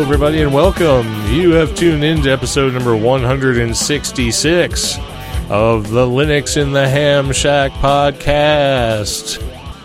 [0.00, 1.06] Hello, everybody, and welcome.
[1.26, 4.98] You have tuned in to episode number 166
[5.50, 9.42] of the Linux in the Ham Shack podcast.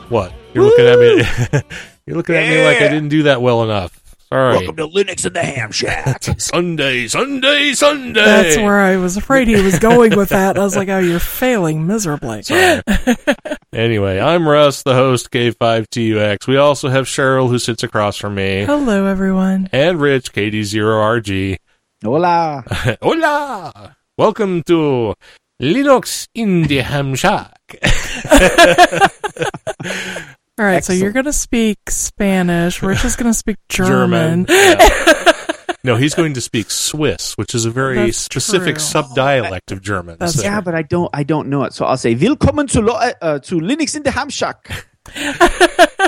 [0.09, 0.31] What?
[0.53, 1.21] You're looking at me.
[2.05, 4.04] You're looking at me like I didn't do that well enough.
[4.29, 4.57] Sorry.
[4.57, 6.23] Welcome to Linux in the Ham Shack.
[6.39, 8.25] Sunday, Sunday, Sunday.
[8.25, 10.57] That's where I was afraid he was going with that.
[10.57, 12.43] I was like, oh, you're failing miserably.
[13.73, 16.47] Anyway, I'm Russ, the host, K5TUX.
[16.47, 19.67] We also have Cheryl, who sits across from me, Hello, everyone.
[19.73, 21.57] and Rich, KD0RG.
[22.01, 22.63] Hola.
[23.01, 23.97] Hola!
[24.17, 25.13] Welcome to
[25.61, 27.59] Linux in the Ham Shack.
[30.57, 32.81] All right, so you're going to speak Spanish.
[32.81, 34.45] We're just going to speak German.
[34.47, 35.41] Yeah.
[35.83, 39.01] no, he's going to speak Swiss, which is a very That's specific true.
[39.01, 40.15] subdialect of German.
[40.17, 41.73] That's So- Yeah, but I don't I don't know it.
[41.73, 44.85] So I'll say Willkommen zu, Lo- uh, to Linux in the Ham Shack.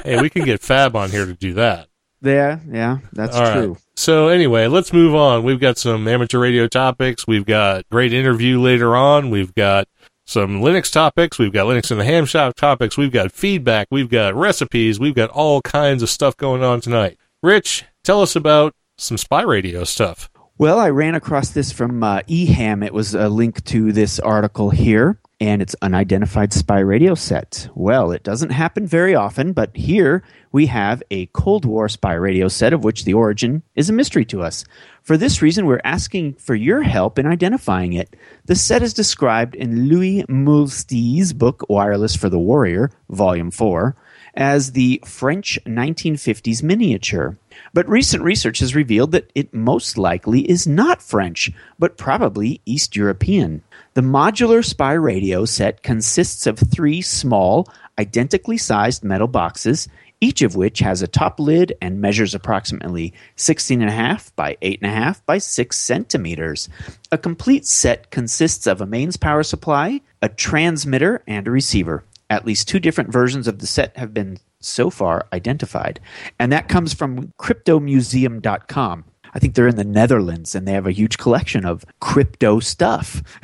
[0.06, 1.88] hey, we can get Fab on here to do that.
[2.22, 3.54] There, yeah, that's All right.
[3.54, 3.78] true.
[3.96, 5.44] So anyway, let's move on.
[5.44, 7.28] We've got some amateur radio topics.
[7.28, 9.30] We've got great interview later on.
[9.30, 9.88] We've got
[10.28, 11.40] some Linux topics.
[11.40, 12.98] We've got Linux in the ham shop topics.
[12.98, 13.88] We've got feedback.
[13.90, 15.00] We've got recipes.
[15.00, 17.18] We've got all kinds of stuff going on tonight.
[17.42, 20.30] Rich, tell us about some spy radio stuff.
[20.60, 22.86] Well, I ran across this from uh, eHam.
[22.86, 27.70] It was a link to this article here, and it's unidentified spy radio set.
[27.76, 32.48] Well, it doesn't happen very often, but here we have a Cold War spy radio
[32.48, 34.66] set of which the origin is a mystery to us.
[35.08, 38.14] For this reason, we're asking for your help in identifying it.
[38.44, 43.96] The set is described in Louis Meulstee's book Wireless for the Warrior, Volume 4,
[44.34, 47.38] as the French 1950s miniature.
[47.74, 52.98] But recent research has revealed that it most likely is not French, but probably East
[52.98, 53.64] European.
[53.94, 59.88] The modular spy radio set consists of three small, identically sized metal boxes,
[60.22, 65.78] each of which has a top lid and measures approximately 16.5 by 8.5 by 6
[65.78, 66.70] centimeters.
[67.12, 72.04] A complete set consists of a mains power supply, a transmitter, and a receiver.
[72.30, 76.00] At least two different versions of the set have been so far identified.
[76.40, 79.06] And that comes from cryptomuseum.com.
[79.34, 83.22] I think they're in the Netherlands and they have a huge collection of crypto stuff.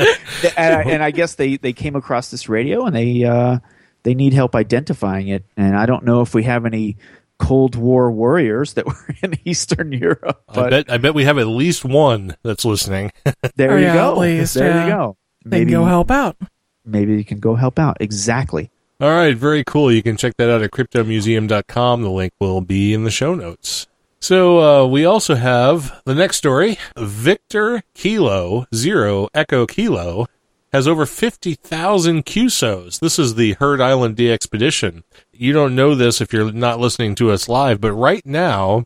[0.56, 3.58] and, I, and I guess they, they came across this radio and they uh,
[4.02, 5.44] they need help identifying it.
[5.56, 6.96] And I don't know if we have any
[7.38, 11.46] Cold War warriors that were in Eastern Europe, I bet I bet we have at
[11.46, 13.12] least one that's listening.
[13.56, 14.12] there Oh, you yeah, go.
[14.12, 14.84] at least, there yeah.
[14.84, 15.16] you go.
[15.46, 16.36] They can go help out.
[16.84, 17.96] maybe you can go help out.
[18.00, 18.70] Exactly.
[19.00, 19.90] All right, very cool.
[19.90, 22.02] You can check that out at cryptomuseum.com.
[22.02, 23.86] The link will be in the show notes.
[24.20, 26.76] So uh, we also have the next story.
[26.98, 30.26] Victor Kilo Zero Echo Kilo
[30.72, 33.00] has over 50,000 QSOs.
[33.00, 35.04] This is the Heard Island D expedition.
[35.32, 38.84] You don't know this if you're not listening to us live, but right now,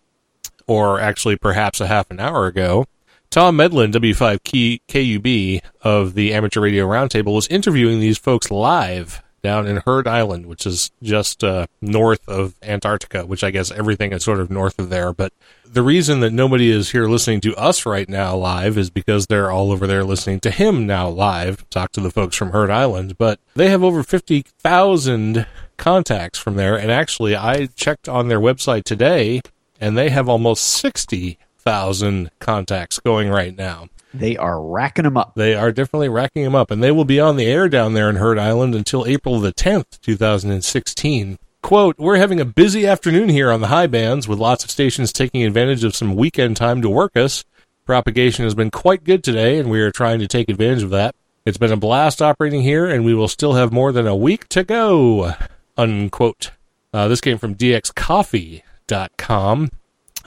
[0.66, 2.86] or actually perhaps a half an hour ago,
[3.30, 9.66] Tom Medlin, W5 KUB of the Amateur Radio Roundtable, was interviewing these folks live down
[9.68, 14.24] in Heard Island, which is just uh, north of Antarctica, which I guess everything is
[14.24, 15.12] sort of north of there.
[15.12, 15.32] But
[15.64, 19.50] the reason that nobody is here listening to us right now live is because they're
[19.50, 21.68] all over there listening to him now live.
[21.68, 26.78] Talk to the folks from Heard Island, but they have over 50,000 contacts from there.
[26.78, 29.42] And actually, I checked on their website today,
[29.78, 33.88] and they have almost 60,000 contacts going right now.
[34.14, 35.34] They are racking them up.
[35.34, 38.08] They are definitely racking them up, and they will be on the air down there
[38.08, 41.38] in Heard Island until April the 10th, 2016.
[41.62, 45.12] Quote, We're having a busy afternoon here on the high bands with lots of stations
[45.12, 47.44] taking advantage of some weekend time to work us.
[47.84, 51.16] Propagation has been quite good today, and we are trying to take advantage of that.
[51.44, 54.48] It's been a blast operating here, and we will still have more than a week
[54.50, 55.32] to go.
[55.76, 56.52] Unquote.
[56.92, 59.70] Uh, this came from dxcoffee.com,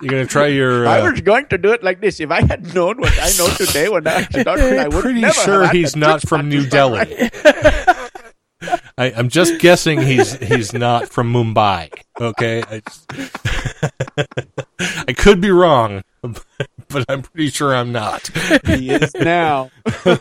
[0.02, 0.86] you're going to try your.
[0.88, 2.20] Uh, I was going to do it like this.
[2.20, 5.68] If I had known what I know today when I started, I would pretty sure
[5.70, 7.30] he's not from New Delhi.
[8.98, 11.92] I, am just guessing he's he's not from Mumbai.
[12.20, 12.82] Okay, I,
[15.08, 18.28] I could be wrong, but I'm pretty sure I'm not.
[18.66, 19.70] He is now.
[20.06, 20.18] All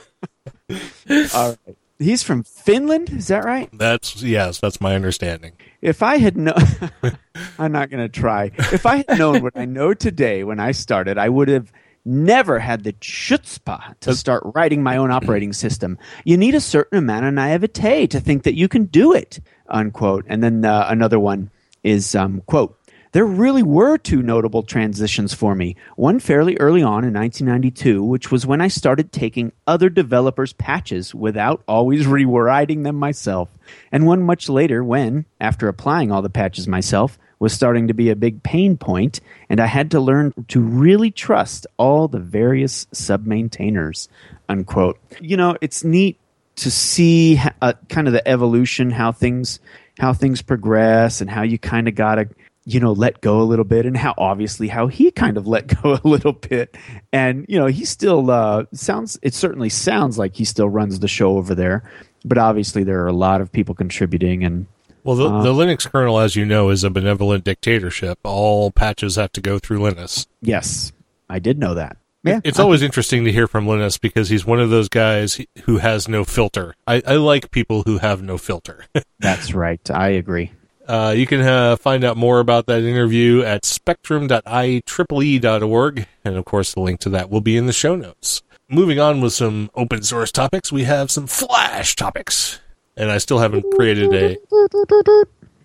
[0.69, 1.77] right.
[1.99, 3.71] He's from Finland, is that right?
[3.73, 5.53] That's yes, that's my understanding.
[5.81, 6.57] If I had known,
[7.59, 8.51] I'm not going to try.
[8.59, 11.73] If I had known what I know today when I started, I would have
[12.05, 15.99] never had the chutzpah to start writing my own operating system.
[16.25, 20.25] You need a certain amount of naivete to think that you can do it, unquote.
[20.29, 21.51] And then uh, another one
[21.83, 22.76] is, um, quote,
[23.17, 25.75] there really were two notable transitions for me.
[25.97, 31.15] One fairly early on in 1992, which was when I started taking other developers' patches
[31.15, 33.49] without always rewriting them myself.
[33.91, 38.11] And one much later when, after applying all the patches myself, was starting to be
[38.11, 42.87] a big pain point, and I had to learn to really trust all the various
[42.93, 44.11] sub maintainers.
[44.47, 44.99] Unquote.
[45.23, 46.21] You know, it's neat
[46.57, 49.59] to see uh, kind of the evolution, how things
[49.99, 52.29] how things progress, and how you kind of gotta
[52.67, 55.67] you know let go a little bit, and how obviously how he kind of let
[55.83, 56.77] go a little bit,
[57.13, 59.19] and you know he still uh, sounds.
[59.23, 61.91] It certainly sounds like he still runs the show over there,
[62.25, 64.67] but obviously there are a lot of people contributing and
[65.05, 68.19] well, the, uh, the, Linux kernel, as you know, is a benevolent dictatorship.
[68.25, 70.27] All patches have to go through Linus.
[70.43, 70.93] Yes,
[71.31, 71.97] I did know that.
[72.25, 75.79] Yeah, it's always interesting to hear from Linus because he's one of those guys who
[75.79, 76.75] has no filter.
[76.85, 78.87] I, I like people who have no filter.
[79.21, 79.81] That's right.
[79.93, 80.51] I agree.
[80.87, 86.07] Uh, you can uh, find out more about that interview at spectrum.ieee.org.
[86.25, 88.43] And of course, the link to that will be in the show notes.
[88.69, 92.61] Moving on with some open source topics, we have some Flash topics.
[92.97, 94.37] And I still haven't created a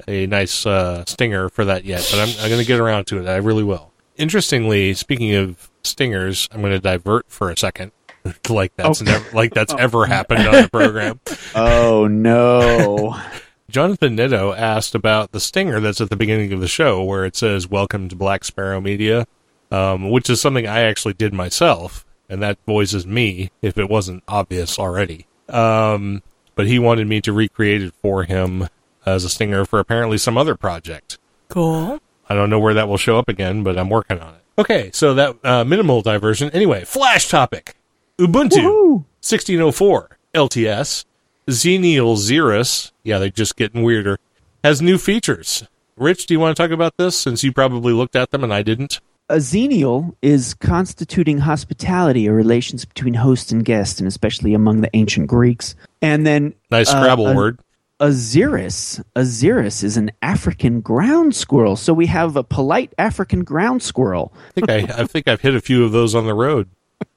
[0.08, 3.20] a nice uh, stinger for that yet, but I'm, I'm going to get around to
[3.20, 3.28] it.
[3.28, 3.92] I really will.
[4.18, 7.92] Interestingly, speaking of stingers, I'm going to divert for a second,
[8.50, 9.12] like that's Okay.
[9.12, 11.20] never like that's ever happened on the program.
[11.56, 13.20] Oh no.
[13.72, 17.36] Jonathan Nitto asked about the stinger that's at the beginning of the show, where it
[17.36, 19.25] says "Welcome to Black Sparrow Media,"
[19.72, 23.50] um, which is something I actually did myself, and that voice is me.
[23.62, 26.22] If it wasn't obvious already, um,
[26.56, 28.68] but he wanted me to recreate it for him
[29.06, 31.18] as a stinger for apparently some other project.
[31.48, 32.00] Cool.
[32.30, 34.42] I don't know where that will show up again, but I'm working on it.
[34.60, 36.50] Okay, so that uh, minimal diversion.
[36.51, 37.75] Anyway, flash topic:
[38.20, 38.94] Ubuntu Woohoo.
[39.22, 41.06] 1604 LTS
[41.51, 42.91] Xenial Xerus.
[43.03, 44.17] Yeah, they're just getting weirder.
[44.63, 45.63] Has new features.
[45.96, 48.53] Rich, do you want to talk about this since you probably looked at them and
[48.53, 49.00] I didn't?
[49.29, 54.89] A xenial is constituting hospitality or relations between host and guest, and especially among the
[54.93, 55.74] ancient Greeks.
[56.01, 57.60] And then Nice uh, Scrabble a- word.
[58.01, 61.75] A xerus, a xerus is an African ground squirrel.
[61.75, 64.34] So we have a polite African ground squirrel.
[64.36, 66.67] I think I, I think I've hit a few of those on the road.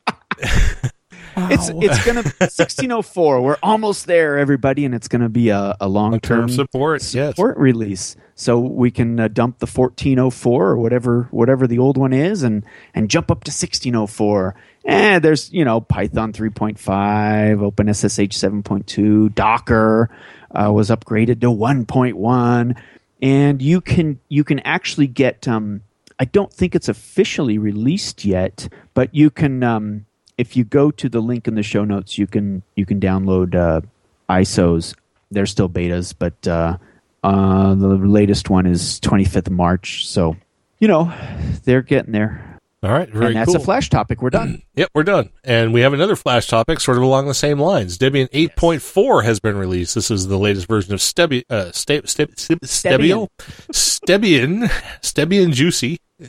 [1.37, 3.41] It's it's gonna 1604.
[3.43, 7.31] We're almost there, everybody, and it's gonna be a, a long Term term support, yes.
[7.37, 8.17] support release.
[8.37, 12.65] So we can uh, dump the 1404 or whatever whatever the old one is, and
[12.95, 14.55] and jump up to 1604.
[14.85, 20.11] And there's you know Python 3.5, OpenSSH 7.2, Docker
[20.51, 22.77] uh, was upgraded to 1.1,
[23.23, 25.47] and you can you can actually get.
[25.49, 25.83] Um,
[26.19, 29.63] I don't think it's officially released yet, but you can.
[29.63, 30.07] Um,
[30.39, 33.55] if you go to the link in the show notes, you can you can download
[33.55, 33.81] uh,
[34.29, 34.95] ISOs.
[35.31, 36.77] They're still betas, but uh,
[37.23, 40.07] uh, the latest one is 25th of March.
[40.07, 40.37] So,
[40.79, 41.13] you know,
[41.65, 42.51] they're getting there.
[42.83, 43.57] All right, very and that's cool.
[43.57, 44.21] a flash topic.
[44.21, 44.63] We're done.
[44.77, 45.31] Yep, we're done.
[45.45, 47.97] And we have another flash topic sort of along the same lines.
[47.97, 49.95] Debian 8.4 has been released.
[49.95, 53.29] This is the latest version of Stebi, uh, Ste- Ste- Ste- Stebio?
[53.71, 54.69] Stebian,
[55.01, 56.01] Stebian Juicy.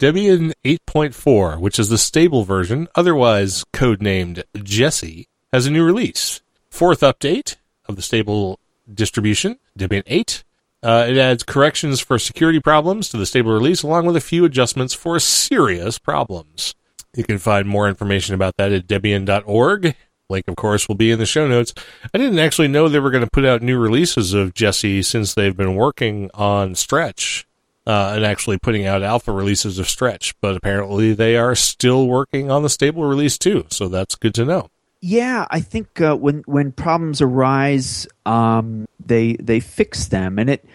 [0.00, 6.40] Debian 8.4, which is the stable version, otherwise codenamed Jessie, has a new release.
[6.70, 8.58] Fourth update of the stable
[8.90, 10.42] distribution, Debian 8.
[10.82, 14.46] Uh, it adds corrections for security problems to the stable release, along with a few
[14.46, 16.74] adjustments for serious problems.
[17.14, 19.94] You can find more information about that at Debian.org.
[20.30, 21.74] Link, of course, will be in the show notes.
[22.14, 25.34] I didn't actually know they were going to put out new releases of Jessie since
[25.34, 27.46] they've been working on Stretch
[27.86, 32.50] uh, and actually putting out alpha releases of Stretch, but apparently they are still working
[32.50, 34.68] on the stable release too, so that's good to know.
[35.02, 40.66] Yeah, I think uh, when when problems arise, um, they they fix them, and it,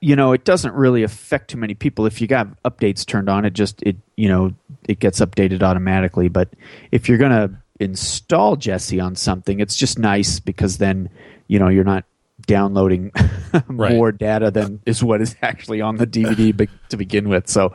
[0.00, 2.04] you know, it doesn't really affect too many people.
[2.04, 4.52] If you got updates turned on, it just it you know
[4.88, 6.28] it gets updated automatically.
[6.28, 6.48] But
[6.90, 11.08] if you're gonna install Jessie on something, it's just nice because then
[11.46, 12.04] you know you're not
[12.48, 13.12] downloading
[13.68, 13.92] Right.
[13.92, 17.48] more data than is what is actually on the DVD be- to begin with.
[17.48, 17.72] So,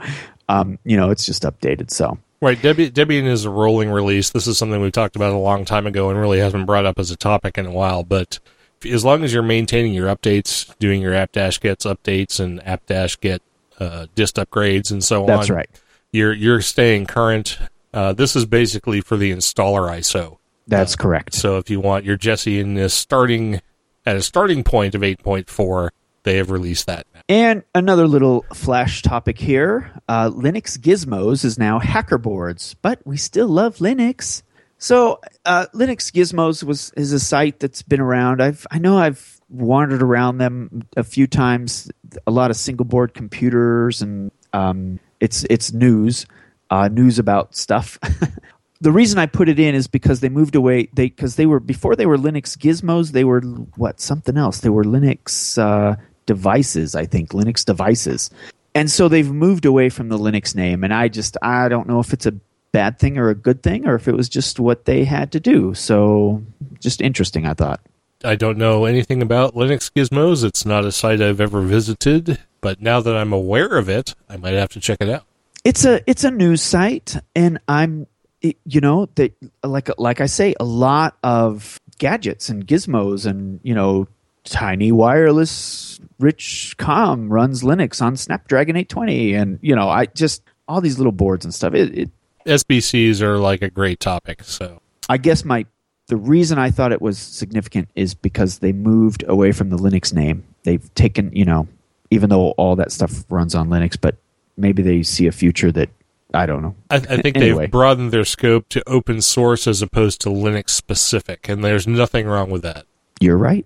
[0.50, 1.90] um, you know, it's just updated.
[1.90, 2.18] So.
[2.42, 4.32] Right, Debian, Debian is a rolling release.
[4.32, 7.00] This is something we've talked about a long time ago and really hasn't brought up
[7.00, 8.04] as a topic in a while.
[8.04, 8.40] But
[8.86, 12.86] as long as you're maintaining your updates, doing your app dash gets updates and app
[12.86, 13.42] dash get
[13.80, 15.70] uh, dist upgrades and so on, That's right.
[16.12, 17.58] You're you're staying current.
[17.94, 20.38] Uh, this is basically for the installer ISO.
[20.68, 21.34] That's correct.
[21.34, 23.62] So if you want your Jessie in this starting
[24.06, 25.90] at a starting point of 8.4,
[26.24, 27.06] they have released that.
[27.30, 33.18] And another little flash topic here uh, Linux Gizmos is now hacker boards, but we
[33.18, 34.44] still love Linux.
[34.78, 38.42] So, uh, Linux Gizmos was is a site that's been around.
[38.42, 41.90] I've I know I've wandered around them a few times.
[42.28, 46.26] A lot of single board computers, and um, it's it's news,
[46.70, 47.98] uh, news about stuff.
[48.84, 50.90] the reason I put it in is because they moved away.
[50.94, 53.14] They because they were before they were Linux Gizmos.
[53.14, 53.40] They were
[53.78, 54.60] what something else.
[54.60, 56.94] They were Linux uh, devices.
[56.94, 58.30] I think Linux devices,
[58.76, 60.84] and so they've moved away from the Linux name.
[60.84, 62.34] And I just I don't know if it's a
[62.74, 65.40] bad thing or a good thing or if it was just what they had to
[65.40, 65.74] do.
[65.74, 66.44] So
[66.82, 67.46] just interesting.
[67.46, 67.80] I thought.
[68.26, 70.44] I don't know anything about Linux Gizmos.
[70.44, 74.36] It's not a site I've ever visited, but now that I'm aware of it, I
[74.36, 75.24] might have to check it out.
[75.64, 78.06] it's a it's a news site and i'm
[78.44, 79.34] it, you know that
[79.64, 84.08] like like i say a lot of gadgets and gizmos and you know
[84.44, 90.82] tiny wireless rich com runs linux on snapdragon 820 and you know i just all
[90.82, 92.10] these little boards and stuff it, it
[92.46, 94.44] SBCs are like a great topic.
[94.44, 95.66] So i guess my
[96.08, 100.14] the reason I thought it was significant is because they moved away from the Linux
[100.14, 100.44] name.
[100.64, 101.68] They've taken, you know,
[102.12, 104.18] even though all that stuff runs on Linux, but
[104.58, 105.90] maybe they see a future that
[106.34, 106.76] I don't know.
[106.90, 107.64] I, I think Anyway.
[107.66, 112.26] they've broadened their scope to open source as opposed to Linux specific, and there's nothing
[112.28, 112.86] wrong with that.
[113.20, 113.66] You're right.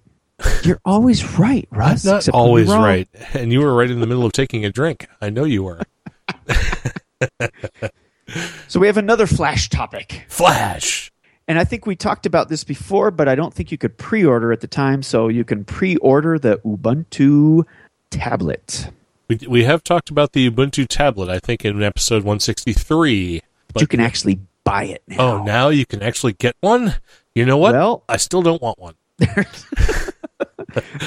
[0.64, 2.06] You're always right, Russ.
[2.06, 4.70] Not when you're always right, and you were right in the middle of taking a
[4.70, 5.08] drink.
[5.22, 5.82] I know you were.
[8.68, 10.26] So we have another flash topic.
[10.28, 11.12] Flash.
[11.48, 14.26] And I think we talked about this before, but I don't think you could pre
[14.26, 15.02] order at the time.
[15.02, 17.64] So you can pre order the Ubuntu
[18.10, 18.90] tablet.
[19.28, 23.42] We we have talked about the Ubuntu tablet, I think, in episode 163.
[23.74, 25.18] But you can actually buy it now.
[25.20, 26.96] Oh, now you can actually get one.
[27.36, 27.74] You know what?
[27.74, 28.96] Well- I still don't want one.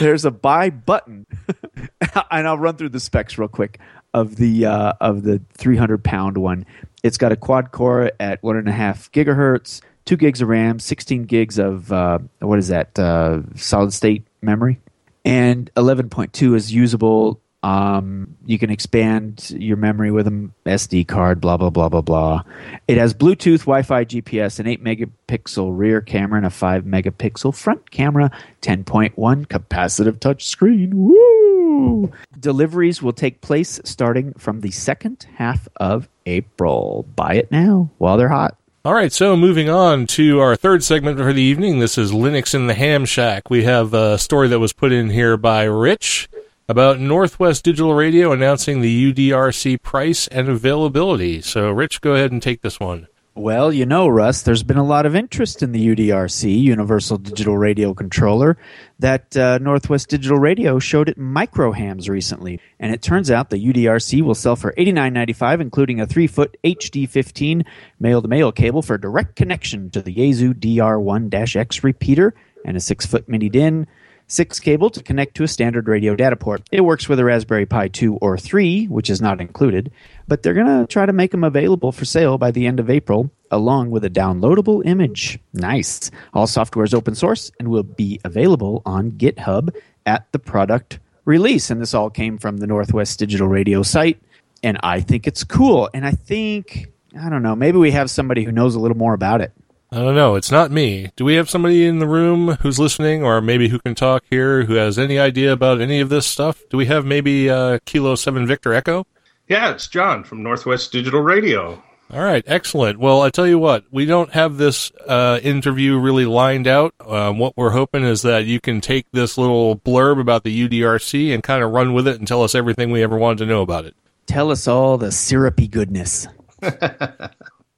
[0.00, 1.26] There's a buy button,
[2.30, 3.78] and I'll run through the specs real quick
[4.14, 6.66] of the uh, of the 300 pound one.
[7.02, 10.78] It's got a quad core at one and a half gigahertz, two gigs of RAM,
[10.80, 14.80] 16 gigs of uh, what is that uh, solid state memory,
[15.24, 17.40] and 11.2 is usable.
[17.62, 21.40] Um, you can expand your memory with an SD card.
[21.40, 22.42] Blah blah blah blah blah.
[22.88, 27.90] It has Bluetooth, Wi-Fi, GPS, an 8 megapixel rear camera, and a 5 megapixel front
[27.90, 28.30] camera.
[28.62, 29.14] 10.1
[29.46, 30.92] capacitive touch screen.
[30.94, 32.12] Woo!
[32.38, 37.06] Deliveries will take place starting from the second half of April.
[37.14, 38.56] Buy it now while they're hot.
[38.82, 41.80] All right, so moving on to our third segment for the evening.
[41.80, 43.50] This is Linux in the Ham Shack.
[43.50, 46.30] We have a story that was put in here by Rich
[46.70, 51.40] about Northwest Digital Radio announcing the UDRC price and availability.
[51.40, 53.08] So, Rich, go ahead and take this one.
[53.34, 57.58] Well, you know, Russ, there's been a lot of interest in the UDRC, Universal Digital
[57.58, 58.56] Radio Controller,
[59.00, 62.60] that uh, Northwest Digital Radio showed at Microhams recently.
[62.78, 67.66] And it turns out the UDRC will sell for $89.95, including a 3 foot HD15
[67.98, 72.32] male to male cable for direct connection to the Yaesu DR1 X repeater
[72.64, 73.88] and a 6 foot mini DIN.
[74.30, 76.62] 6 cable to connect to a standard radio data port.
[76.70, 79.90] It works with a Raspberry Pi 2 or 3, which is not included,
[80.28, 82.88] but they're going to try to make them available for sale by the end of
[82.88, 85.40] April, along with a downloadable image.
[85.52, 86.12] Nice.
[86.32, 89.74] All software is open source and will be available on GitHub
[90.06, 91.68] at the product release.
[91.68, 94.22] And this all came from the Northwest Digital Radio site.
[94.62, 95.90] And I think it's cool.
[95.92, 99.14] And I think, I don't know, maybe we have somebody who knows a little more
[99.14, 99.52] about it.
[99.92, 100.36] I don't know.
[100.36, 101.10] It's not me.
[101.16, 104.64] Do we have somebody in the room who's listening or maybe who can talk here
[104.64, 106.62] who has any idea about any of this stuff?
[106.70, 109.06] Do we have maybe uh, Kilo 7 Victor Echo?
[109.48, 111.82] Yeah, it's John from Northwest Digital Radio.
[112.12, 112.98] All right, excellent.
[113.00, 116.94] Well, I tell you what, we don't have this uh, interview really lined out.
[117.04, 121.34] Um, what we're hoping is that you can take this little blurb about the UDRC
[121.34, 123.62] and kind of run with it and tell us everything we ever wanted to know
[123.62, 123.94] about it.
[124.26, 126.28] Tell us all the syrupy goodness.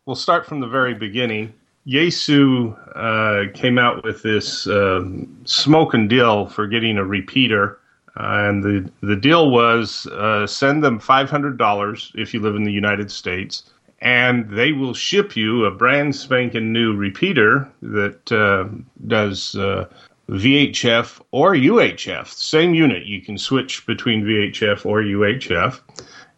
[0.04, 1.54] We'll start from the very beginning.
[1.86, 7.78] Yaesu uh, came out with this um smoking deal for getting a repeater.
[8.16, 12.72] Uh, and the, the deal was uh, send them $500 if you live in the
[12.72, 18.68] United States, and they will ship you a brand spanking new repeater that uh,
[19.06, 19.88] does uh,
[20.28, 22.26] VHF or UHF.
[22.26, 23.06] Same unit.
[23.06, 25.80] You can switch between VHF or UHF.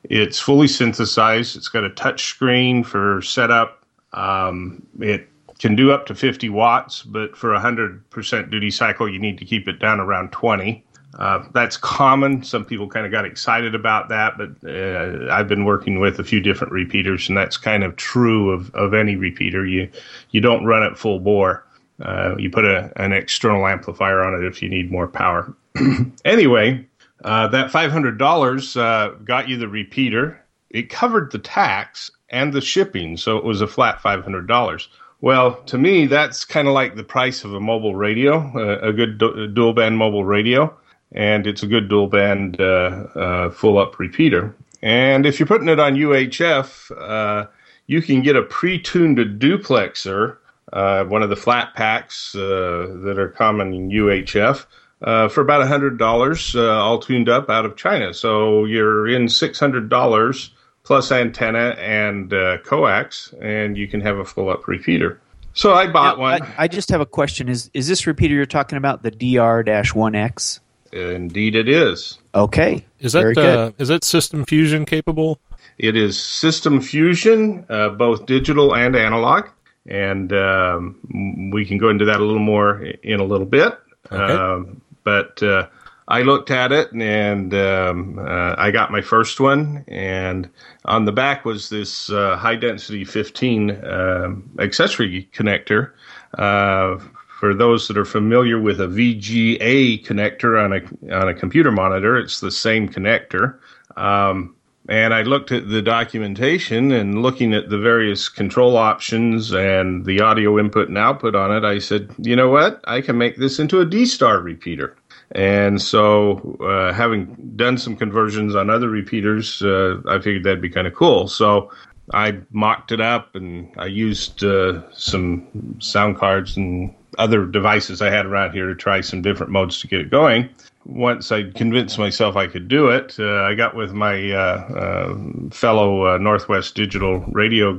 [0.04, 1.57] It's fully synthesized.
[1.57, 3.85] It's got a touch screen for setup.
[4.12, 5.28] Um, it
[5.64, 9.46] can do up to 50 watts, but for a 100% duty cycle, you need to
[9.46, 10.85] keep it down around 20.
[11.18, 12.42] Uh, that's common.
[12.42, 16.24] Some people kind of got excited about that, but uh, I've been working with a
[16.24, 19.64] few different repeaters, and that's kind of true of, of any repeater.
[19.64, 19.88] You
[20.33, 21.64] you don't run it full bore.
[21.98, 25.50] Uh, you put a, an external amplifier on it if you need more power.
[26.27, 26.87] anyway,
[27.24, 30.38] uh, that $500 uh, got you the repeater.
[30.68, 34.88] It covered the tax and the shipping, so it was a flat $500.
[35.25, 38.93] Well, to me, that's kind of like the price of a mobile radio, uh, a
[38.93, 40.77] good du- dual band mobile radio,
[41.13, 44.55] and it's a good dual band uh, uh, full up repeater.
[44.83, 47.47] And if you're putting it on UHF, uh,
[47.87, 50.37] you can get a pre tuned duplexer,
[50.75, 54.67] uh, one of the flat packs uh, that are common in UHF.
[55.01, 58.13] Uh, for about $100, uh, all tuned up out of China.
[58.13, 60.51] So you're in $600
[60.85, 65.20] plus antenna and uh, coax, and you can have a full up repeater.
[65.55, 66.42] So I bought Now, one.
[66.42, 70.61] I, I just have a question: Is is this repeater you're talking about the DR-1X?
[70.92, 72.18] Indeed, it is.
[72.35, 73.59] Okay, Is that Very good.
[73.59, 75.40] uh, is that System Fusion capable?
[75.77, 79.47] It is System Fusion, uh, both digital and analog,
[79.87, 83.77] and um, we can go into that a little more in a little bit.
[84.12, 84.33] Okay.
[84.33, 85.66] Um, but uh,
[86.07, 90.49] I looked at it and um, uh, I got my first one, and
[90.85, 95.93] on the back was this uh, high density 15 um, accessory connector.
[96.37, 96.99] Uh,
[97.40, 102.19] for those that are familiar with a VGA connector on a on a computer monitor,
[102.19, 103.59] it's the same connector.
[103.97, 104.55] Um,
[104.88, 110.21] and I looked at the documentation and looking at the various control options and the
[110.21, 112.83] audio input and output on it, I said, you know what?
[112.85, 114.95] I can make this into a D star repeater.
[115.35, 120.70] And so, uh, having done some conversions on other repeaters, uh, I figured that'd be
[120.70, 121.27] kind of cool.
[121.27, 121.73] So,
[122.12, 128.11] I mocked it up and I used uh, some sound cards and other devices I
[128.11, 130.49] had around here to try some different modes to get it going.
[130.85, 135.16] Once I convinced myself I could do it, uh, I got with my uh, uh
[135.51, 137.79] fellow Northwest Digital Radio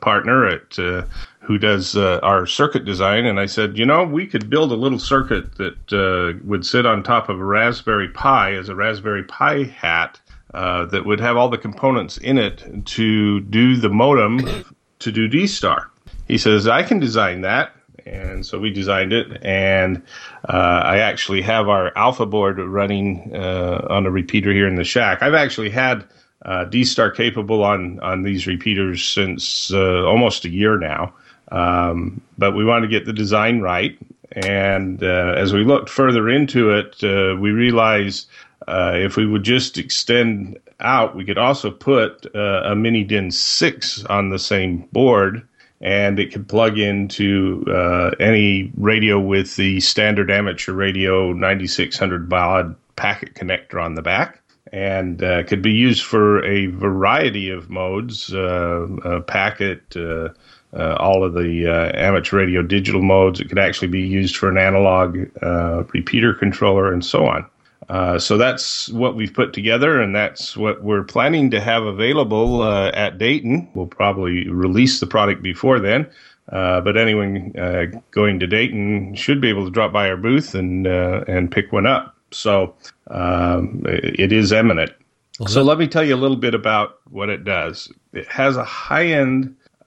[0.00, 1.06] partner at
[1.42, 4.98] who does our circuit design, and I said, you know, we could build a little
[4.98, 10.20] circuit that would sit on top of a Raspberry Pi as a Raspberry Pi hat
[10.54, 14.64] uh, that would have all the components in it to do the modem
[15.00, 15.90] to do D Star.
[16.28, 17.72] He says, I can design that.
[18.04, 20.02] And so we designed it, and
[20.48, 24.82] uh, I actually have our alpha board running uh, on a repeater here in the
[24.82, 25.22] shack.
[25.22, 26.04] I've actually had
[26.44, 31.14] uh, D Star capable on on these repeaters since uh, almost a year now,
[31.52, 33.96] um, but we wanted to get the design right.
[34.32, 38.26] And uh, as we looked further into it, uh, we realized
[38.66, 43.30] uh, if we would just extend out, we could also put uh, a mini DIN
[43.30, 45.46] 6 on the same board,
[45.82, 52.74] and it could plug into uh, any radio with the standard amateur radio 9600 baud
[52.96, 54.40] packet connector on the back.
[54.72, 59.94] And uh, could be used for a variety of modes, uh, packet,
[60.74, 63.40] uh, all of the amateur radio digital modes.
[63.40, 65.16] It could actually be used for an analog
[65.92, 67.46] repeater controller and so on.
[67.88, 72.62] Uh, so that's what we've put together, and that's what we're planning to have available
[72.62, 73.68] uh, at Dayton.
[73.74, 76.08] We'll probably release the product before then,
[76.50, 80.54] uh, but anyone uh, going to Dayton should be able to drop by our booth
[80.54, 82.16] and uh, and pick one up.
[82.30, 82.74] So
[83.10, 84.92] um, it is eminent.
[85.46, 87.92] So let me tell you a little bit about what it does.
[88.12, 88.64] It has a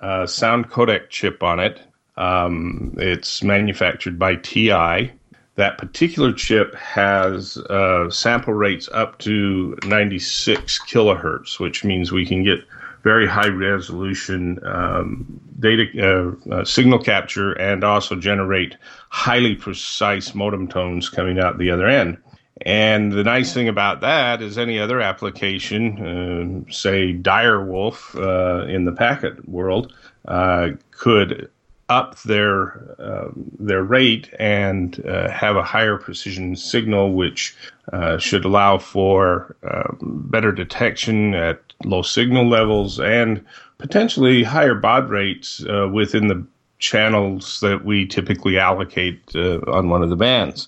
[0.01, 1.81] high-end sound codec chip on it.
[2.17, 5.11] Um, it's manufactured by TI
[5.55, 12.43] that particular chip has uh, sample rates up to 96 kilohertz, which means we can
[12.43, 12.59] get
[13.03, 18.75] very high resolution um, data uh, uh, signal capture and also generate
[19.09, 22.17] highly precise modem tones coming out the other end.
[22.61, 28.85] And the nice thing about that is any other application, uh, say Direwolf uh, in
[28.85, 29.93] the packet world,
[30.27, 31.49] uh, could
[31.89, 37.55] up their uh, their rate and uh, have a higher precision signal, which
[37.93, 39.97] uh, should allow for um,
[40.29, 43.45] better detection at low signal levels and
[43.77, 46.45] potentially higher baud rates uh, within the
[46.79, 50.67] channels that we typically allocate uh, on one of the bands.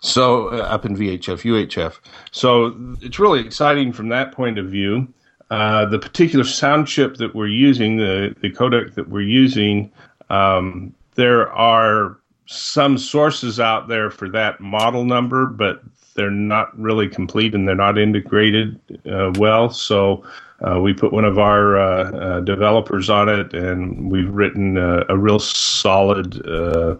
[0.00, 1.98] So uh, up in VHF, UHF.
[2.30, 5.08] So it's really exciting from that point of view.
[5.50, 9.90] Uh, the particular sound chip that we're using, the, the codec that we're using,
[10.28, 15.82] um, there are some sources out there for that model number, but
[16.14, 18.78] they're not really complete and they're not integrated
[19.10, 19.70] uh, well.
[19.70, 20.24] So
[20.60, 25.04] uh, we put one of our uh, uh developers on it, and we've written a,
[25.08, 26.96] a real solid uh,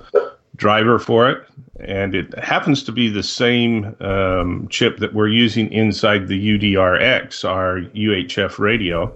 [0.58, 1.46] driver for it.
[1.80, 7.48] And it happens to be the same um, chip that we're using inside the UDRX,
[7.48, 9.14] our UHF radio,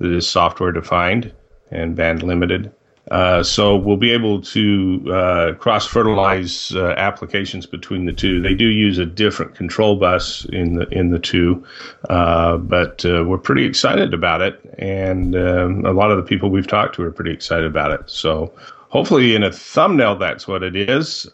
[0.00, 1.32] that is software defined
[1.70, 2.72] and band limited.
[3.10, 8.40] Uh, so we'll be able to uh, cross fertilize uh, applications between the two.
[8.40, 11.64] They do use a different control bus in the in the two,
[12.08, 16.50] uh, but uh, we're pretty excited about it, and um, a lot of the people
[16.50, 18.08] we've talked to are pretty excited about it.
[18.08, 18.52] So
[18.90, 21.24] hopefully, in a thumbnail, that's what it is.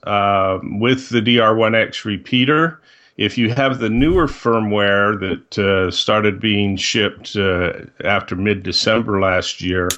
[0.63, 2.81] with the DR1X repeater,
[3.17, 7.37] if you have the newer firmware that started being shipped
[8.05, 9.89] after mid December last year.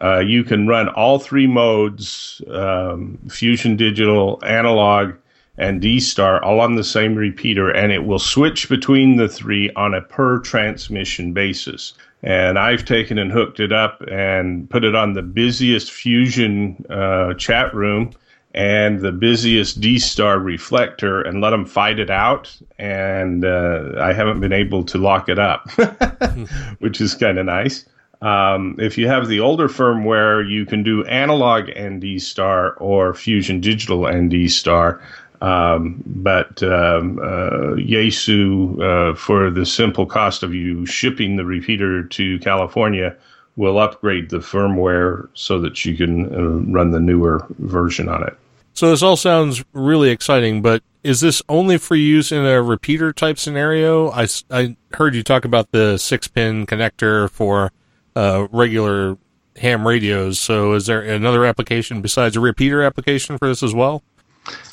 [0.00, 5.14] Uh, you can run all three modes um, Fusion Digital, Analog,
[5.56, 9.70] and D Star all on the same repeater, and it will switch between the three
[9.76, 11.94] on a per transmission basis.
[12.24, 17.34] And I've taken and hooked it up and put it on the busiest Fusion uh,
[17.34, 18.12] chat room
[18.54, 22.56] and the busiest D Star reflector and let them fight it out.
[22.78, 25.70] And uh, I haven't been able to lock it up,
[26.78, 27.84] which is kind of nice.
[28.22, 33.12] Um, if you have the older firmware, you can do analog and D Star or
[33.12, 35.02] Fusion Digital and D Star.
[35.40, 42.04] Um, but um, uh, Yaesu, uh, for the simple cost of you shipping the repeater
[42.04, 43.16] to California,
[43.56, 48.36] we'll upgrade the firmware so that you can uh, run the newer version on it.
[48.72, 53.12] So this all sounds really exciting, but is this only for use in a repeater
[53.12, 54.10] type scenario?
[54.10, 57.70] I, I heard you talk about the six pin connector for
[58.16, 59.16] uh, regular
[59.56, 60.40] ham radios.
[60.40, 64.02] So is there another application besides a repeater application for this as well?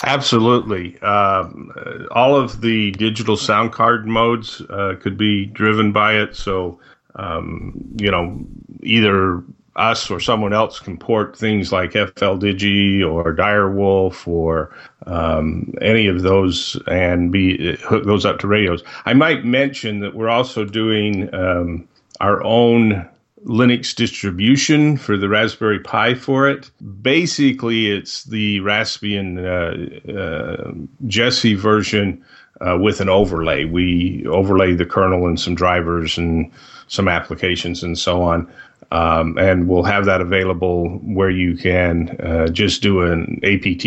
[0.04, 1.00] Absolutely.
[1.02, 1.72] Um,
[2.12, 6.36] all of the digital sound card modes uh, could be driven by it.
[6.36, 6.80] So,
[7.16, 8.44] um, you know,
[8.82, 9.44] either
[9.76, 16.24] us or someone else can port things like FLDigi or Direwolf or um, any of
[16.24, 18.84] those and be hook those up to radios.
[19.06, 21.88] I might mention that we're also doing um,
[22.20, 23.08] our own
[23.46, 26.70] Linux distribution for the Raspberry Pi for it.
[27.02, 30.74] Basically, it's the Raspbian uh, uh,
[31.08, 32.24] Jessie version
[32.60, 33.66] uh, with an overlay.
[33.66, 36.52] We overlay the kernel and some drivers and
[36.88, 38.52] some applications and so on.
[38.92, 43.86] Um, and we'll have that available where you can uh, just do an apt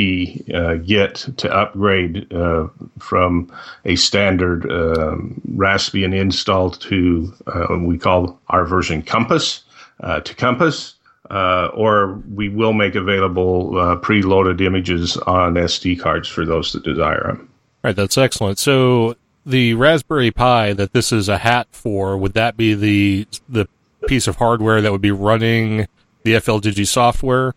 [0.54, 3.52] uh, get to upgrade uh, from
[3.84, 9.64] a standard um, Raspbian install to uh, we call our version Compass
[10.00, 10.94] uh, to Compass.
[11.30, 17.28] Uh, or we will make available preloaded images on SD cards for those that desire
[17.28, 17.48] them.
[17.82, 18.58] Right, that's excellent.
[18.58, 23.66] So the Raspberry Pi that this is a hat for, would that be the the
[24.06, 25.86] piece of hardware that would be running
[26.24, 27.54] the FL software?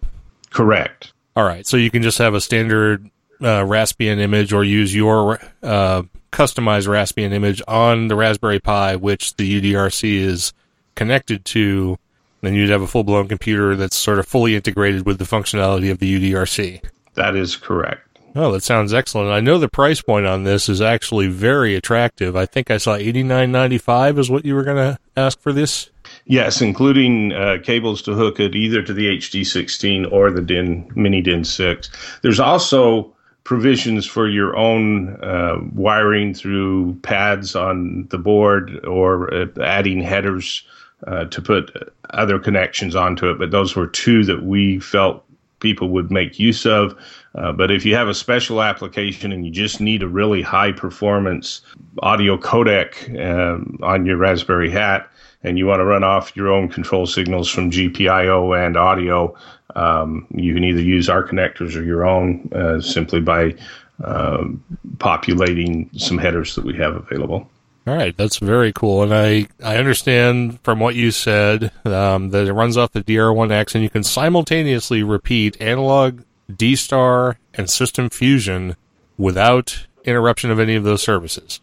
[0.49, 1.13] Correct.
[1.35, 1.65] All right.
[1.65, 3.09] So you can just have a standard
[3.41, 9.35] uh, Raspbian image or use your uh, customized Raspbian image on the Raspberry Pi, which
[9.35, 10.53] the UDRC is
[10.95, 11.97] connected to.
[12.41, 15.91] Then you'd have a full blown computer that's sort of fully integrated with the functionality
[15.91, 16.83] of the UDRC.
[17.15, 18.07] That is correct.
[18.35, 19.31] Oh, that sounds excellent.
[19.31, 22.35] I know the price point on this is actually very attractive.
[22.35, 25.39] I think I saw eighty nine ninety five is what you were going to ask
[25.39, 25.89] for this.
[26.29, 31.21] Yes, including uh, cables to hook it either to the HD16 or the DIN Mini
[31.21, 31.89] DIN 6.
[32.21, 33.13] There's also
[33.45, 40.63] provisions for your own uh, wiring through pads on the board or uh, adding headers
[41.07, 43.39] uh, to put other connections onto it.
[43.39, 45.23] But those were two that we felt
[45.59, 46.93] people would make use of.
[47.35, 50.73] Uh, but if you have a special application and you just need a really high
[50.73, 51.61] performance
[51.99, 55.09] audio codec um, on your Raspberry Hat,
[55.43, 59.35] and you want to run off your own control signals from GPIO and audio,
[59.75, 63.55] um, you can either use our connectors or your own uh, simply by
[64.03, 64.45] uh,
[64.99, 67.49] populating some headers that we have available.
[67.85, 72.45] All right, that's very cool, and I I understand from what you said um, that
[72.45, 76.23] it runs off the DR1X, and you can simultaneously repeat analog,
[76.53, 78.75] D Star, and System Fusion
[79.17, 81.61] without interruption of any of those services.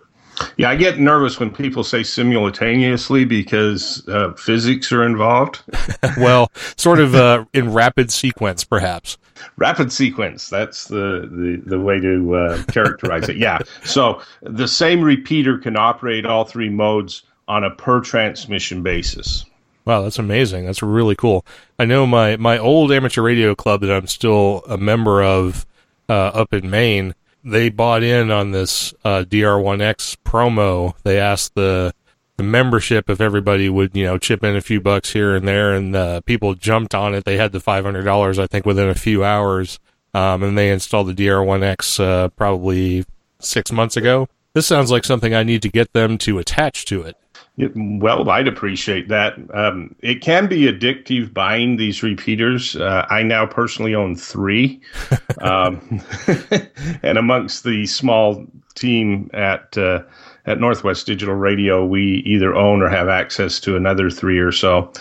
[0.56, 5.62] Yeah, I get nervous when people say simultaneously because uh, physics are involved.
[6.18, 9.18] well, sort of uh, in rapid sequence, perhaps.
[9.56, 10.48] Rapid sequence.
[10.48, 13.36] That's the, the, the way to uh, characterize it.
[13.36, 13.58] Yeah.
[13.84, 19.44] So the same repeater can operate all three modes on a per transmission basis.
[19.84, 20.64] Wow, that's amazing.
[20.64, 21.44] That's really cool.
[21.78, 25.66] I know my, my old amateur radio club that I'm still a member of
[26.08, 30.94] uh, up in Maine they bought in on this uh, DR1X promo.
[31.02, 31.94] They asked the
[32.36, 35.74] the membership if everybody would you know chip in a few bucks here and there,
[35.74, 37.24] and uh, people jumped on it.
[37.24, 39.78] They had the five hundred dollars I think within a few hours,
[40.14, 43.04] um, and they installed the DR1X uh, probably
[43.38, 44.28] six months ago.
[44.54, 47.16] This sounds like something I need to get them to attach to it.
[47.56, 49.34] Well, I'd appreciate that.
[49.54, 52.74] Um, it can be addictive buying these repeaters.
[52.74, 54.80] Uh, I now personally own three,
[55.40, 56.02] um,
[57.04, 60.02] and amongst the small team at uh,
[60.46, 64.92] at Northwest Digital Radio, we either own or have access to another three or so.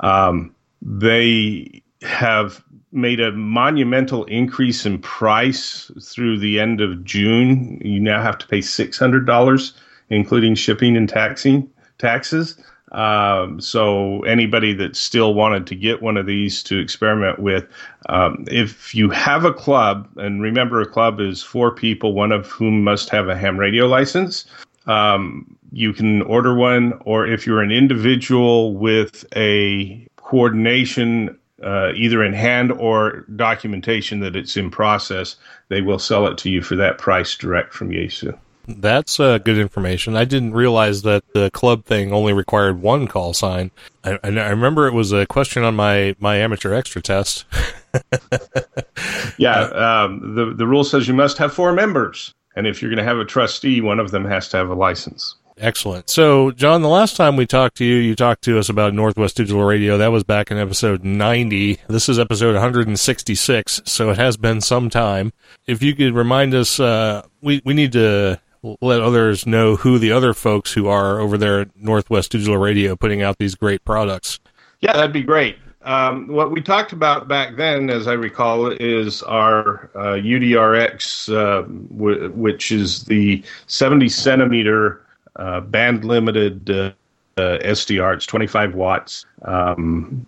[0.00, 7.80] Um, they have made a monumental increase in price through the end of June.
[7.82, 9.72] You now have to pay six hundred dollars,
[10.10, 11.70] including shipping and taxing
[12.02, 12.58] taxes.
[12.92, 17.66] Um, so anybody that still wanted to get one of these to experiment with,
[18.10, 22.46] um, if you have a club, and remember a club is four people, one of
[22.48, 24.44] whom must have a ham radio license.
[24.86, 32.22] Um, you can order one, or if you're an individual with a coordination, uh, either
[32.22, 35.36] in hand or documentation that it's in process,
[35.68, 38.36] they will sell it to you for that price direct from Yaesu.
[38.66, 40.16] That's uh, good information.
[40.16, 43.70] I didn't realize that the club thing only required one call sign.
[44.04, 47.44] I, I remember it was a question on my, my amateur extra test.
[49.38, 52.98] yeah, um, the the rule says you must have four members, and if you're going
[52.98, 55.36] to have a trustee, one of them has to have a license.
[55.58, 56.08] Excellent.
[56.08, 59.36] So, John, the last time we talked to you, you talked to us about Northwest
[59.36, 59.98] Digital Radio.
[59.98, 61.78] That was back in episode 90.
[61.88, 65.32] This is episode 166, so it has been some time.
[65.66, 70.12] If you could remind us, uh, we, we need to let others know who the
[70.12, 74.38] other folks who are over there at Northwest Digital Radio putting out these great products.
[74.80, 75.56] Yeah, that'd be great.
[75.84, 81.62] Um, what we talked about back then, as I recall, is our uh, UDRX, uh,
[81.62, 85.04] w- which is the 70 centimeter
[85.36, 86.92] uh, band limited uh,
[87.36, 88.14] uh, SDR.
[88.14, 89.26] It's 25 watts.
[89.42, 90.26] Um,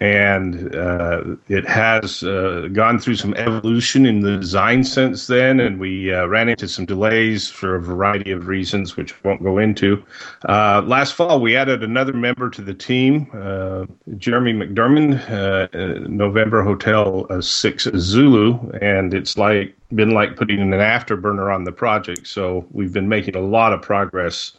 [0.00, 5.78] and uh, it has uh, gone through some evolution in the design since then, and
[5.78, 9.58] we uh, ran into some delays for a variety of reasons, which I won't go
[9.58, 10.02] into.
[10.48, 16.62] Uh, last fall, we added another member to the team, uh, Jeremy McDermott, uh, November
[16.62, 22.26] Hotel Six Zulu, and it's like been like putting an afterburner on the project.
[22.26, 24.52] So we've been making a lot of progress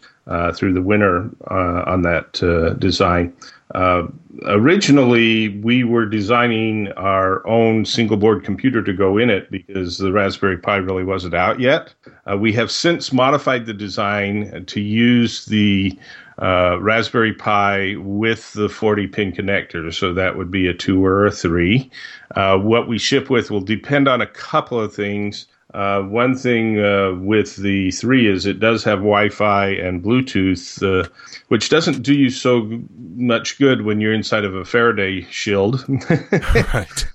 [0.55, 3.33] through the winter on that design.
[3.73, 4.07] Uh,
[4.45, 10.11] originally, we were designing our own single board computer to go in it because the
[10.11, 11.93] Raspberry Pi really wasn't out yet.
[12.29, 15.97] Uh, we have since modified the design to use the
[16.41, 19.93] uh, Raspberry Pi with the 40 pin connector.
[19.93, 21.89] So that would be a two or a three.
[22.35, 25.47] Uh, what we ship with will depend on a couple of things.
[25.75, 31.05] Uh, one thing uh, with the three is it does have Wi-Fi and Bluetooth, uh,
[31.49, 32.81] which doesn't do you so
[33.15, 35.83] much good when you're inside of a Faraday shield.
[36.73, 37.05] right.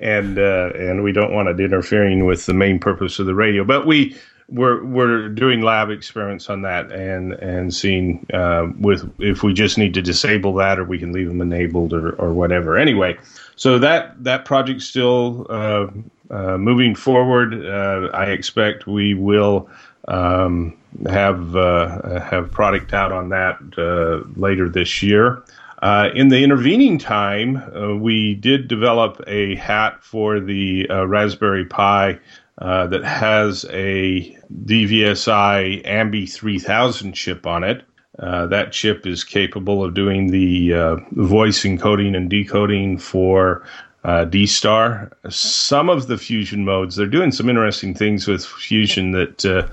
[0.00, 3.62] and uh, and we don't want it interfering with the main purpose of the radio.
[3.62, 4.16] But we
[4.48, 9.76] we're we're doing lab experiments on that and and seeing uh, with if we just
[9.76, 12.78] need to disable that or we can leave them enabled or or whatever.
[12.78, 13.18] Anyway,
[13.56, 15.46] so that that project's still
[16.32, 19.68] uh, moving forward, uh, I expect we will
[20.08, 25.42] um, have uh, have product out on that uh, later this year.
[25.82, 32.20] Uh, in the intervening time, we did develop a hat for the Raspberry Pi
[32.58, 37.84] that has a DVSI AMBE 3000 chip on it.
[38.18, 43.64] Uh, that chip is capable of doing the uh, voice encoding and decoding for
[44.04, 45.10] uh, D Star.
[45.28, 49.66] Some of the fusion modes, they're doing some interesting things with fusion that uh,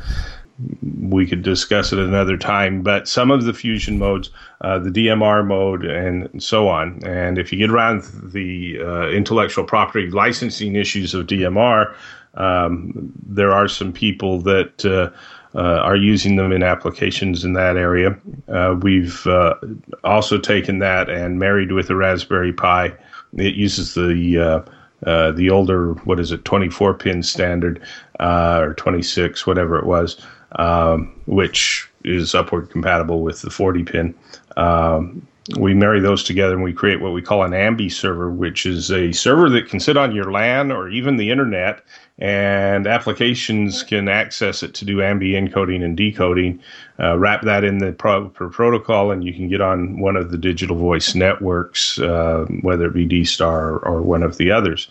[0.99, 2.81] we could discuss at another time.
[2.81, 4.29] But some of the fusion modes,
[4.61, 7.03] uh, the DMR mode, and so on.
[7.03, 11.95] And if you get around the uh, intellectual property licensing issues of DMR,
[12.35, 14.85] um, there are some people that.
[14.85, 15.15] Uh,
[15.55, 18.15] uh, are using them in applications in that area.
[18.47, 19.55] Uh, we've uh,
[20.03, 22.93] also taken that and married with a Raspberry Pi
[23.37, 27.81] it uses the uh, uh, the older what is it 24 pin standard
[28.19, 30.21] uh, or 26 whatever it was,
[30.53, 34.15] um, which is upward compatible with the 40 pin.
[34.57, 35.25] Um,
[35.57, 38.91] we marry those together and we create what we call an AMBE server, which is
[38.91, 41.83] a server that can sit on your LAN or even the internet
[42.19, 46.59] and applications can access it to do AMBE encoding and decoding.
[46.99, 50.75] Uh, wrap that in the protocol, and you can get on one of the digital
[50.75, 54.89] voice networks, uh, whether it be D-Star or one of the others.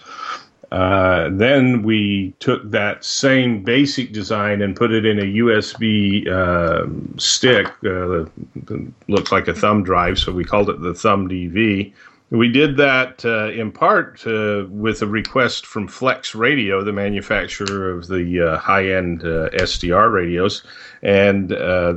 [0.71, 6.87] Uh, then we took that same basic design and put it in a USB uh,
[7.19, 7.67] stick.
[7.85, 8.27] Uh,
[9.09, 11.93] looks like a thumb drive, so we called it the Thumb DV.
[12.31, 17.91] We did that uh, in part uh, with a request from Flex Radio, the manufacturer
[17.91, 20.63] of the high end SDR radios.
[21.01, 21.49] And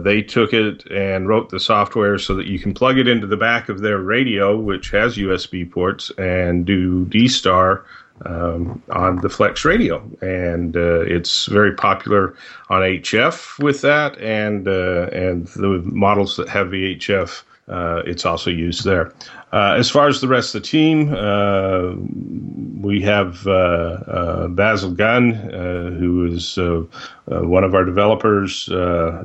[0.06, 3.36] they took it and wrote the software so that you can plug it into the
[3.36, 7.84] back of their radio, which has USB ports, and do D Star
[8.26, 9.98] um, on the Flex radio.
[10.22, 12.36] And uh, it's very popular
[12.70, 18.84] on HF with that, and, and the models that have VHF uh, it's also used
[18.84, 19.14] there.
[19.54, 21.94] Uh, as far as the rest of the team, uh,
[22.86, 26.58] we have uh, uh, Basil Gunn, uh, who is
[27.26, 28.66] one of our developers,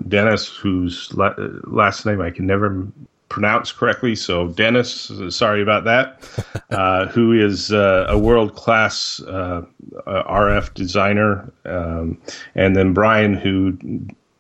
[0.07, 2.87] Dennis, whose la- last name I can never
[3.29, 4.15] pronounce correctly.
[4.15, 11.53] So, Dennis, sorry about that, who is a world class RF designer.
[11.65, 12.19] Um,
[12.55, 13.77] and then Brian, who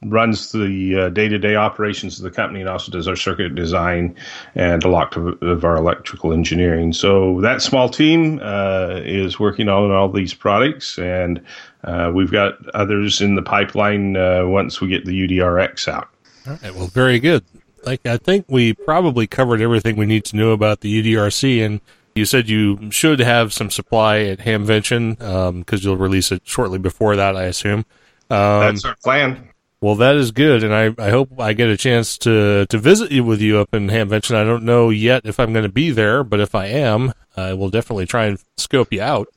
[0.05, 4.15] runs the day to day operations of the company and also does our circuit design
[4.55, 6.93] and a lot of, of our electrical engineering.
[6.93, 11.41] So that small team uh, is working on all these products, and
[11.85, 16.09] uh, we've got others in the pipeline uh, once we get the UDRX out.
[16.47, 16.75] All right.
[16.75, 17.45] Well, very good.
[17.87, 21.81] Like I think we probably covered everything we need to know about the UDRC, and
[22.17, 26.79] you said you should have some supply at Hamvention because um, you'll release it shortly
[26.79, 27.87] before that, I assume.
[28.29, 29.51] Um, That's our plan.
[29.81, 33.13] Well, that is good, and I, I hope I get a chance to, to visit
[33.13, 34.35] you with you up in Hamvention.
[34.35, 37.53] I don't know yet if I'm going to be there, but if I am, I
[37.53, 39.29] will definitely try and scope you out.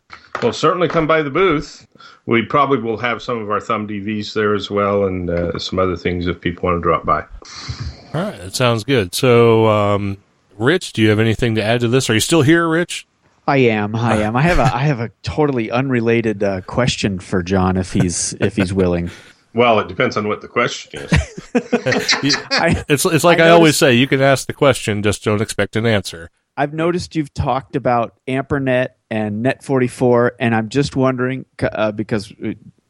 [0.42, 1.86] Well, certainly come by the booth.
[2.26, 5.78] We probably will have some of our thumb DVs there as well, and uh, some
[5.78, 7.26] other things if people want to drop by.
[8.14, 9.14] All right, that sounds good.
[9.14, 10.18] So, um,
[10.58, 12.10] Rich, do you have anything to add to this?
[12.10, 13.06] Are you still here, Rich?
[13.48, 13.96] I am.
[13.96, 14.36] I am.
[14.36, 14.64] I have a.
[14.76, 19.10] I have a totally unrelated uh, question for John, if he's if he's willing.
[19.54, 21.12] Well, it depends on what the question is.
[22.52, 25.42] I, it's it's like I, I always say, you can ask the question, just don't
[25.42, 26.30] expect an answer.
[26.56, 32.34] I've noticed you've talked about AMPRNet and Net44, and I'm just wondering uh, because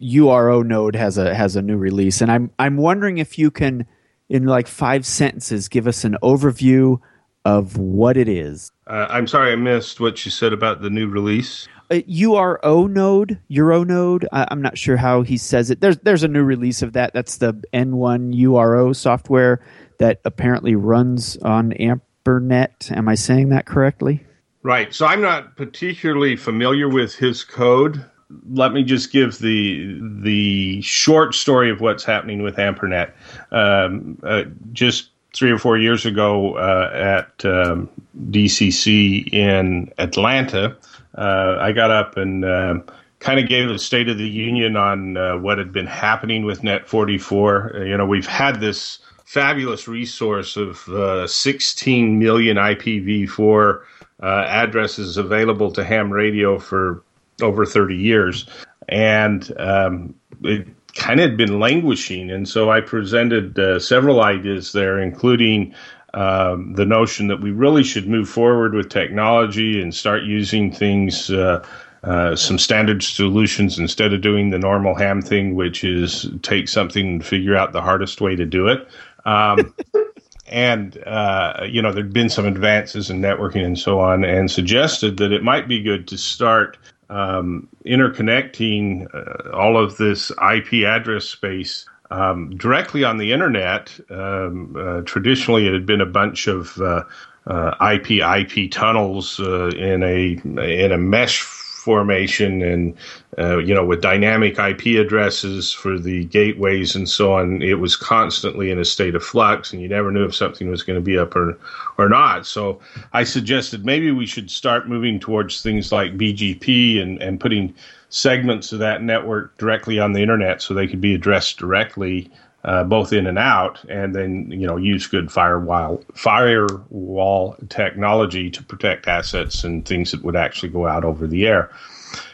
[0.02, 3.86] URO node has a has a new release, and I'm I'm wondering if you can,
[4.30, 7.00] in like five sentences, give us an overview
[7.46, 8.72] of what it is.
[8.88, 11.68] Uh, I'm sorry, I missed what you said about the new release.
[11.92, 14.28] Uh, URO node, Euro node.
[14.32, 15.82] I, am not sure how he says it.
[15.82, 17.14] There's there's a new release of that.
[17.14, 19.66] That's the N1 URO software
[19.98, 22.96] that apparently runs on AMPRNet.
[22.96, 24.24] Am I saying that correctly?
[24.62, 24.94] Right.
[24.94, 28.06] So I'm not particularly familiar with his code.
[28.52, 33.12] Let me just give the the short story of what's happening with AMPRNet.
[33.52, 37.90] Um, uh, just three or four years ago uh, at um,
[38.30, 40.76] DCC in Atlanta,
[41.18, 42.80] uh, I got up and uh,
[43.20, 46.62] kind of gave a State of the Union on uh, what had been happening with
[46.62, 47.76] Net44.
[47.76, 53.82] Uh, you know, we've had this fabulous resource of uh, 16 million IPv4
[54.22, 57.04] addresses available to ham radio for
[57.42, 58.46] over 30 years.
[58.88, 62.32] And um, it kind of had been languishing.
[62.32, 65.74] And so I presented uh, several ideas there, including
[66.14, 71.30] um, the notion that we really should move forward with technology and start using things.
[71.30, 71.66] Uh,
[72.02, 77.06] uh, some standard solutions instead of doing the normal ham thing, which is take something
[77.06, 78.88] and figure out the hardest way to do it.
[79.26, 79.76] Um,
[80.48, 85.18] and uh, you know there'd been some advances in networking and so on, and suggested
[85.18, 86.78] that it might be good to start
[87.10, 94.00] um, interconnecting uh, all of this IP address space um, directly on the internet.
[94.10, 97.04] Um, uh, traditionally, it had been a bunch of uh,
[97.48, 102.96] IP uh, IP tunnels uh, in a in a mesh formation and
[103.40, 107.96] uh, you know with dynamic IP addresses for the gateways and so on it was
[107.96, 111.02] constantly in a state of flux and you never knew if something was going to
[111.02, 111.58] be up or
[111.98, 112.80] or not so
[113.14, 117.74] I suggested maybe we should start moving towards things like BGP and and putting
[118.10, 122.32] segments of that network directly on the internet so they could be addressed directly
[122.66, 128.62] uh, both in and out, and then you know use good firewall firewall technology to
[128.64, 131.72] protect assets and things that would actually go out over the air.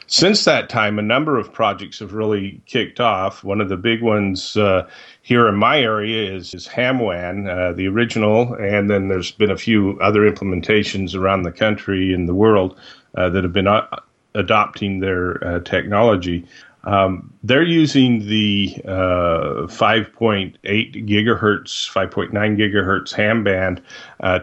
[0.08, 3.44] Since that time, a number of projects have really kicked off.
[3.44, 4.88] One of the big ones uh,
[5.24, 9.58] here in my area is, is HamWAN, uh, the original, and then there's been a
[9.58, 12.78] few other implementations around the country and the world
[13.16, 13.88] uh, that have been uh,
[14.36, 16.46] adopting their uh, technology.
[16.84, 23.82] Um, they're using the uh, 5.8 gigahertz, 5.9 gigahertz ham band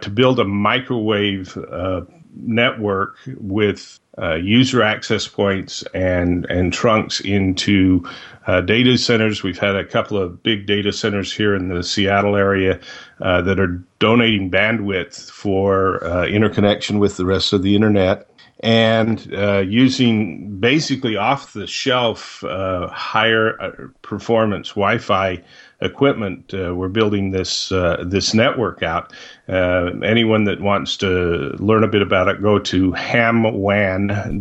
[0.01, 1.57] to build a microwave
[2.35, 8.07] network with uh, user access points and and trunks into
[8.47, 9.43] uh, data centers.
[9.43, 12.79] We've had a couple of big data centers here in the Seattle area
[13.21, 18.29] uh, that are donating bandwidth for interconnection with the rest of the internet
[18.63, 25.43] and uh, using basically off the shelf uh, higher uh, performance Wi-Fi
[25.83, 26.53] equipment.
[26.53, 29.13] Uh, we're building this uh, this network out.
[29.47, 34.35] Uh, anyone that wants to learn a bit about it, go to hamwan.org.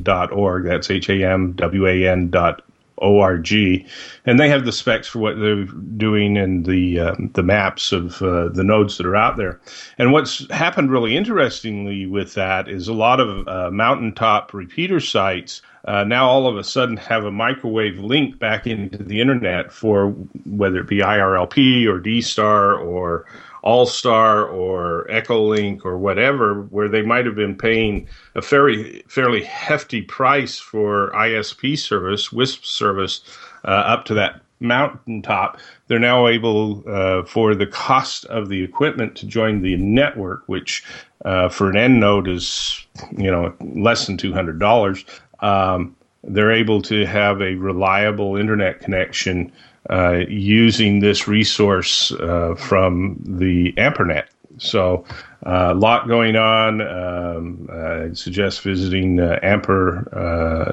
[0.64, 2.62] That's H A M W A N dot
[3.02, 7.92] org, and they have the specs for what they're doing and the uh, the maps
[7.92, 9.60] of uh, the nodes that are out there.
[9.98, 15.62] And what's happened really interestingly with that is a lot of uh, mountaintop repeater sites.
[15.84, 20.10] Uh, now all of a sudden have a microwave link back into the internet for
[20.44, 23.26] whether it be IRLP or DStar or
[23.64, 30.02] Allstar or Echolink or whatever, where they might have been paying a fairly fairly hefty
[30.02, 33.20] price for ISP service, WISP service,
[33.64, 35.58] uh, up to that mountaintop.
[35.88, 40.84] They're now able, uh, for the cost of the equipment, to join the network, which
[41.24, 42.84] uh, for an end node is
[43.16, 45.04] you know less than two hundred dollars.
[45.42, 49.52] Um, they're able to have a reliable internet connection
[49.90, 54.26] uh, using this resource uh, from the AMPRNet.
[54.58, 55.04] So,
[55.44, 56.80] uh, a lot going on.
[56.80, 60.72] Um, I suggest visiting uh, Amper, uh,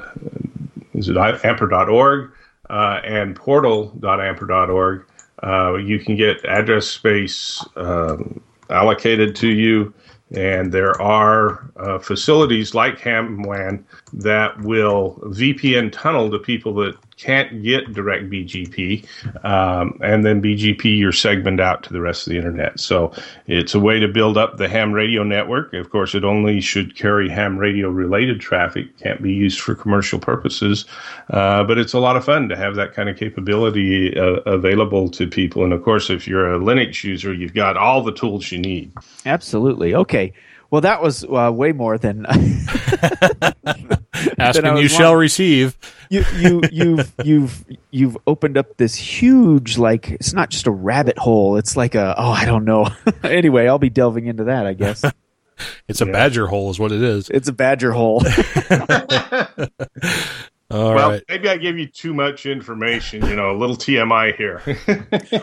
[0.94, 2.30] is it ampr.org
[2.68, 5.06] and portal.ampr.org
[5.42, 9.92] Uh, you can get address space um, allocated to you,
[10.32, 17.62] and there are uh, facilities like HamWAN that will VPN tunnel to people that can't
[17.62, 19.04] get direct BGP,
[19.44, 22.80] um, and then BGP your segment out to the rest of the internet.
[22.80, 23.12] So
[23.46, 25.74] it's a way to build up the ham radio network.
[25.74, 30.18] Of course, it only should carry ham radio related traffic, can't be used for commercial
[30.18, 30.86] purposes.
[31.28, 35.08] Uh, but it's a lot of fun to have that kind of capability uh, available
[35.10, 35.62] to people.
[35.62, 38.92] And of course, if you're a Linux user, you've got all the tools you need.
[39.26, 39.94] Absolutely.
[39.94, 40.32] Okay.
[40.70, 42.26] Well, that was uh, way more than
[44.38, 45.76] asking you shall receive.
[46.08, 51.18] You you you've you've you've opened up this huge like it's not just a rabbit
[51.18, 51.56] hole.
[51.56, 52.88] It's like a oh I don't know.
[53.24, 54.66] anyway, I'll be delving into that.
[54.66, 55.04] I guess
[55.88, 56.12] it's a yeah.
[56.12, 57.28] badger hole, is what it is.
[57.30, 58.22] It's a badger hole.
[60.70, 61.22] All well, right.
[61.28, 63.26] maybe I gave you too much information.
[63.26, 64.62] You know, a little TMI here.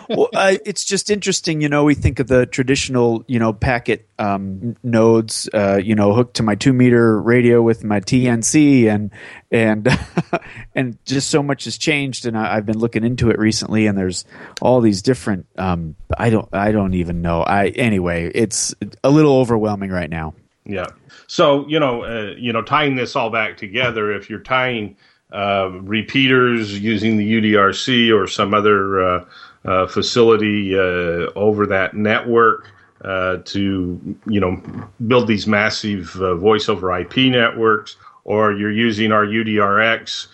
[0.10, 1.60] well, uh, it's just interesting.
[1.60, 6.14] You know, we think of the traditional, you know, packet um, nodes, uh, you know,
[6.14, 9.12] hooked to my two meter radio with my TNC, and
[9.52, 9.90] and
[10.76, 12.26] and just so much has changed.
[12.26, 14.24] And I, have been looking into it recently, and there's
[14.62, 15.46] all these different.
[15.58, 16.48] Um, I don't.
[16.54, 17.42] I don't even know.
[17.42, 18.32] I anyway.
[18.34, 18.74] It's
[19.04, 20.36] a little overwhelming right now.
[20.64, 20.88] Yeah.
[21.28, 24.96] So you know, uh, you know, tying this all back together, if you're tying
[25.32, 29.26] uh, repeaters using the UDRC or some other uh,
[29.66, 32.72] uh, facility uh, over that network
[33.02, 34.62] uh, to you know
[35.06, 40.28] build these massive voice over IP networks, or you're using our UDRX.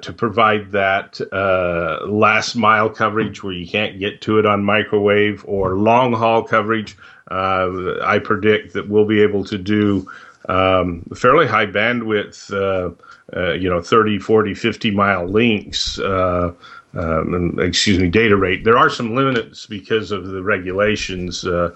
[0.00, 1.20] to provide that
[2.08, 6.96] last mile coverage where you can't get to it on microwave or long haul coverage,
[7.28, 10.08] I predict that we'll be able to do
[10.48, 12.94] um, fairly high bandwidth uh,
[13.52, 16.52] you know 30 40 50 mile links uh,
[16.94, 18.64] um, excuse me data rate.
[18.64, 21.44] There are some limits because of the regulations.
[21.44, 21.74] Uh,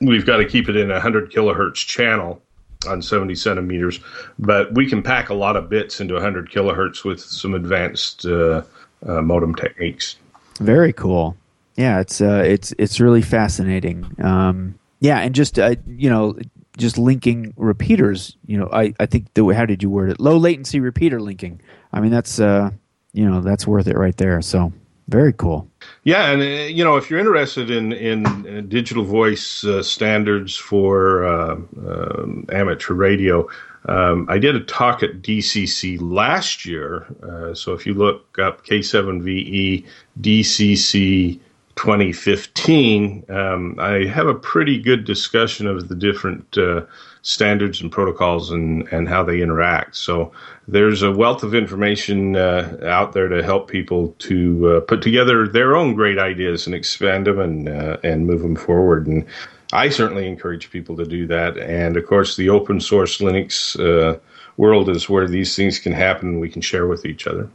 [0.00, 2.40] we've got to keep it in a 100 kilohertz channel
[2.86, 3.98] on 70 centimeters
[4.38, 8.62] but we can pack a lot of bits into 100 kilohertz with some advanced uh,
[9.06, 10.16] uh, modem techniques.
[10.60, 11.36] Very cool.
[11.76, 14.06] Yeah it's it's it's really fascinating.
[14.22, 15.56] Um, yeah and just
[15.86, 16.36] you know
[16.76, 18.36] just linking repeaters.
[18.46, 20.20] You know, I, I think the how did you word it?
[20.20, 21.60] Low latency repeater linking.
[21.92, 22.70] I mean, that's uh,
[23.12, 24.40] you know, that's worth it right there.
[24.42, 24.72] So
[25.08, 25.68] very cool.
[26.04, 30.56] Yeah, and uh, you know, if you're interested in in uh, digital voice uh, standards
[30.56, 33.48] for uh, um, amateur radio,
[33.86, 37.06] um, I did a talk at DCC last year.
[37.22, 39.84] Uh, so if you look up K7VE
[40.20, 41.38] DCC
[41.76, 46.82] 2015, um, I have a pretty good discussion of the different uh,
[47.22, 49.96] standards and protocols and, and how they interact.
[49.96, 50.30] So
[50.68, 55.48] there's a wealth of information uh, out there to help people to uh, put together
[55.48, 59.06] their own great ideas and expand them and uh, and move them forward.
[59.06, 59.26] And
[59.72, 61.56] I certainly encourage people to do that.
[61.58, 64.18] And of course, the open source Linux uh,
[64.56, 67.48] world is where these things can happen and we can share with each other.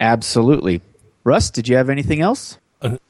[0.00, 0.80] Absolutely.
[1.24, 2.58] Russ, did you have anything else?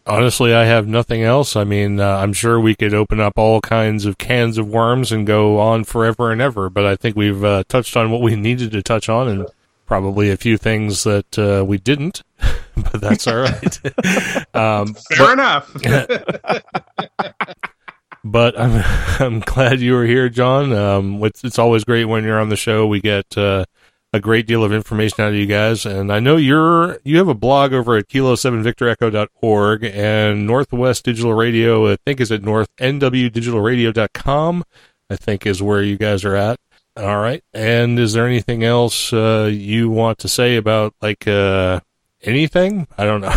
[0.06, 1.56] Honestly, I have nothing else.
[1.56, 5.10] I mean, uh, I'm sure we could open up all kinds of cans of worms
[5.10, 8.36] and go on forever and ever, but I think we've uh, touched on what we
[8.36, 9.46] needed to touch on and
[9.86, 12.22] probably a few things that uh, we didn't,
[12.76, 13.80] but that's all right.
[14.54, 15.72] um, Fair but, enough.
[18.24, 18.82] but I'm,
[19.18, 20.72] I'm glad you were here, John.
[20.72, 22.86] Um, it's, it's always great when you're on the show.
[22.86, 23.64] We get uh,
[24.14, 25.84] a great deal of information out of you guys.
[25.84, 31.90] And I know you're you have a blog over at kilo7victorecho.org and Northwest Digital Radio,
[31.90, 34.64] I think is at north nwdigitalradio.com,
[35.10, 36.60] I think is where you guys are at.
[36.96, 37.42] All right.
[37.52, 41.80] And is there anything else uh, you want to say about like uh,
[42.22, 42.86] anything?
[42.96, 43.34] I don't know.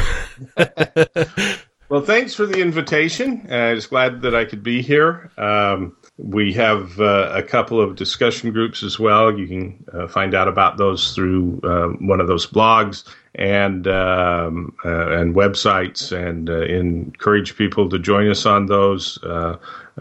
[1.90, 3.48] well, thanks for the invitation.
[3.50, 5.32] I'm just glad that I could be here.
[5.38, 9.38] Um, we have uh, a couple of discussion groups as well.
[9.38, 14.76] You can uh, find out about those through uh, one of those blogs and um,
[14.84, 19.22] uh, and websites, and uh, encourage people to join us on those.
[19.24, 19.58] Uh,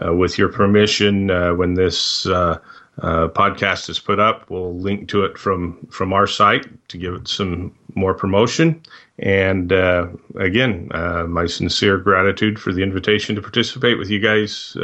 [0.07, 1.27] with your permission,
[1.57, 2.25] when this
[2.97, 7.27] podcast is put up, we'll link to it from from our site to give it
[7.27, 8.81] some more promotion.
[9.19, 9.71] And
[10.39, 10.89] again,
[11.27, 14.75] my sincere gratitude for the invitation to participate with you guys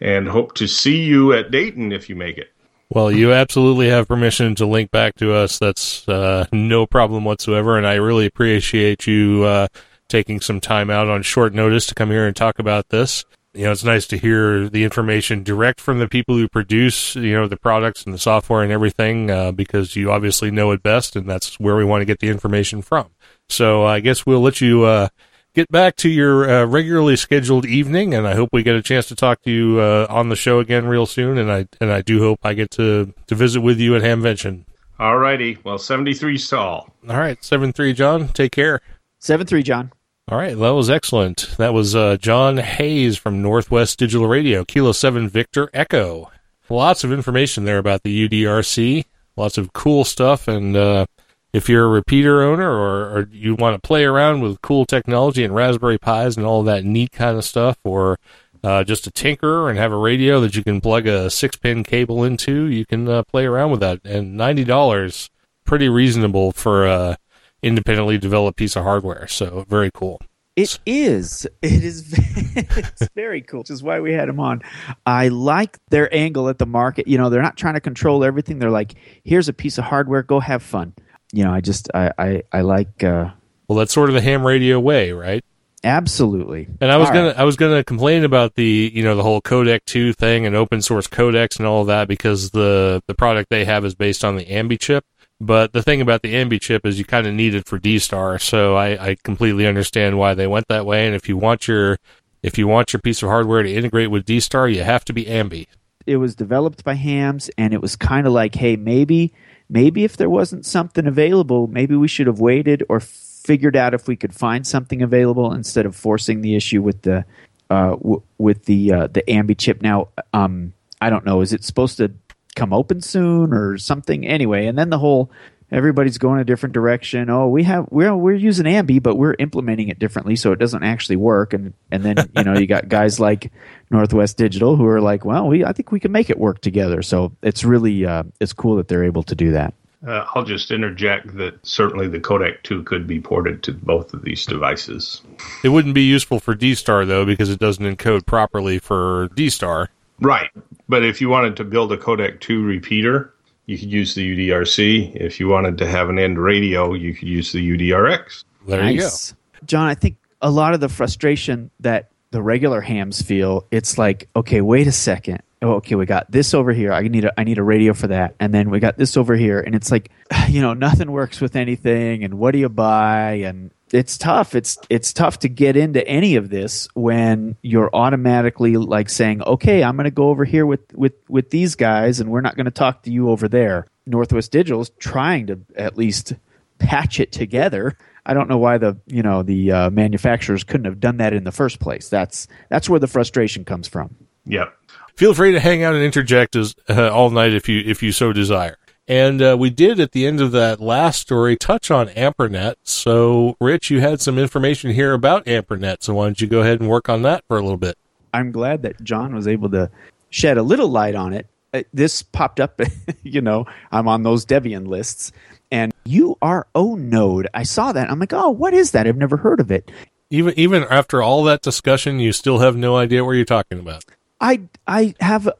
[0.00, 2.52] and hope to see you at Dayton if you make it.
[2.92, 5.60] Well, you absolutely have permission to link back to us.
[5.60, 9.68] That's uh, no problem whatsoever, and I really appreciate you uh,
[10.08, 13.24] taking some time out on short notice to come here and talk about this.
[13.54, 17.32] You know, it's nice to hear the information direct from the people who produce, you
[17.32, 21.14] know, the products and the software and everything, uh, because you obviously know it best,
[21.14, 23.10] and that's where we want to get the information from.
[23.50, 25.08] So I guess we'll let you uh,
[25.54, 29.06] get back to your uh, regularly scheduled evening, and I hope we get a chance
[29.08, 31.38] to talk to you uh, on the show again real soon.
[31.38, 34.64] And I and I do hope I get to to visit with you at Hamvention.
[34.98, 35.56] All righty.
[35.64, 36.94] Well, 73 stall.
[37.08, 38.28] All right, seven three, John.
[38.28, 38.80] Take care.
[39.18, 39.92] Seven three, John.
[40.30, 41.56] All right, that was excellent.
[41.58, 46.30] That was uh, John Hayes from Northwest Digital Radio, Kilo 7 Victor Echo.
[46.68, 50.46] Lots of information there about the UDRC, lots of cool stuff.
[50.46, 51.06] And uh,
[51.52, 55.44] if you're a repeater owner or, or you want to play around with cool technology
[55.44, 58.18] and Raspberry Pis and all that neat kind of stuff, or
[58.62, 61.82] uh, just a tinker and have a radio that you can plug a six pin
[61.82, 64.00] cable into, you can uh, play around with that.
[64.04, 65.30] And $90,
[65.64, 67.16] pretty reasonable for a
[67.62, 69.26] independently developed piece of hardware.
[69.28, 70.20] So very cool.
[70.56, 71.46] It is.
[71.62, 72.12] It is.
[72.56, 73.60] it's very cool.
[73.60, 74.62] Which is why we had him on.
[75.06, 77.06] I like their angle at the market.
[77.06, 78.58] You know, they're not trying to control everything.
[78.58, 78.94] They're like,
[79.24, 80.22] here's a piece of hardware.
[80.22, 80.92] Go have fun.
[81.32, 83.02] You know, I just I I, I like.
[83.02, 83.30] Uh,
[83.68, 85.44] well, that's sort of the ham radio way, right?
[85.82, 86.68] Absolutely.
[86.80, 87.38] And I was all gonna right.
[87.38, 90.82] I was gonna complain about the you know the whole codec two thing and open
[90.82, 94.36] source codecs and all of that because the the product they have is based on
[94.36, 95.04] the AMBE chip.
[95.40, 98.38] But the thing about the AMBE chip is you kind of need it for D-Star,
[98.38, 101.06] so I, I completely understand why they went that way.
[101.06, 101.96] And if you want your
[102.42, 105.24] if you want your piece of hardware to integrate with D-Star, you have to be
[105.26, 105.66] AMBE.
[106.06, 109.32] It was developed by Hams, and it was kind of like, hey, maybe
[109.70, 114.06] maybe if there wasn't something available, maybe we should have waited or figured out if
[114.06, 117.24] we could find something available instead of forcing the issue with the
[117.70, 119.80] uh, w- with the uh, the AMBE chip.
[119.80, 121.40] Now, um, I don't know.
[121.40, 122.12] Is it supposed to
[122.54, 124.26] come open soon or something.
[124.26, 125.30] Anyway, and then the whole
[125.72, 127.30] everybody's going a different direction.
[127.30, 130.82] Oh, we have we're we're using AMBE, but we're implementing it differently, so it doesn't
[130.82, 131.52] actually work.
[131.52, 133.52] And and then you know you got guys like
[133.90, 137.02] Northwest Digital who are like, well, we I think we can make it work together.
[137.02, 139.74] So it's really uh, it's cool that they're able to do that.
[140.06, 144.22] Uh, I'll just interject that certainly the codec 2 could be ported to both of
[144.22, 145.20] these devices.
[145.62, 149.90] It wouldn't be useful for D-Star, though, because it doesn't encode properly for D-Star.
[150.18, 150.48] Right.
[150.88, 153.34] But if you wanted to build a codec 2 repeater,
[153.70, 155.14] you could use the UDRC.
[155.14, 158.42] If you wanted to have an end radio, you could use the UDRX.
[158.66, 158.94] There nice.
[158.94, 159.64] you go.
[159.64, 164.28] John, I think a lot of the frustration that the regular hams feel, it's like,
[164.34, 165.42] okay, wait a second.
[165.62, 166.92] Oh, okay, we got this over here.
[166.92, 169.36] I need a I need a radio for that, and then we got this over
[169.36, 170.10] here, and it's like,
[170.48, 172.24] you know, nothing works with anything.
[172.24, 173.42] And what do you buy?
[173.44, 174.54] And it's tough.
[174.54, 179.82] It's it's tough to get into any of this when you're automatically like saying, "Okay,
[179.82, 182.66] I'm going to go over here with with with these guys, and we're not going
[182.66, 186.34] to talk to you over there." Northwest Digital is trying to at least
[186.78, 187.96] patch it together.
[188.24, 191.44] I don't know why the you know the uh, manufacturers couldn't have done that in
[191.44, 192.08] the first place.
[192.08, 194.14] That's that's where the frustration comes from.
[194.46, 194.74] Yep.
[195.16, 198.12] Feel free to hang out and interject as, uh, all night if you if you
[198.12, 198.76] so desire.
[199.10, 202.76] And uh, we did at the end of that last story touch on AMPRNet.
[202.84, 206.04] So, Rich, you had some information here about AMPRNet.
[206.04, 207.98] So, why don't you go ahead and work on that for a little bit?
[208.32, 209.90] I'm glad that John was able to
[210.30, 211.48] shed a little light on it.
[211.74, 212.80] Uh, this popped up,
[213.24, 215.32] you know, I'm on those Debian lists.
[215.72, 218.08] And URO node, I saw that.
[218.08, 219.08] I'm like, oh, what is that?
[219.08, 219.90] I've never heard of it.
[220.30, 224.04] Even even after all that discussion, you still have no idea what you're talking about.
[224.40, 225.50] I I have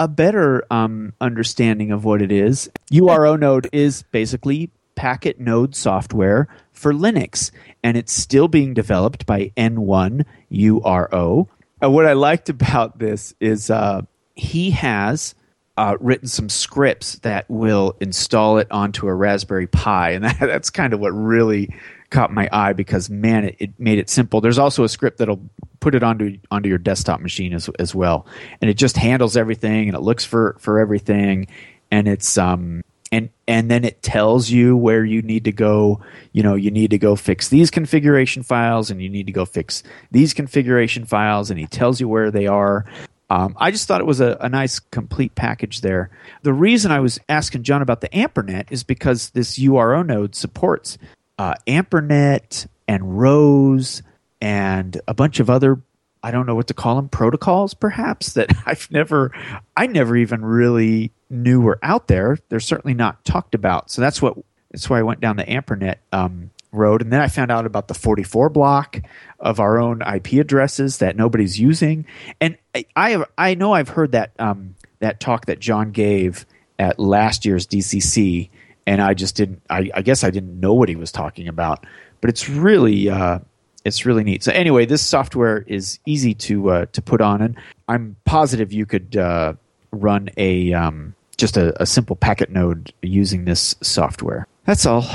[0.00, 2.70] a better um, understanding of what it is.
[2.90, 7.50] URO node is basically packet node software for Linux,
[7.84, 11.46] and it's still being developed by N1 URO.
[11.82, 14.02] And what I liked about this is uh,
[14.34, 15.34] he has
[15.76, 20.70] uh, written some scripts that will install it onto a Raspberry Pi, and that, that's
[20.70, 21.74] kind of what really
[22.10, 24.40] caught my eye because man, it, it, made it simple.
[24.40, 25.42] There's also a script that'll
[25.80, 28.26] put it onto onto your desktop machine as as well,
[28.60, 31.46] and it just handles everything and it looks for for everything,
[31.90, 32.82] and it's um
[33.12, 36.00] and and then it tells you where you need to go.
[36.32, 39.44] You know, you need to go fix these configuration files, and you need to go
[39.44, 42.84] fix these configuration files, and he tells you where they are.
[43.30, 46.10] Um, I just thought it was a, a, nice complete package there.
[46.42, 50.98] The reason I was asking John about the AMPRNet is because this URO node supports
[51.40, 54.02] uh, AMPRNet and Rose
[54.42, 55.80] and a bunch of other
[56.22, 59.32] I don't know what to call them protocols perhaps that I've never
[59.74, 62.36] I never even really knew were out there.
[62.50, 63.90] They're certainly not talked about.
[63.90, 64.36] So that's what
[64.70, 67.88] that's why I went down the AMPRNet um, road, and then I found out about
[67.88, 69.00] the 44 block
[69.38, 72.04] of our own IP addresses that nobody's using.
[72.38, 76.44] And I I, I know I've heard that um, that talk that John gave
[76.78, 78.50] at last year's DCC
[78.90, 79.62] and I just didn't.
[79.70, 81.86] I, I, guess I didn't know what he was talking about.
[82.20, 83.38] But it's really, uh,
[83.84, 84.42] it's really neat.
[84.42, 88.86] So anyway, this software is easy to uh, to put on, and I'm positive you
[88.86, 89.54] could uh,
[89.92, 94.48] run a um, just a, a simple packet node using this software.
[94.64, 95.06] That's all.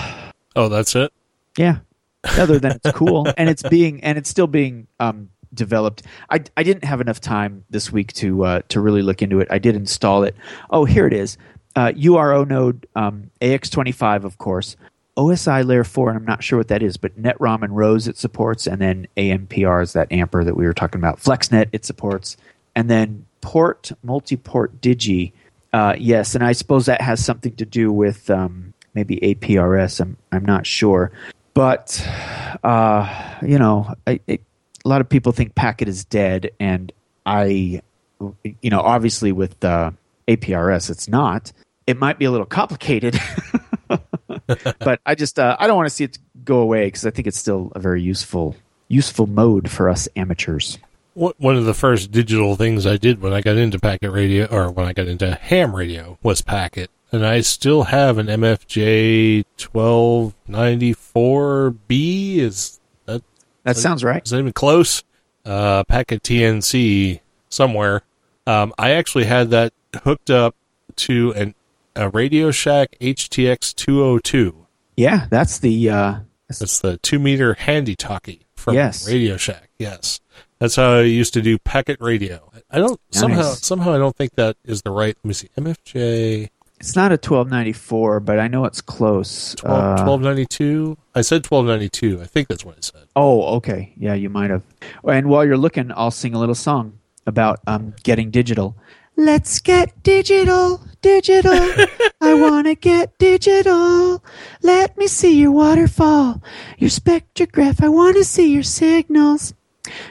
[0.55, 1.11] Oh, that's it.
[1.57, 1.79] Yeah.
[2.23, 6.03] other than it's cool and it's being and it's still being um, developed.
[6.29, 9.49] I, I didn't have enough time this week to uh, to really look into it.
[9.51, 10.33] I did install it.
[10.69, 11.37] Oh, here it is.
[11.75, 14.77] Uh, URO node um, AX25, of course.
[15.17, 18.17] OSI layer 4, and I'm not sure what that is, but NetROM and Rose it
[18.17, 21.19] supports, and then AMPR is that amper that we were talking about.
[21.19, 22.37] FlexNet it supports,
[22.75, 25.31] and then port, multi-port Digi.
[25.71, 30.01] Uh, yes, and I suppose that has something to do with um, maybe APRS.
[30.01, 31.11] I'm, I'm not sure.
[31.53, 32.05] But,
[32.63, 34.41] uh, you know, I, it,
[34.83, 36.91] a lot of people think Packet is dead, and
[37.25, 37.81] I,
[38.61, 39.91] you know, obviously with uh,
[40.27, 41.53] APRS, it's not.
[41.87, 43.19] It might be a little complicated,
[44.79, 47.27] but I just uh, I don't want to see it go away because I think
[47.27, 48.55] it's still a very useful
[48.87, 50.77] useful mode for us amateurs.
[51.13, 54.69] One of the first digital things I did when I got into Packet Radio, or
[54.69, 60.33] when I got into ham radio, was Packet, and I still have an MFJ twelve
[60.47, 62.39] ninety four B.
[62.39, 62.79] Is
[63.65, 64.23] that sounds right.
[64.23, 65.03] Is that even close?
[65.43, 67.19] Uh, packet TNC
[67.49, 68.03] somewhere.
[68.47, 69.73] Um, I actually had that
[70.03, 70.55] hooked up
[70.97, 71.55] to an
[71.95, 74.67] a Radio Shack HTX 202.
[74.97, 76.15] Yeah, that's the uh,
[76.47, 79.07] that's the two meter handy talkie from yes.
[79.07, 79.69] Radio Shack.
[79.77, 80.19] Yes,
[80.59, 82.51] that's how I used to do packet radio.
[82.69, 83.21] I don't nice.
[83.21, 85.15] somehow somehow I don't think that is the right.
[85.23, 85.49] Let me see.
[85.57, 89.55] MFJ it's not a 1294, but I know it's close.
[89.55, 90.97] 12, uh, 1292?
[91.15, 92.21] I said 1292.
[92.21, 93.07] I think that's what I said.
[93.15, 93.93] Oh, okay.
[93.97, 94.61] Yeah, you might have.
[95.07, 98.75] And while you're looking, I'll sing a little song about um, getting digital.
[99.17, 101.53] Let's get digital, digital.
[102.21, 104.23] I want to get digital.
[104.61, 106.41] Let me see your waterfall,
[106.77, 107.81] your spectrograph.
[107.83, 109.53] I want to see your signals.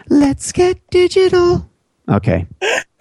[0.08, 1.68] Let's get digital.
[2.08, 2.46] Okay.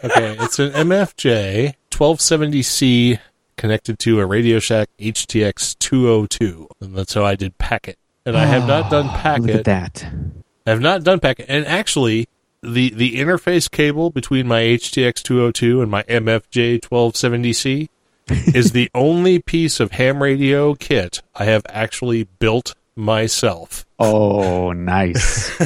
[0.03, 3.19] Okay, it's an MFJ 1270C
[3.55, 7.97] connected to a Radio Shack HTX 202, and that's how I did Packet.
[8.25, 9.45] And I have not done ah, Packet.
[9.45, 10.05] Look at that.
[10.65, 12.27] I have not done Packet, and actually,
[12.63, 17.89] the the interface cable between my HTX 202 and my MFJ 1270C
[18.55, 23.85] is the only piece of ham radio kit I have actually built myself.
[23.99, 25.59] Oh, nice.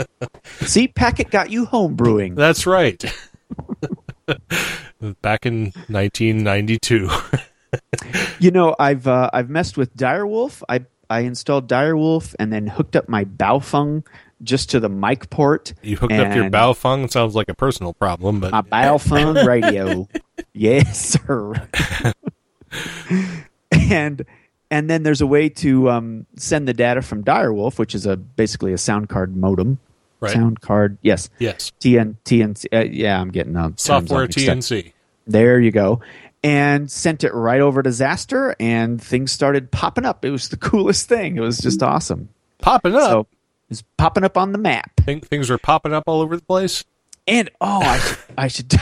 [0.60, 2.34] See, Packet got you home brewing.
[2.34, 3.02] That's right.
[5.22, 7.08] back in 1992.
[8.38, 10.62] you know, I've uh, I've messed with Direwolf.
[10.68, 14.04] I I installed Direwolf and then hooked up my Baofeng
[14.42, 15.74] just to the mic port.
[15.82, 17.10] You hooked up your Baofeng.
[17.10, 20.08] Sounds like a personal problem, but my Baofeng radio.
[20.52, 21.68] yes, sir.
[23.72, 24.24] and
[24.70, 28.16] and then there's a way to um, send the data from Direwolf, which is a
[28.16, 29.78] basically a sound card modem
[30.22, 30.32] right.
[30.32, 30.96] sound card.
[31.02, 31.28] Yes.
[31.38, 31.72] Yes.
[31.80, 32.66] TN, TNC.
[32.72, 33.78] Uh, yeah, I'm getting out.
[33.78, 34.92] Software TNC.
[35.26, 36.00] There you go.
[36.42, 40.24] And sent it right over to Xastir, and things started popping up.
[40.24, 41.36] It was the coolest thing.
[41.36, 42.30] It was just awesome.
[42.58, 43.10] Popping up?
[43.10, 43.26] So
[43.72, 44.92] it's popping up on the map.
[45.00, 46.84] Think things are popping up all over the place?
[47.26, 48.18] And, oh, I should.
[48.38, 48.74] I, should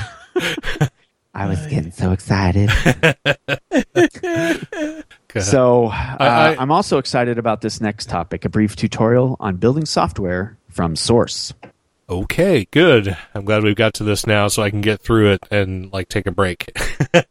[1.35, 2.71] I was getting so excited.
[5.41, 9.87] so uh, I, am also excited about this next topic a brief tutorial on building
[9.87, 11.55] software from source.
[12.09, 13.17] Okay, good.
[13.35, 16.09] I'm glad we've got to this now so I can get through it and like
[16.09, 16.77] take a break.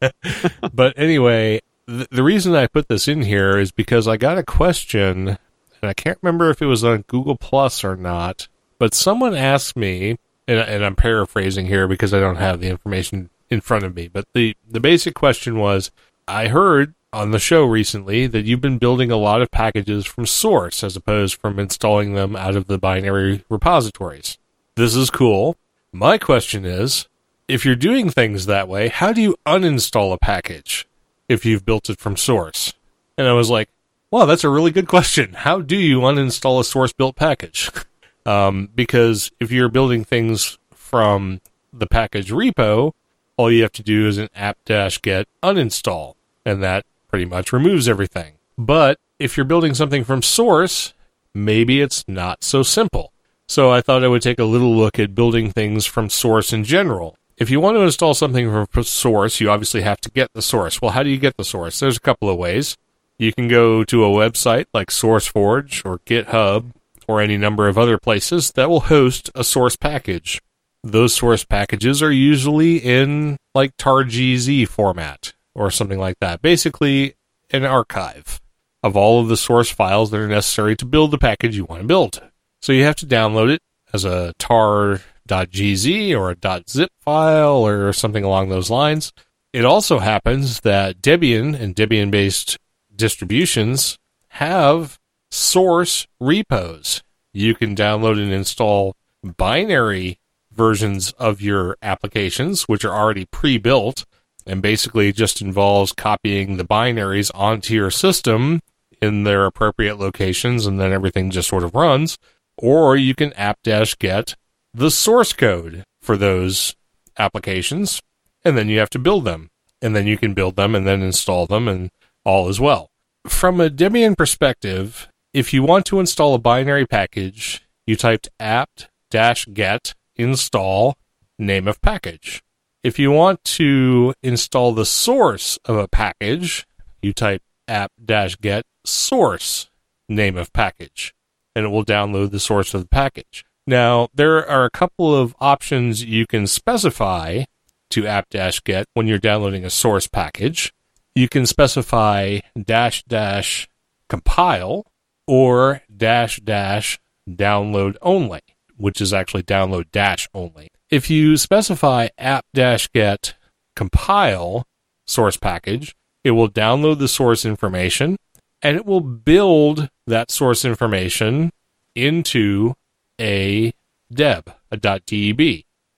[0.74, 4.43] but anyway, th- the reason I put this in here is because I got a
[4.43, 5.38] question
[5.82, 9.76] and I can't remember if it was on Google Plus or not, but someone asked
[9.76, 10.18] me
[10.48, 14.08] and, and I'm paraphrasing here because I don't have the information in front of me,
[14.08, 15.92] but the the basic question was
[16.28, 20.26] I heard on the show recently that you've been building a lot of packages from
[20.26, 24.38] source as opposed from installing them out of the binary repositories.
[24.76, 25.56] This is cool.
[25.92, 27.08] My question is,
[27.48, 30.88] if you're doing things that way, how do you uninstall a package
[31.28, 32.74] if you've built it from source?
[33.18, 33.70] And I was like,
[34.12, 35.34] wow, that's a really good question.
[35.34, 37.70] How do you uninstall a source built package?
[38.26, 41.41] um, because if you're building things from
[41.72, 42.93] the package repo,
[43.38, 48.34] all you have to do is an apt-get uninstall, and that pretty much removes everything.
[48.57, 50.93] But if you're building something from source,
[51.34, 53.14] maybe it's not so simple.
[53.47, 56.64] So I thought I would take a little look at building things from source in
[56.64, 57.16] general.
[57.38, 60.82] If you want to install something from source, you obviously have to get the source.
[60.82, 61.80] Well, how do you get the source?
[61.80, 62.78] There's a couple of ways.
[63.20, 66.72] You can go to a website like SourceForge or GitHub
[67.06, 70.42] or any number of other places that will host a source package.
[70.86, 76.42] Those source packages are usually in like targz format or something like that.
[76.42, 77.16] Basically,
[77.52, 78.40] an archive
[78.82, 81.82] of all of the source files that are necessary to build the package you want
[81.82, 82.22] to build.
[82.62, 83.62] So you have to download it
[83.92, 89.12] as a tar.gz or a .zip file or something along those lines.
[89.52, 92.58] It also happens that Debian and Debian based
[93.00, 93.97] distributions
[94.30, 95.00] have
[95.32, 97.02] source repos.
[97.34, 100.20] You can download and install binary
[100.52, 104.06] versions of your applications, which are already pre built,
[104.45, 108.62] and basically just involves copying the binaries onto your system
[109.02, 112.18] in their appropriate locations, and then everything just sort of runs.
[112.58, 114.36] Or you can apt-get
[114.74, 116.76] the source code for those
[117.18, 118.02] applications,
[118.43, 119.50] and then you have to build them.
[119.82, 121.89] And then you can build them and then install them, and
[122.30, 122.92] all is well.
[123.28, 129.96] From a Debian perspective, if you want to install a binary package, you typed apt-get
[130.16, 130.96] install
[131.40, 132.44] name of package.
[132.84, 136.68] If you want to install the source of a package,
[137.02, 139.70] you type apt-get source
[140.08, 141.14] name of package,
[141.56, 143.44] and it will download the source of the package.
[143.66, 147.46] Now, there are a couple of options you can specify
[147.90, 150.72] to apt-get when you're downloading a source package.
[151.20, 153.68] You can specify dash dash
[154.08, 154.86] compile
[155.28, 157.00] or dash dash
[157.30, 158.42] download only
[158.80, 160.70] which is actually download dash only.
[160.90, 163.36] If you specify app dash get
[163.76, 164.66] compile
[165.06, 168.16] source package, it will download the source information
[168.62, 171.52] and it will build that source information
[171.94, 172.74] into
[173.20, 173.74] a
[174.12, 175.42] deb, a .deb.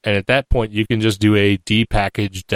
[0.04, 2.48] And at that point, you can just do a dpackage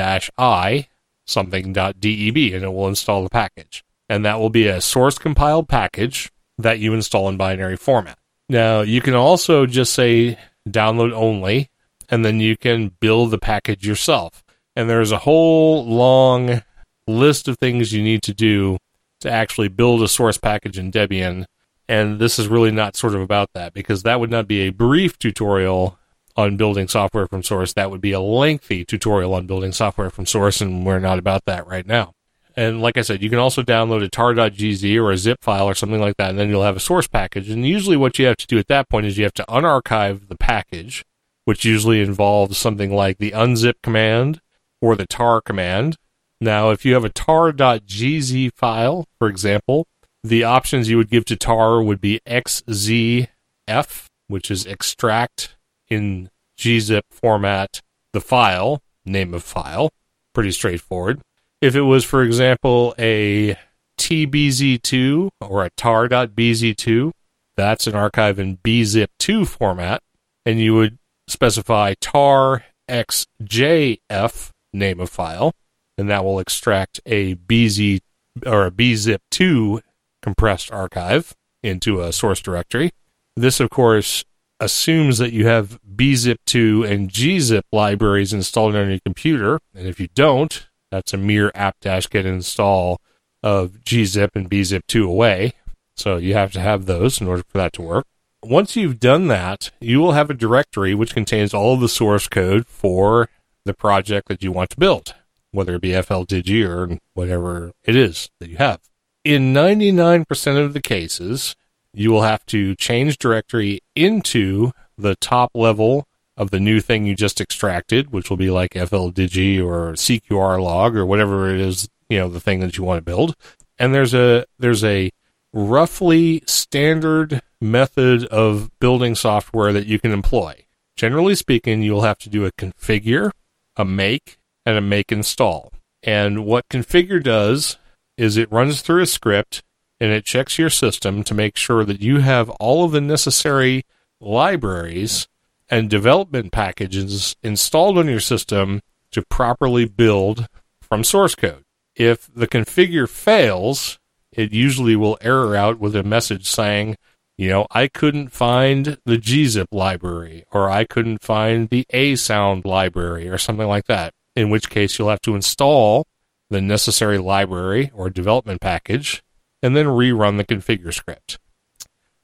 [1.27, 3.83] dash i something .deb and it will install the package.
[4.09, 8.17] And that will be a source compiled package that you install in binary format.
[8.47, 10.37] Now, you can also just say
[10.69, 11.69] download only,
[12.09, 14.43] and then you can build the package yourself.
[14.75, 16.61] And there's a whole long
[17.07, 18.77] list of things you need to do
[19.21, 21.45] to actually build a source package in Debian.
[21.87, 24.69] And this is really not sort of about that because that would not be a
[24.69, 25.97] brief tutorial
[26.35, 27.73] on building software from source.
[27.73, 31.45] That would be a lengthy tutorial on building software from source, and we're not about
[31.45, 32.13] that right now.
[32.57, 35.75] And like I said, you can also download a tar.gz or a zip file or
[35.75, 37.49] something like that, and then you'll have a source package.
[37.49, 40.29] And usually what you have to do at that point is you have to unarchive
[40.29, 41.03] the package,
[41.43, 44.39] which usually involves something like the unzip command
[44.81, 45.97] or the tar command.
[46.39, 49.87] Now, if you have a tar.gz file, for example,
[50.23, 55.55] the options you would give to tar would be xzf, which is extract
[55.95, 57.81] in gzip format
[58.13, 59.89] the file, name of file.
[60.33, 61.21] Pretty straightforward.
[61.61, 63.57] If it was, for example, a
[63.99, 67.11] TBZ2 or a tar.bz2,
[67.57, 70.01] that's an archive in bzip2 format,
[70.45, 75.53] and you would specify tar xjf name of file,
[75.97, 77.99] and that will extract a bz
[78.45, 79.81] or a bzip2
[80.21, 81.33] compressed archive
[81.63, 82.91] into a source directory.
[83.35, 84.23] This, of course,
[84.59, 90.07] assumes that you have bzip2 and gzip libraries installed on your computer, and if you
[90.15, 93.01] don't, that's a mere apt-get install
[93.43, 95.53] of gzip and bzip2 away.
[95.95, 98.05] So you have to have those in order for that to work.
[98.43, 102.27] Once you've done that, you will have a directory which contains all of the source
[102.27, 103.29] code for
[103.65, 105.15] the project that you want to build,
[105.51, 108.81] whether it be FLDigi or whatever it is that you have.
[109.23, 111.55] In 99% of the cases,
[111.97, 117.15] you will have to change directory into the top level of the new thing you
[117.15, 122.19] just extracted, which will be like FLDigi or CQR log or whatever it is, you
[122.19, 123.35] know, the thing that you want to build.
[123.77, 125.11] And there's a there's a
[125.53, 130.65] roughly standard method of building software that you can employ.
[130.97, 133.31] Generally speaking, you'll have to do a configure,
[133.75, 135.71] a make, and a make install.
[136.03, 137.77] And what configure does
[138.17, 139.63] is it runs through a script
[139.99, 143.83] and it checks your system to make sure that you have all of the necessary
[144.19, 145.27] libraries
[145.69, 148.81] and development packages installed on your system
[149.11, 150.47] to properly build
[150.81, 151.63] from source code.
[151.95, 153.97] If the configure fails,
[154.31, 156.97] it usually will error out with a message saying,
[157.37, 163.27] you know, I couldn't find the gzip library or I couldn't find the asound library
[163.27, 164.13] or something like that.
[164.35, 166.07] In which case you'll have to install
[166.49, 169.23] the necessary library or development package
[169.61, 171.39] and then rerun the configure script.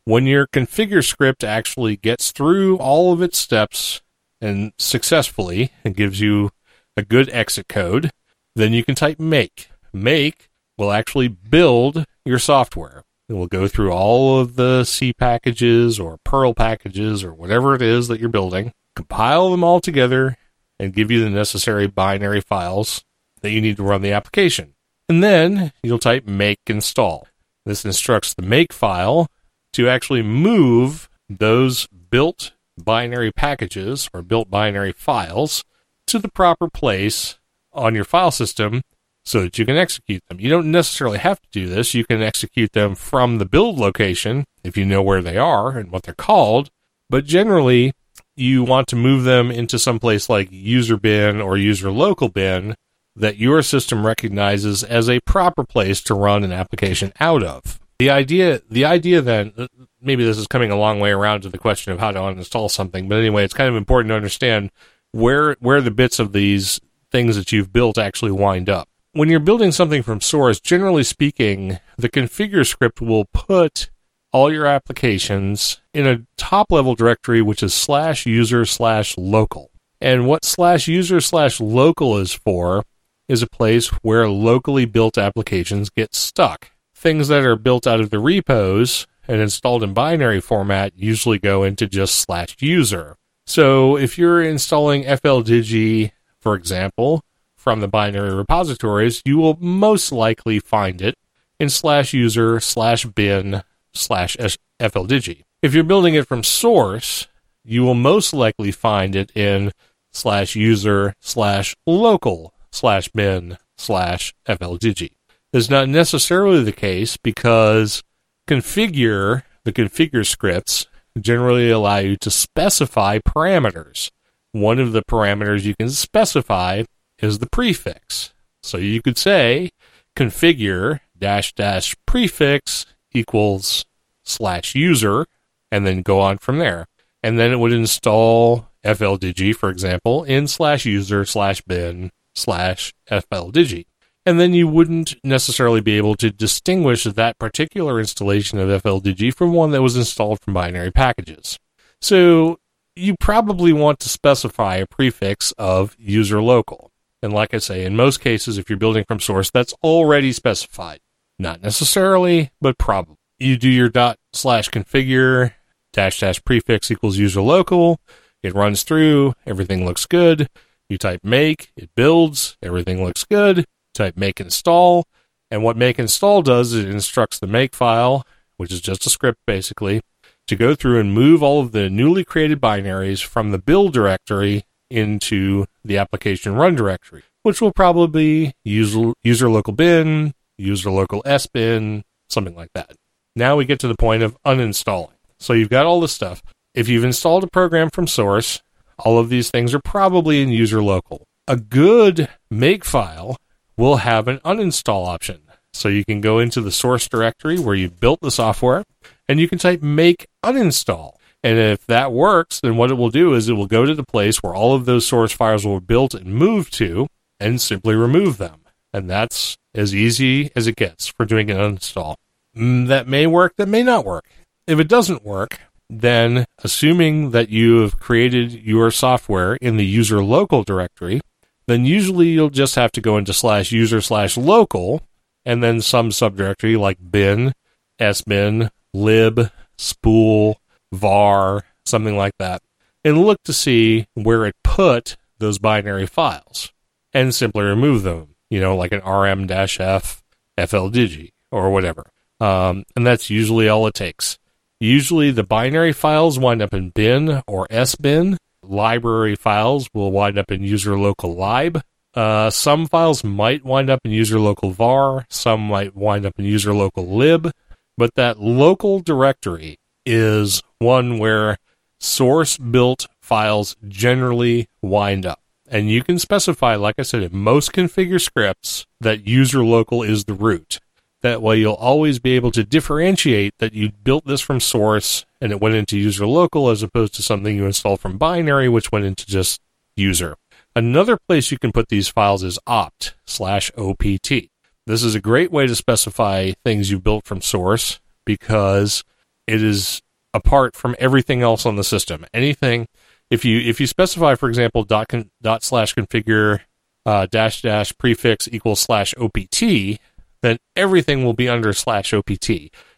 [0.03, 4.01] When your configure script actually gets through all of its steps
[4.39, 6.51] and successfully and gives you
[6.97, 8.11] a good exit code,
[8.55, 9.69] then you can type make.
[9.93, 13.03] Make will actually build your software.
[13.29, 17.81] It will go through all of the C packages or Perl packages or whatever it
[17.81, 20.37] is that you're building, compile them all together,
[20.79, 23.05] and give you the necessary binary files
[23.41, 24.73] that you need to run the application.
[25.11, 27.27] And then you'll type make install.
[27.65, 29.27] This instructs the make file
[29.73, 35.65] to actually move those built binary packages or built binary files
[36.07, 37.37] to the proper place
[37.73, 38.83] on your file system
[39.25, 40.39] so that you can execute them.
[40.39, 41.93] You don't necessarily have to do this.
[41.93, 45.91] You can execute them from the build location if you know where they are and
[45.91, 46.69] what they're called.
[47.09, 47.91] But generally,
[48.37, 52.75] you want to move them into some place like user bin or user local bin
[53.15, 57.79] that your system recognizes as a proper place to run an application out of.
[57.99, 59.67] The idea, the idea then, uh,
[60.01, 62.71] maybe this is coming a long way around to the question of how to uninstall
[62.71, 64.71] something, but anyway, it's kind of important to understand
[65.11, 66.79] where where the bits of these
[67.11, 68.87] things that you've built actually wind up.
[69.13, 73.89] When you're building something from source, generally speaking, the configure script will put
[74.31, 79.69] all your applications in a top level directory which is slash user slash local.
[79.99, 82.83] And what slash user slash local is for
[83.31, 86.71] is a place where locally built applications get stuck.
[86.93, 91.63] Things that are built out of the repos and installed in binary format usually go
[91.63, 93.15] into just slash user.
[93.45, 96.11] So if you're installing FLDigi,
[96.41, 97.23] for example,
[97.55, 101.15] from the binary repositories, you will most likely find it
[101.57, 103.63] in slash user slash bin
[103.93, 104.35] slash
[104.79, 105.43] FLDigi.
[105.61, 107.27] If you're building it from source,
[107.63, 109.71] you will most likely find it in
[110.11, 114.33] slash user slash local slash bin slash.
[114.45, 115.09] This
[115.53, 118.03] is not necessarily the case because
[118.47, 120.87] configure, the configure scripts
[121.19, 124.09] generally allow you to specify parameters.
[124.53, 126.83] One of the parameters you can specify
[127.19, 128.33] is the prefix.
[128.63, 129.71] So you could say
[130.15, 133.85] configure dash dash prefix equals
[134.23, 135.25] slash user
[135.71, 136.87] and then go on from there.
[137.23, 143.85] And then it would install FLDigi, for example, in slash user slash bin slash FLDigi.
[144.25, 149.53] And then you wouldn't necessarily be able to distinguish that particular installation of FLDigi from
[149.53, 151.57] one that was installed from binary packages.
[152.01, 152.59] So
[152.95, 156.91] you probably want to specify a prefix of user local.
[157.23, 160.99] And like I say, in most cases, if you're building from source, that's already specified.
[161.39, 163.17] Not necessarily, but probably.
[163.39, 165.53] You do your dot slash configure
[165.93, 167.99] dash dash prefix equals user local.
[168.43, 169.33] It runs through.
[169.45, 170.47] Everything looks good.
[170.91, 172.57] You type make, it builds.
[172.61, 173.63] Everything looks good.
[173.93, 175.07] Type make install.
[175.49, 178.27] And what make install does is it instructs the make file,
[178.57, 180.01] which is just a script basically,
[180.47, 184.65] to go through and move all of the newly created binaries from the build directory
[184.89, 191.21] into the application run directory, which will probably be user, user local bin, user local
[191.25, 192.97] s bin, something like that.
[193.33, 195.15] Now we get to the point of uninstalling.
[195.39, 196.43] So you've got all this stuff.
[196.75, 198.61] If you've installed a program from source,
[198.99, 201.25] all of these things are probably in user local.
[201.47, 203.37] A good make file
[203.77, 205.41] will have an uninstall option.
[205.73, 208.83] So you can go into the source directory where you built the software
[209.27, 211.13] and you can type make uninstall.
[211.43, 214.03] And if that works, then what it will do is it will go to the
[214.03, 217.07] place where all of those source files were built and moved to
[217.39, 218.61] and simply remove them.
[218.93, 222.15] And that's as easy as it gets for doing an uninstall.
[222.55, 224.25] Mm, that may work, that may not work.
[224.67, 225.59] If it doesn't work,
[225.91, 231.19] then assuming that you have created your software in the user local directory,
[231.67, 235.01] then usually you'll just have to go into slash user slash local
[235.45, 237.53] and then some subdirectory like bin,
[237.99, 240.61] sbin, lib, spool,
[240.93, 242.61] var, something like that,
[243.03, 246.71] and look to see where it put those binary files
[247.13, 250.23] and simply remove them, you know, like an rm-f
[250.57, 252.09] fldigi or whatever.
[252.39, 254.37] Um, and that's usually all it takes.
[254.81, 258.37] Usually the binary files wind up in bin or sbin.
[258.63, 261.83] Library files will wind up in user local lib.
[262.15, 265.27] Uh, some files might wind up in user local var.
[265.29, 267.51] Some might wind up in user local lib.
[267.95, 271.59] But that local directory is one where
[271.99, 275.41] source built files generally wind up.
[275.69, 280.25] And you can specify, like I said, in most configure scripts, that user local is
[280.25, 280.79] the root.
[281.21, 285.51] That way you'll always be able to differentiate that you built this from source and
[285.51, 289.05] it went into user local as opposed to something you installed from binary, which went
[289.05, 289.61] into just
[289.95, 290.35] user.
[290.75, 294.49] Another place you can put these files is opt slash opt.
[294.87, 299.03] This is a great way to specify things you built from source because
[299.47, 300.01] it is
[300.33, 302.25] apart from everything else on the system.
[302.33, 302.87] Anything,
[303.29, 306.61] if you if you specify, for example, dot con, dot slash configure
[307.05, 309.99] uh, dash dash prefix equals slash opt,
[310.41, 312.49] then everything will be under slash opt,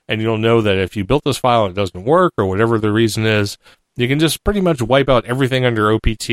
[0.07, 2.79] and you'll know that if you built this file and it doesn't work or whatever
[2.79, 3.57] the reason is,
[3.95, 6.29] you can just pretty much wipe out everything under opt,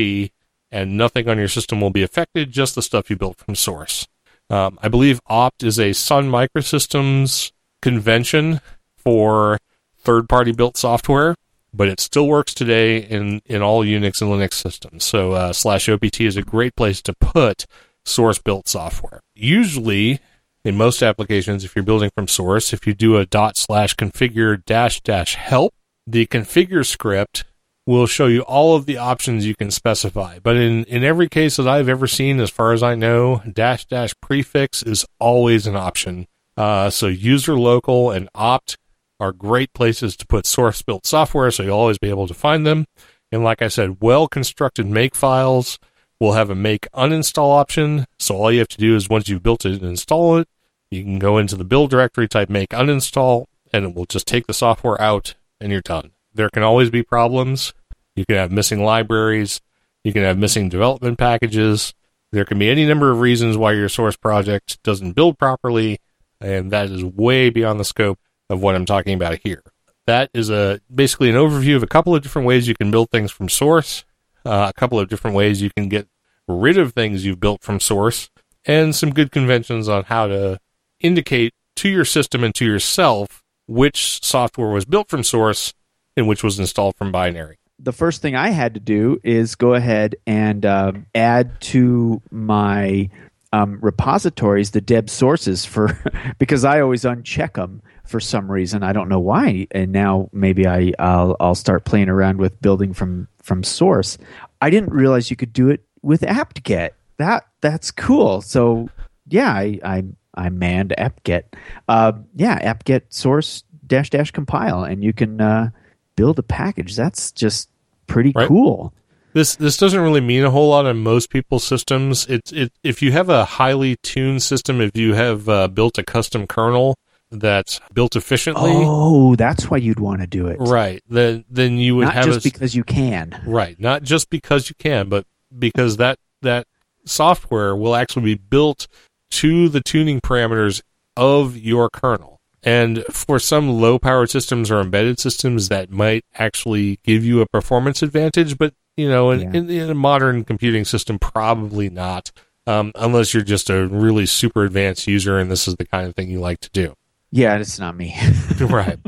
[0.71, 2.51] and nothing on your system will be affected.
[2.51, 4.07] Just the stuff you built from source.
[4.49, 7.51] Um, I believe opt is a Sun Microsystems
[7.81, 8.61] convention
[8.97, 9.57] for
[9.97, 11.35] third party built software,
[11.73, 15.03] but it still works today in, in all Unix and Linux systems.
[15.03, 17.65] So uh, slash OPT is a great place to put
[18.03, 19.21] source built software.
[19.35, 20.19] Usually,
[20.63, 24.63] in most applications, if you're building from source, if you do a dot slash configure
[24.63, 25.73] dash dash help,
[26.05, 27.45] the configure script
[27.87, 30.37] will show you all of the options you can specify.
[30.39, 33.85] But in, in every case that I've ever seen, as far as I know, dash
[33.85, 36.27] dash prefix is always an option.
[36.55, 38.77] Uh, so user local and opt
[39.19, 42.65] are great places to put source built software, so you'll always be able to find
[42.65, 42.85] them.
[43.31, 45.79] And like I said, well constructed make files
[46.21, 48.05] will have a make uninstall option.
[48.19, 50.47] So all you have to do is once you've built it and install it,
[50.91, 54.45] you can go into the build directory, type make uninstall, and it will just take
[54.45, 56.11] the software out and you're done.
[56.31, 57.73] There can always be problems.
[58.15, 59.61] You can have missing libraries.
[60.03, 61.95] You can have missing development packages.
[62.31, 65.97] There can be any number of reasons why your source project doesn't build properly,
[66.39, 69.63] and that is way beyond the scope of what I'm talking about here.
[70.05, 73.09] That is a basically an overview of a couple of different ways you can build
[73.09, 74.05] things from source,
[74.45, 76.07] uh, a couple of different ways you can get
[76.47, 78.29] rid of things you've built from source,
[78.65, 80.59] and some good conventions on how to
[80.99, 85.73] indicate to your system and to yourself which software was built from source
[86.17, 87.57] and which was installed from binary.
[87.79, 93.09] The first thing I had to do is go ahead and uh, add to my
[93.53, 95.97] um, repositories the deb sources for
[96.37, 98.83] because I always uncheck them for some reason.
[98.83, 99.67] I don't know why.
[99.71, 104.17] And now maybe I I'll, I'll start playing around with building from from source.
[104.61, 106.95] I didn't realize you could do it with apt-get.
[107.17, 108.39] That that's cool.
[108.39, 108.87] So
[109.27, 111.53] yeah, I I, I manned apt-get.
[111.89, 115.71] Uh, yeah, apt-get source dash dash compile, and you can uh,
[116.15, 116.95] build a package.
[116.95, 117.67] That's just
[118.07, 118.47] pretty right.
[118.47, 118.93] cool.
[119.33, 122.25] This this doesn't really mean a whole lot on most people's systems.
[122.27, 126.03] It's it if you have a highly tuned system, if you have uh, built a
[126.03, 126.95] custom kernel
[127.31, 128.71] that's built efficiently.
[128.73, 131.01] Oh, that's why you'd want to do it, right?
[131.09, 133.79] Then then you would not have just a, because you can, right?
[133.79, 135.25] Not just because you can, but
[135.57, 136.67] because that that
[137.05, 138.87] software will actually be built
[139.31, 140.81] to the tuning parameters
[141.15, 142.39] of your kernel.
[142.63, 147.47] And for some low power systems or embedded systems, that might actually give you a
[147.47, 148.57] performance advantage.
[148.57, 149.47] But, you know, in, yeah.
[149.53, 152.31] in, in a modern computing system, probably not,
[152.67, 156.15] um, unless you're just a really super advanced user and this is the kind of
[156.15, 156.93] thing you like to do.
[157.31, 158.15] Yeah, it's not me.
[158.59, 158.99] right.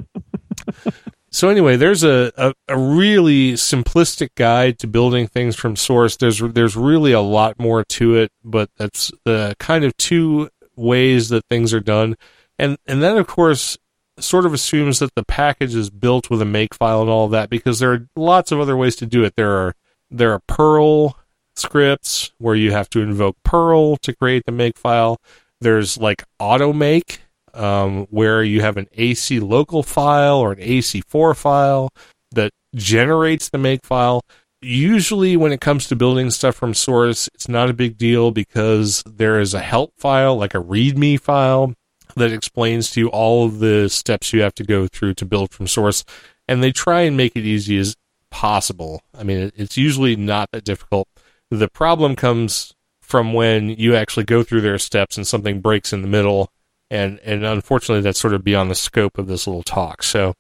[1.33, 6.15] So anyway, there's a, a, a, really simplistic guide to building things from source.
[6.15, 11.29] There's there's really a lot more to it, but that's the kind of two ways
[11.29, 12.17] that things are done.
[12.59, 13.79] And and then of course
[14.19, 17.79] sort of assumes that the package is built with a makefile and all that because
[17.79, 19.35] there are lots of other ways to do it.
[19.35, 19.73] There are
[20.11, 21.17] there are Perl
[21.55, 25.17] scripts where you have to invoke Perl to create the makefile.
[25.61, 27.21] There's like automake
[27.53, 31.89] um, where you have an AC local file or an AC4 file
[32.31, 34.21] that generates the makefile.
[34.61, 39.03] Usually, when it comes to building stuff from source, it's not a big deal because
[39.05, 41.73] there is a help file, like a README file,
[42.15, 45.51] that explains to you all of the steps you have to go through to build
[45.51, 46.03] from source.
[46.47, 47.95] And they try and make it easy as
[48.29, 49.01] possible.
[49.17, 51.07] I mean, it's usually not that difficult.
[51.49, 56.01] The problem comes from when you actually go through their steps and something breaks in
[56.01, 56.49] the middle.
[56.93, 60.03] And, and unfortunately, that's sort of beyond the scope of this little talk.
[60.03, 60.35] So,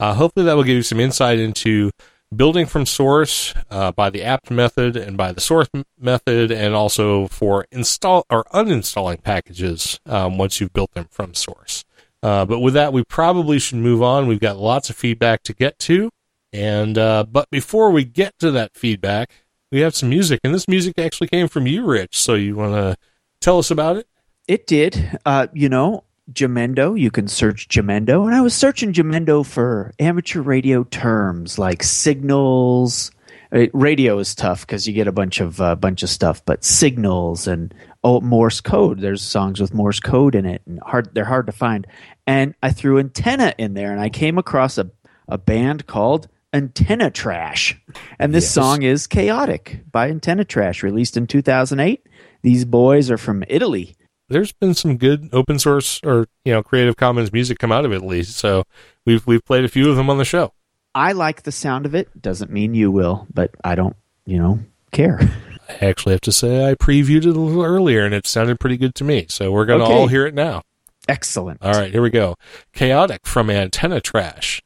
[0.00, 1.92] uh, hopefully, that will give you some insight into
[2.34, 7.28] building from source uh, by the apt method and by the source method, and also
[7.28, 11.84] for install or uninstalling packages um, once you've built them from source.
[12.24, 14.26] Uh, but with that, we probably should move on.
[14.26, 16.10] We've got lots of feedback to get to,
[16.52, 19.30] and uh, but before we get to that feedback,
[19.70, 22.18] we have some music, and this music actually came from you, Rich.
[22.18, 22.96] So you want to
[23.40, 24.08] tell us about it?
[24.48, 25.18] It did.
[25.24, 26.98] Uh, you know, Jamendo.
[26.98, 28.26] You can search Jamendo.
[28.26, 33.10] And I was searching Jamendo for amateur radio terms like signals.
[33.52, 36.64] Uh, radio is tough because you get a bunch of uh, bunch of stuff, but
[36.64, 39.00] signals and oh Morse code.
[39.00, 41.86] There's songs with Morse code in it, and hard they're hard to find.
[42.26, 44.90] And I threw antenna in there, and I came across a
[45.28, 47.80] a band called Antenna Trash,
[48.18, 48.54] and this yes.
[48.54, 52.06] song is "Chaotic" by Antenna Trash, released in 2008.
[52.40, 53.96] These boys are from Italy
[54.32, 57.92] there's been some good open source or you know Creative Commons music come out of
[57.92, 58.36] it at least.
[58.36, 58.64] So
[59.06, 60.52] we've we've played a few of them on the show.
[60.94, 62.20] I like the sound of it.
[62.20, 63.96] Doesn't mean you will, but I don't,
[64.26, 64.60] you know,
[64.90, 65.18] care.
[65.68, 68.76] I actually have to say I previewed it a little earlier and it sounded pretty
[68.76, 69.26] good to me.
[69.28, 69.94] So we're going to okay.
[69.94, 70.62] all hear it now.
[71.08, 71.62] Excellent.
[71.62, 72.36] All right, here we go.
[72.72, 74.62] Chaotic from Antenna Trash.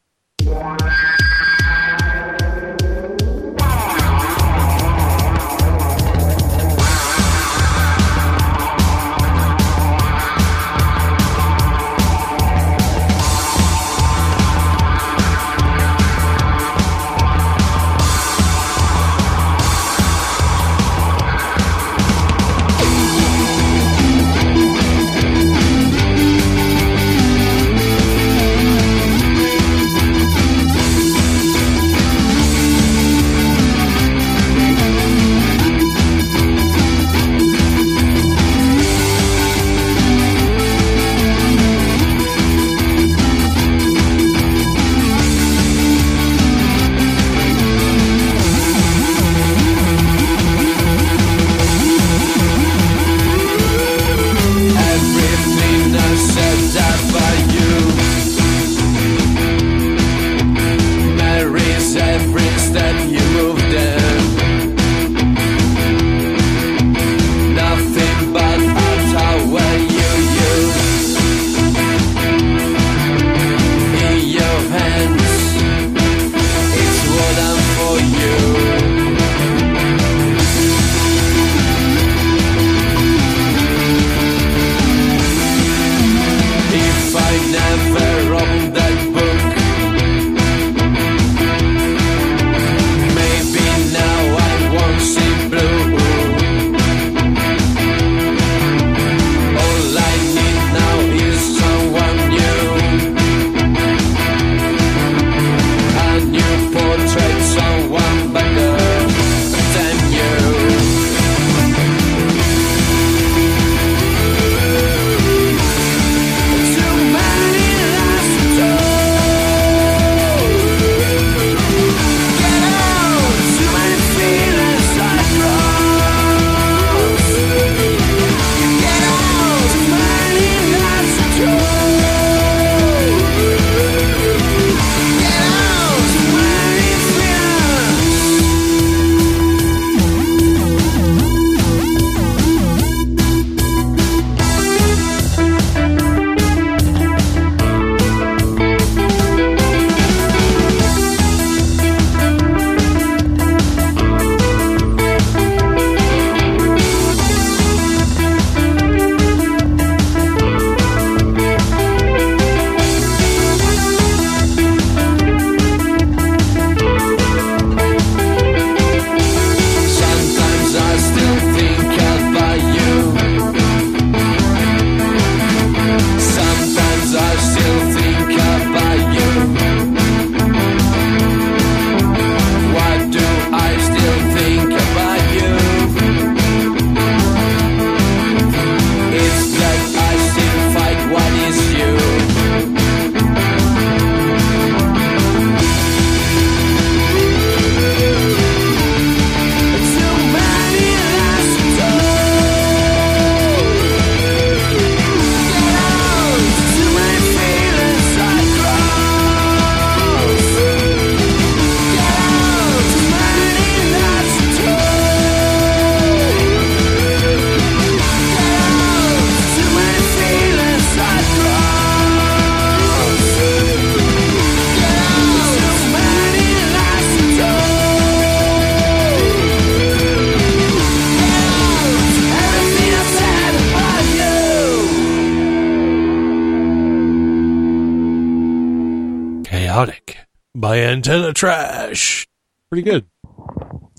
[241.07, 242.27] By Antenna Trash.
[242.70, 243.07] Pretty good.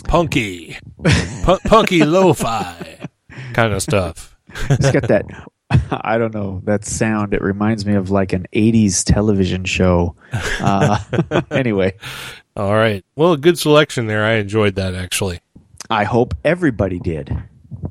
[0.06, 0.78] Punky.
[1.04, 3.08] P- punky lo-fi
[3.54, 4.36] kind of stuff.
[4.70, 5.26] It's got that
[5.92, 7.34] I don't know that sound.
[7.34, 10.16] It reminds me of like an '80s television show.
[10.62, 10.98] Uh,
[11.52, 11.96] anyway,
[12.56, 13.04] all right.
[13.16, 14.24] Well, a good selection there.
[14.24, 15.40] I enjoyed that actually.
[15.90, 17.36] I hope everybody did.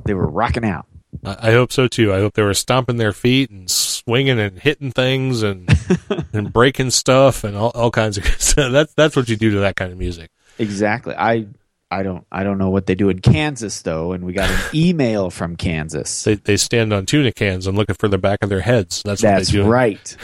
[0.04, 0.86] They were rocking out.
[1.24, 2.12] I hope so too.
[2.12, 5.68] I hope they were stomping their feet and swinging and hitting things and
[6.32, 8.72] and breaking stuff and all, all kinds of stuff.
[8.72, 10.30] That's that's what you do to that kind of music.
[10.58, 11.14] Exactly.
[11.16, 11.46] I
[11.90, 14.58] I don't I don't know what they do in Kansas though, and we got an
[14.74, 16.24] email from Kansas.
[16.24, 19.02] They they stand on tuna cans and looking for the back of their heads.
[19.04, 19.64] That's what That's they do.
[19.64, 20.16] right.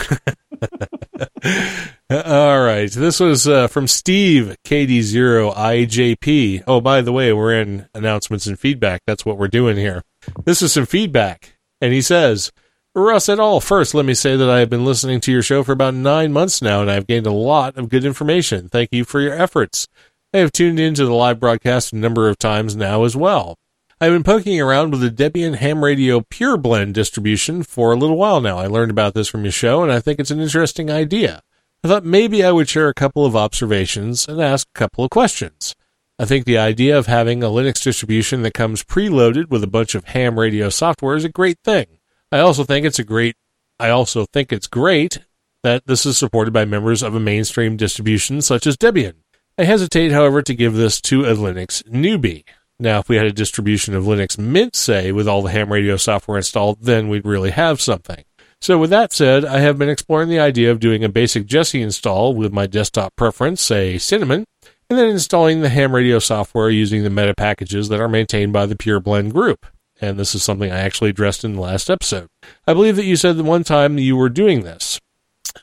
[2.10, 2.90] All right.
[2.90, 6.64] This was uh, from Steve KD0IJP.
[6.66, 9.02] Oh, by the way, we're in announcements and feedback.
[9.06, 10.02] That's what we're doing here.
[10.44, 11.56] This is some feedback.
[11.80, 12.52] And he says,
[12.94, 13.60] Russ at all.
[13.60, 16.32] First, let me say that I have been listening to your show for about nine
[16.32, 18.68] months now, and I've gained a lot of good information.
[18.68, 19.88] Thank you for your efforts.
[20.34, 23.58] I have tuned into the live broadcast a number of times now as well.
[24.00, 28.16] I've been poking around with the Debian Ham Radio Pure Blend distribution for a little
[28.16, 28.58] while now.
[28.58, 31.42] I learned about this from your show, and I think it's an interesting idea.
[31.84, 35.10] I thought maybe I would share a couple of observations and ask a couple of
[35.10, 35.74] questions.
[36.18, 39.94] I think the idea of having a Linux distribution that comes preloaded with a bunch
[39.94, 41.86] of ham radio software is a great thing.
[42.30, 43.36] I also think it's a great
[43.80, 45.18] I also think it's great
[45.62, 49.14] that this is supported by members of a mainstream distribution such as Debian.
[49.58, 52.44] I hesitate, however, to give this to a Linux newbie.
[52.78, 55.96] Now, if we had a distribution of Linux Mint, say, with all the ham radio
[55.96, 58.24] software installed, then we'd really have something.
[58.60, 61.82] So, with that said, I have been exploring the idea of doing a basic Jessie
[61.82, 64.44] install with my desktop preference, say Cinnamon,
[64.92, 68.66] and then installing the ham radio software using the meta packages that are maintained by
[68.66, 69.64] the Pure Blend group.
[70.02, 72.28] And this is something I actually addressed in the last episode.
[72.66, 75.00] I believe that you said that one time you were doing this.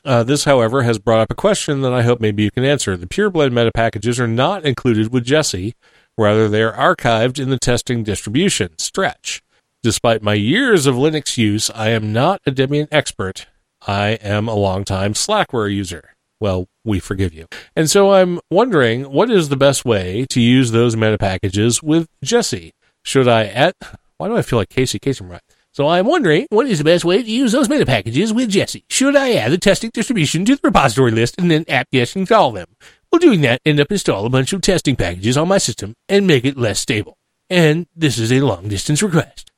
[0.04, 2.96] Uh, this, however, has brought up a question that I hope maybe you can answer.
[2.96, 5.76] The Pure Blend meta packages are not included with Jessie,
[6.18, 9.44] rather, they are archived in the testing distribution, Stretch.
[9.84, 13.46] Despite my years of Linux use, I am not a Debian expert.
[13.86, 16.16] I am a longtime Slackware user.
[16.40, 17.46] Well, we forgive you.
[17.76, 22.08] And so I'm wondering what is the best way to use those meta packages with
[22.24, 22.72] Jessie?
[23.04, 23.74] Should I add?
[24.16, 25.42] Why do I feel like Casey Kasem right?
[25.72, 28.84] So I'm wondering what is the best way to use those meta packages with Jessie?
[28.88, 32.68] Should I add the testing distribution to the repository list and then apt-get install them?
[33.12, 36.26] Well, doing that, end up install a bunch of testing packages on my system and
[36.26, 37.18] make it less stable.
[37.48, 39.50] And this is a long distance request.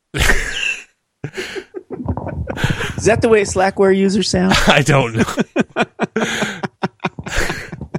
[3.02, 4.54] Is that the way Slackware users sound?
[4.68, 5.24] I don't know.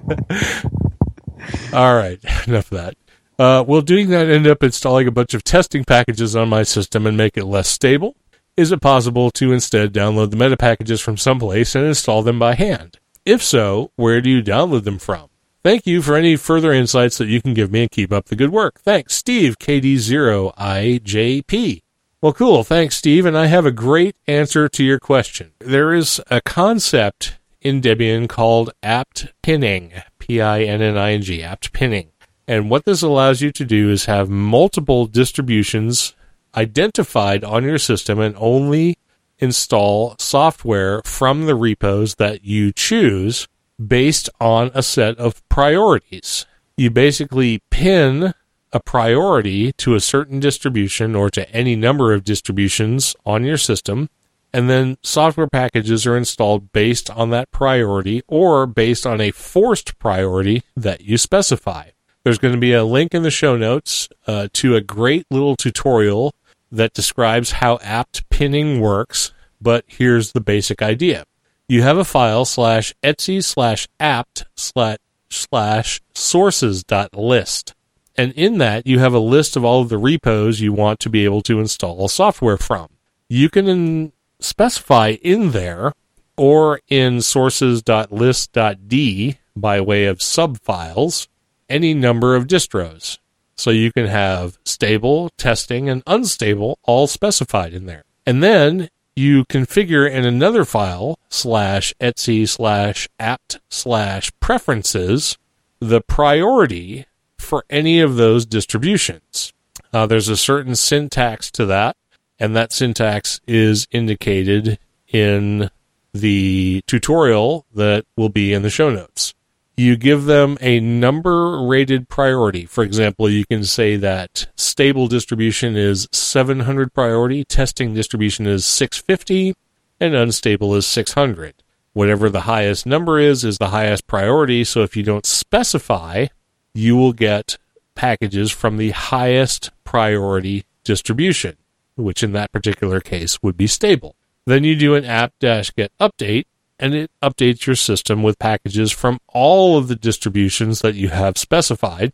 [1.73, 2.95] All right, enough of that.
[3.39, 7.07] Uh, will doing that end up installing a bunch of testing packages on my system
[7.07, 8.15] and make it less stable?
[8.55, 12.53] Is it possible to instead download the meta packages from someplace and install them by
[12.53, 12.99] hand?
[13.25, 15.29] If so, where do you download them from?
[15.63, 18.35] Thank you for any further insights that you can give me and keep up the
[18.35, 18.81] good work.
[18.81, 21.81] Thanks, Steve, KD0IJP.
[22.21, 22.63] Well, cool.
[22.63, 23.25] Thanks, Steve.
[23.25, 25.53] And I have a great answer to your question.
[25.59, 31.21] There is a concept in Debian called apt pinning, P I N N I N
[31.21, 32.09] G, apt pinning.
[32.47, 36.13] And what this allows you to do is have multiple distributions
[36.55, 38.97] identified on your system and only
[39.39, 43.47] install software from the repos that you choose
[43.83, 46.45] based on a set of priorities.
[46.77, 48.33] You basically pin
[48.71, 54.09] a priority to a certain distribution or to any number of distributions on your system,
[54.53, 59.97] and then software packages are installed based on that priority or based on a forced
[59.97, 61.89] priority that you specify.
[62.23, 65.55] There's going to be a link in the show notes uh, to a great little
[65.55, 66.35] tutorial
[66.71, 71.25] that describes how apt pinning works, but here's the basic idea.
[71.67, 74.97] You have a file slash etsy slash apt slash
[75.29, 77.73] slash sources dot list.
[78.15, 81.09] And in that, you have a list of all of the repos you want to
[81.09, 82.89] be able to install software from.
[83.27, 84.11] You can
[84.43, 85.93] specify in there
[86.37, 91.27] or in sources.list.d by way of subfiles
[91.69, 93.19] any number of distros.
[93.55, 98.03] So you can have stable, testing, and unstable all specified in there.
[98.25, 105.37] And then you configure in another file slash etsy slash apt slash preferences
[105.79, 107.05] the priority
[107.37, 109.53] for any of those distributions.
[109.91, 111.97] Uh, there's a certain syntax to that,
[112.43, 115.69] and that syntax is indicated in
[116.13, 119.33] the tutorial that will be in the show notes.
[119.77, 122.65] You give them a number rated priority.
[122.65, 129.55] For example, you can say that stable distribution is 700 priority, testing distribution is 650,
[130.01, 131.55] and unstable is 600.
[131.93, 134.65] Whatever the highest number is, is the highest priority.
[134.65, 136.25] So if you don't specify,
[136.73, 137.57] you will get
[137.95, 141.55] packages from the highest priority distribution,
[141.95, 144.15] which in that particular case would be stable.
[144.45, 146.45] Then you do an apt-get update,
[146.79, 151.37] and it updates your system with packages from all of the distributions that you have
[151.37, 152.11] specified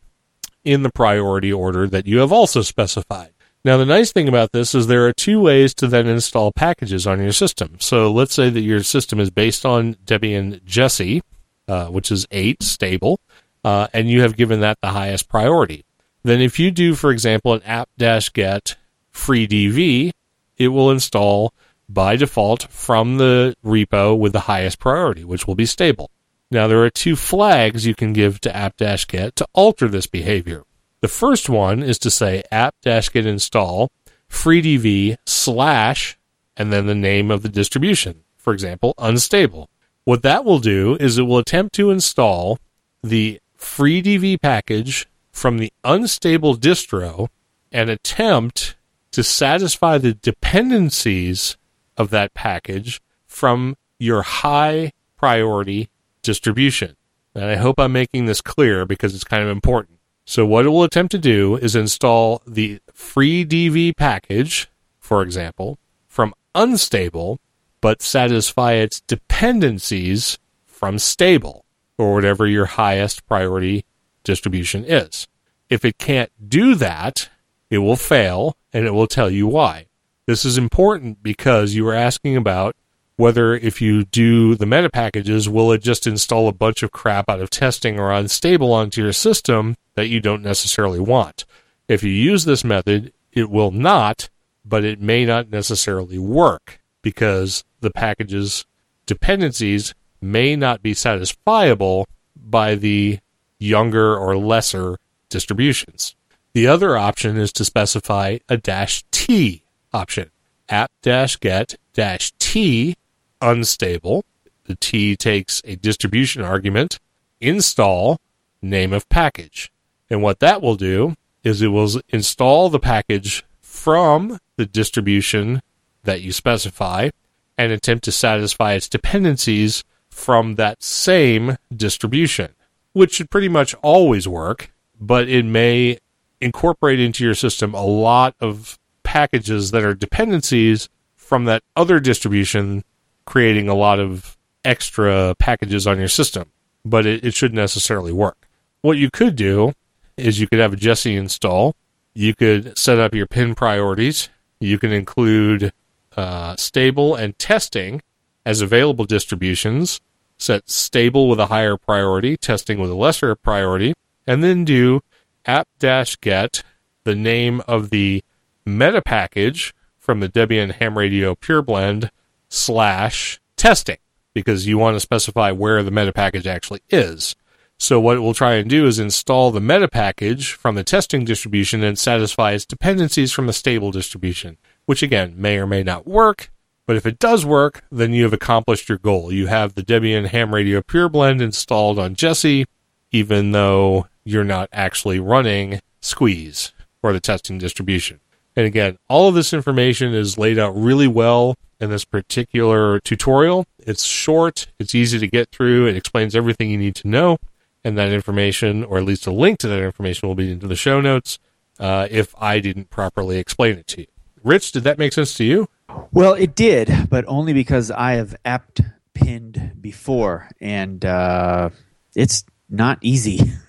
[0.63, 3.31] in the priority order that you have also specified.
[3.65, 7.05] Now, the nice thing about this is there are two ways to then install packages
[7.05, 7.77] on your system.
[7.79, 11.23] So let's say that your system is based on Debian Jessie,
[11.67, 13.19] uh, which is 8 stable,
[13.63, 15.83] uh, and you have given that the highest priority.
[16.23, 18.77] Then if you do, for example, an apt-get
[19.13, 20.11] freedv,
[20.57, 21.53] it will install
[21.87, 26.11] by default from the repo with the highest priority, which will be stable.
[26.51, 30.63] Now, there are two flags you can give to apt-get to alter this behavior.
[31.01, 33.91] The first one is to say apt-get install
[34.29, 36.17] freedv slash
[36.57, 38.23] and then the name of the distribution.
[38.37, 39.69] For example, unstable.
[40.03, 42.59] What that will do is it will attempt to install
[43.03, 47.29] the freedv package from the unstable distro
[47.71, 48.75] and attempt
[49.19, 51.57] to satisfy the dependencies
[51.97, 55.89] of that package from your high priority
[56.21, 56.95] distribution.
[57.35, 59.99] And I hope I'm making this clear because it's kind of important.
[60.23, 64.69] So what it will attempt to do is install the free DV package,
[64.99, 67.41] for example, from unstable,
[67.81, 71.65] but satisfy its dependencies from stable
[71.97, 73.83] or whatever your highest priority
[74.23, 75.27] distribution is.
[75.69, 77.27] If it can't do that,
[77.69, 79.87] it will fail and it will tell you why.
[80.25, 82.75] This is important because you are asking about
[83.15, 87.29] whether if you do the meta packages, will it just install a bunch of crap
[87.29, 91.45] out of testing or unstable onto your system that you don't necessarily want.
[91.89, 94.29] If you use this method, it will not,
[94.63, 98.65] but it may not necessarily work because the package's
[99.05, 102.05] dependencies may not be satisfiable
[102.35, 103.19] by the
[103.59, 104.97] younger or lesser
[105.29, 106.15] distributions.
[106.53, 109.63] The other option is to specify a dash T
[109.93, 110.31] option.
[110.67, 111.03] apt
[111.39, 112.95] get dash T
[113.41, 114.25] unstable.
[114.65, 116.99] The T takes a distribution argument,
[117.39, 118.19] install
[118.61, 119.71] name of package.
[120.09, 125.61] And what that will do is it will install the package from the distribution
[126.03, 127.09] that you specify
[127.57, 132.55] and attempt to satisfy its dependencies from that same distribution,
[132.93, 135.99] which should pretty much always work, but it may
[136.41, 142.83] incorporate into your system a lot of packages that are dependencies from that other distribution,
[143.25, 146.51] creating a lot of extra packages on your system.
[146.85, 148.47] But it, it shouldn't necessarily work.
[148.81, 149.73] What you could do
[150.17, 151.75] is you could have a Jessie install.
[152.13, 154.29] You could set up your pin priorities.
[154.59, 155.73] You can include
[156.15, 158.01] uh, stable and testing
[158.45, 160.01] as available distributions.
[160.37, 163.93] Set stable with a higher priority, testing with a lesser priority,
[164.25, 165.01] and then do
[165.45, 166.63] apt-get
[167.03, 168.23] the name of the
[168.65, 172.11] meta package from the Debian Ham Radio Pure Blend
[172.49, 173.97] slash testing
[174.33, 177.35] because you want to specify where the meta package actually is.
[177.77, 181.83] So what we'll try and do is install the meta package from the testing distribution
[181.83, 186.51] and satisfy its dependencies from the stable distribution, which again may or may not work.
[186.85, 189.31] But if it does work, then you have accomplished your goal.
[189.31, 192.65] You have the Debian Ham Radio Pure Blend installed on Jessie,
[193.11, 198.19] even though you're not actually running Squeeze for the testing distribution.
[198.55, 203.65] And again, all of this information is laid out really well in this particular tutorial.
[203.79, 207.37] It's short, it's easy to get through, it explains everything you need to know,
[207.83, 210.75] and that information, or at least a link to that information, will be into the
[210.75, 211.39] show notes
[211.79, 214.07] uh, if I didn't properly explain it to you.
[214.43, 215.69] Rich, did that make sense to you?
[216.11, 218.81] Well, it did, but only because I have apt
[219.13, 221.69] pinned before, and uh,
[222.15, 223.39] it's not easy.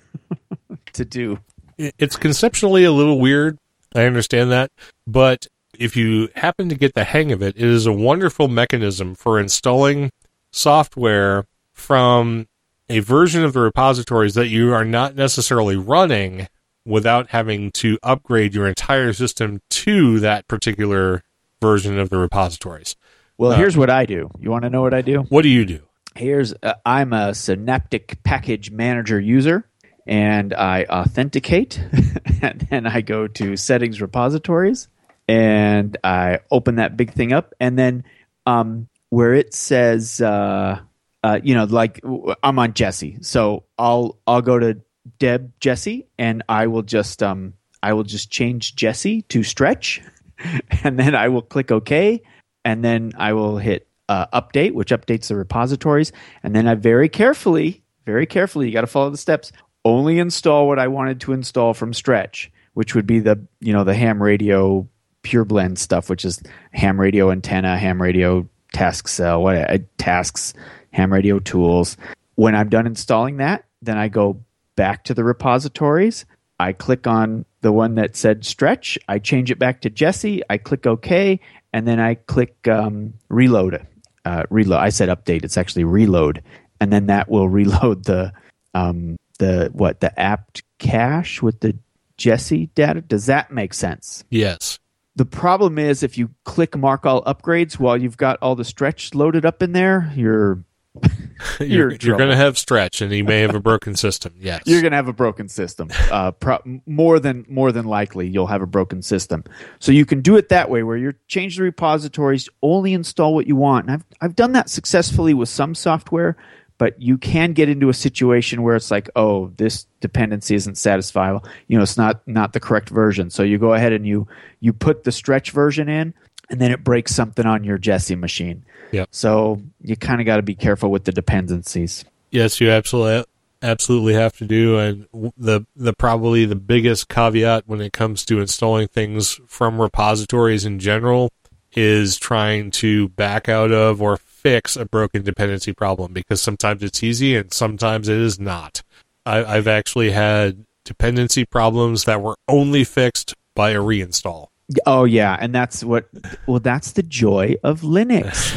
[0.95, 1.41] to do.
[1.79, 3.59] It's conceptually a little weird.
[3.95, 4.71] I understand that.
[5.07, 5.47] But
[5.79, 9.41] if you happen to get the hang of it, it is a wonderful mechanism for
[9.41, 10.11] installing
[10.53, 12.47] software from
[12.89, 16.49] a version of the repositories that you are not necessarily running
[16.85, 21.23] without having to upgrade your entire system to that particular
[21.61, 22.97] version of the repositories.
[23.39, 24.31] Well, uh, here's what I do.
[24.39, 25.21] You want to know what I do?
[25.29, 25.81] What do you do?
[26.17, 29.70] Here's uh, I'm a Synaptic Package Manager user
[30.07, 31.83] and I authenticate,
[32.43, 34.89] and then I go to settings repositories,
[35.29, 38.05] and I open that big thing up, and then
[38.47, 40.81] um, where it says, uh,
[41.23, 42.01] uh, you know, like
[42.43, 43.19] I'm on Jessie.
[43.21, 44.81] so I'll I'll go to
[45.19, 50.03] Deb Jessie and I will just um, I will just change Jessie to stretch,
[50.85, 52.23] and then I will click OK,
[52.65, 56.13] and then I will hit uh, update, which updates the repositories,
[56.43, 59.53] and then I very carefully, very carefully, you got to follow the steps.
[59.85, 63.85] Only install what I wanted to install from Stretch, which would be the you know
[63.85, 64.87] the ham radio
[65.23, 66.43] pure blend stuff, which is
[66.73, 70.55] ham radio antenna, ham radio task cell, what uh, tasks,
[70.93, 71.97] ham radio tools.
[72.35, 74.41] When I'm done installing that, then I go
[74.77, 76.25] back to the repositories.
[76.59, 78.99] I click on the one that said stretch.
[79.09, 80.43] I change it back to Jessie.
[80.51, 81.41] I click OK,
[81.73, 83.87] and then I click um, reload.
[84.25, 84.81] Uh, reload.
[84.81, 85.45] I said update.
[85.45, 86.43] It's actually reload,
[86.81, 88.33] and then that will reload the
[88.75, 91.77] um, the what the apt cache with the
[92.17, 93.01] Jessie data.
[93.01, 94.23] Does that make sense?
[94.31, 94.79] Yes.
[95.17, 99.15] The problem is if you click mark all upgrades while you've got all the stretch
[99.15, 100.63] loaded up in there, you're
[101.61, 104.35] you're, you're, going to have stretch, and you may have a broken system.
[104.39, 105.89] Yes, you're going to have a broken system.
[106.11, 109.45] Uh, pro- more than more than likely, you'll have a broken system.
[109.79, 113.47] So you can do it that way, where you change the repositories, only install what
[113.47, 113.87] you want.
[113.87, 116.37] And I've I've done that successfully with some software,
[116.81, 121.47] but you can get into a situation where it's like, oh, this dependency isn't satisfiable.
[121.69, 123.29] You know, it's not not the correct version.
[123.29, 124.27] So you go ahead and you
[124.61, 126.15] you put the stretch version in,
[126.49, 128.65] and then it breaks something on your Jessie machine.
[128.93, 129.05] Yeah.
[129.11, 132.03] So you kind of got to be careful with the dependencies.
[132.31, 133.27] Yes, you absolutely
[133.61, 138.41] absolutely have to do and the the probably the biggest caveat when it comes to
[138.41, 141.31] installing things from repositories in general
[141.75, 147.03] is trying to back out of or fix a broken dependency problem because sometimes it's
[147.03, 148.83] easy and sometimes it is not.
[149.27, 154.49] I, I've actually had dependency problems that were only fixed by a reinstall.
[154.87, 156.09] Oh yeah, and that's what.
[156.47, 158.55] Well, that's the joy of Linux.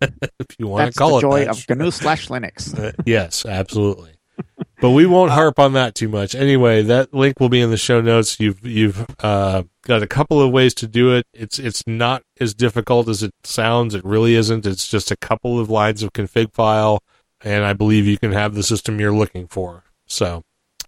[0.02, 1.70] if you want to call the it joy that.
[1.70, 2.76] of GNU slash Linux.
[2.86, 4.15] Uh, yes, absolutely.
[4.80, 6.34] But we won't harp on that too much.
[6.34, 8.38] Anyway, that link will be in the show notes.
[8.40, 11.26] You've you've uh, got a couple of ways to do it.
[11.32, 13.94] It's it's not as difficult as it sounds.
[13.94, 14.66] It really isn't.
[14.66, 17.00] It's just a couple of lines of config file,
[17.40, 19.84] and I believe you can have the system you're looking for.
[20.06, 20.42] So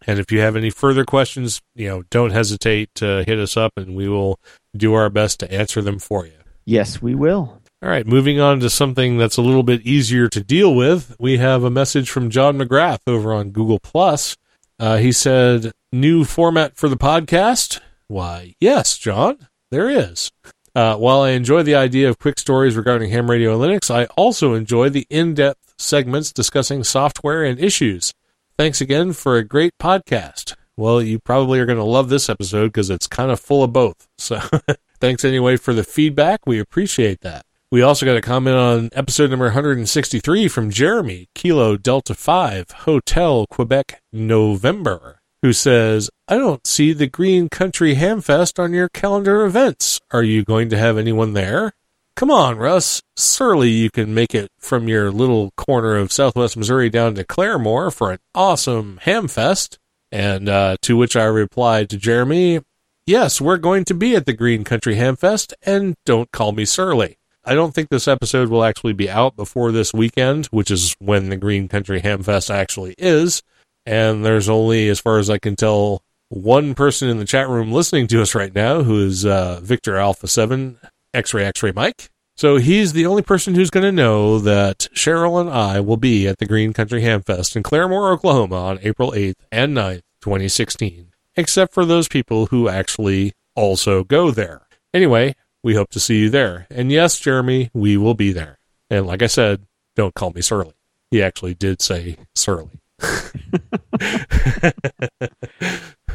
[0.06, 3.73] and if you have any further questions, you know, don't hesitate to hit us up
[3.77, 4.39] and we will
[4.77, 6.32] do our best to answer them for you.
[6.65, 7.57] Yes, we will.
[7.80, 11.14] All right, moving on to something that's a little bit easier to deal with.
[11.20, 14.36] We have a message from John McGrath over on Google Plus.
[14.80, 17.78] Uh, he said, "New format for the podcast."
[18.09, 20.32] Why, yes, John, there is.
[20.74, 24.06] Uh, while I enjoy the idea of quick stories regarding ham radio and Linux, I
[24.16, 28.12] also enjoy the in-depth segments discussing software and issues.
[28.56, 30.55] Thanks again for a great podcast.
[30.76, 33.72] Well, you probably are going to love this episode because it's kind of full of
[33.72, 34.09] both.
[34.18, 34.40] So
[35.00, 36.40] thanks anyway for the feedback.
[36.46, 37.44] We appreciate that.
[37.70, 43.45] We also got a comment on episode number 163 from Jeremy, Kilo Delta 5, Hotel
[43.51, 50.01] Quebec, November, who says, I don't see the Green Country Hamfest on your calendar events.
[50.11, 51.74] Are you going to have anyone there?
[52.16, 53.03] Come on, Russ.
[53.19, 57.93] Surely you can make it from your little corner of southwest Missouri down to Claremore
[57.93, 59.77] for an awesome hamfest.
[60.11, 62.61] And uh, to which I replied to Jeremy,
[63.05, 67.18] Yes, we're going to be at the Green Country Hamfest, and don't call me Surly.
[67.48, 71.30] I don't think this episode will actually be out before this weekend, which is when
[71.30, 73.42] the Green Country Ham Fest actually is.
[73.86, 77.72] And there's only, as far as I can tell, one person in the chat room
[77.72, 80.78] listening to us right now who is uh, Victor Alpha 7
[81.14, 82.10] X Ray X Ray Mike.
[82.36, 86.28] So he's the only person who's going to know that Cheryl and I will be
[86.28, 91.12] at the Green Country Ham Fest in Claremore, Oklahoma on April 8th and 9th, 2016,
[91.34, 94.66] except for those people who actually also go there.
[94.92, 96.66] Anyway, we hope to see you there.
[96.70, 98.59] And yes, Jeremy, we will be there.
[98.90, 99.66] And like I said,
[99.97, 100.74] don't call me Surly.
[101.10, 102.80] He actually did say Surly.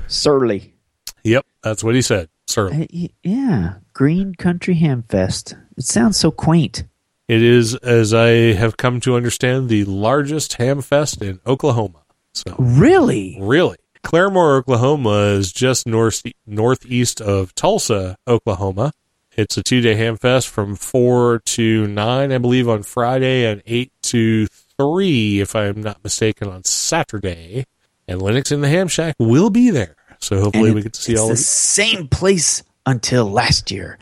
[0.08, 0.74] Surly.
[1.24, 2.30] Yep, that's what he said.
[2.48, 2.88] Surly.
[2.92, 5.56] Uh, yeah, Green Country Ham Fest.
[5.78, 6.84] It sounds so quaint.
[7.28, 12.04] It is, as I have come to understand, the largest ham fest in Oklahoma.
[12.34, 18.92] So really, really, Claremore, Oklahoma is just north northeast of Tulsa, Oklahoma.
[19.36, 23.64] It's a two day ham fest from four to nine, I believe, on Friday, and
[23.66, 27.66] eight to three, if I'm not mistaken, on Saturday.
[28.08, 29.96] And Linux in the Ham Shack will be there.
[30.20, 33.98] So hopefully it, we get to see all the same place until last year.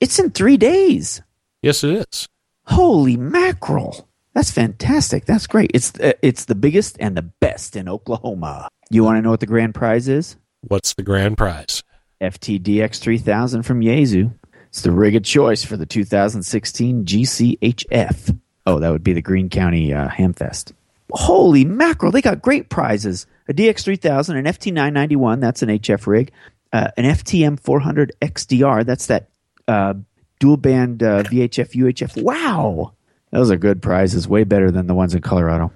[0.00, 1.22] It's in three days.
[1.62, 2.28] Yes, it is.
[2.66, 4.08] Holy mackerel!
[4.34, 5.26] That's fantastic.
[5.26, 5.70] That's great.
[5.74, 8.68] It's uh, it's the biggest and the best in Oklahoma.
[8.90, 10.36] You want to know what the grand prize is?
[10.62, 11.82] What's the grand prize?
[12.20, 14.32] FTDX 3000 from Yaesu.
[14.72, 18.38] It's the rig of choice for the 2016 GCHF.
[18.64, 20.72] Oh, that would be the Green County uh, Hamfest.
[21.10, 22.10] Holy mackerel!
[22.10, 26.32] They got great prizes a DX3000, an FT991, that's an HF rig,
[26.72, 29.28] uh, an FTM 400 XDR, that's that
[29.68, 29.92] uh,
[30.40, 32.22] dual band uh, VHF UHF.
[32.22, 32.94] Wow!
[33.30, 35.70] Those are good prizes, way better than the ones in Colorado.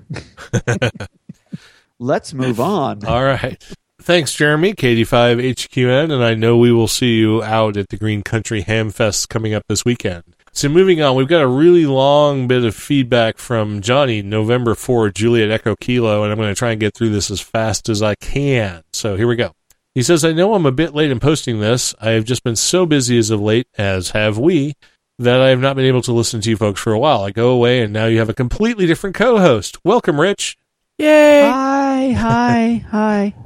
[1.99, 3.05] Let's move on.
[3.05, 3.63] All right.
[4.07, 8.61] Thanks, Jeremy, KD5HQN, and I know we will see you out at the Green Country
[8.61, 10.23] Ham Fest coming up this weekend.
[10.53, 15.11] So moving on, we've got a really long bit of feedback from Johnny, November 4,
[15.11, 18.01] Juliet Echo Kilo, and I'm going to try and get through this as fast as
[18.01, 18.85] I can.
[18.93, 19.51] So here we go.
[19.93, 21.93] He says, I know I'm a bit late in posting this.
[22.01, 24.75] I have just been so busy as of late, as have we,
[25.19, 27.23] that I have not been able to listen to you folks for a while.
[27.23, 29.85] I go away and now you have a completely different co-host.
[29.85, 30.57] Welcome, Rich.
[30.97, 31.43] Yay!
[31.43, 33.46] Hi, hi, hi.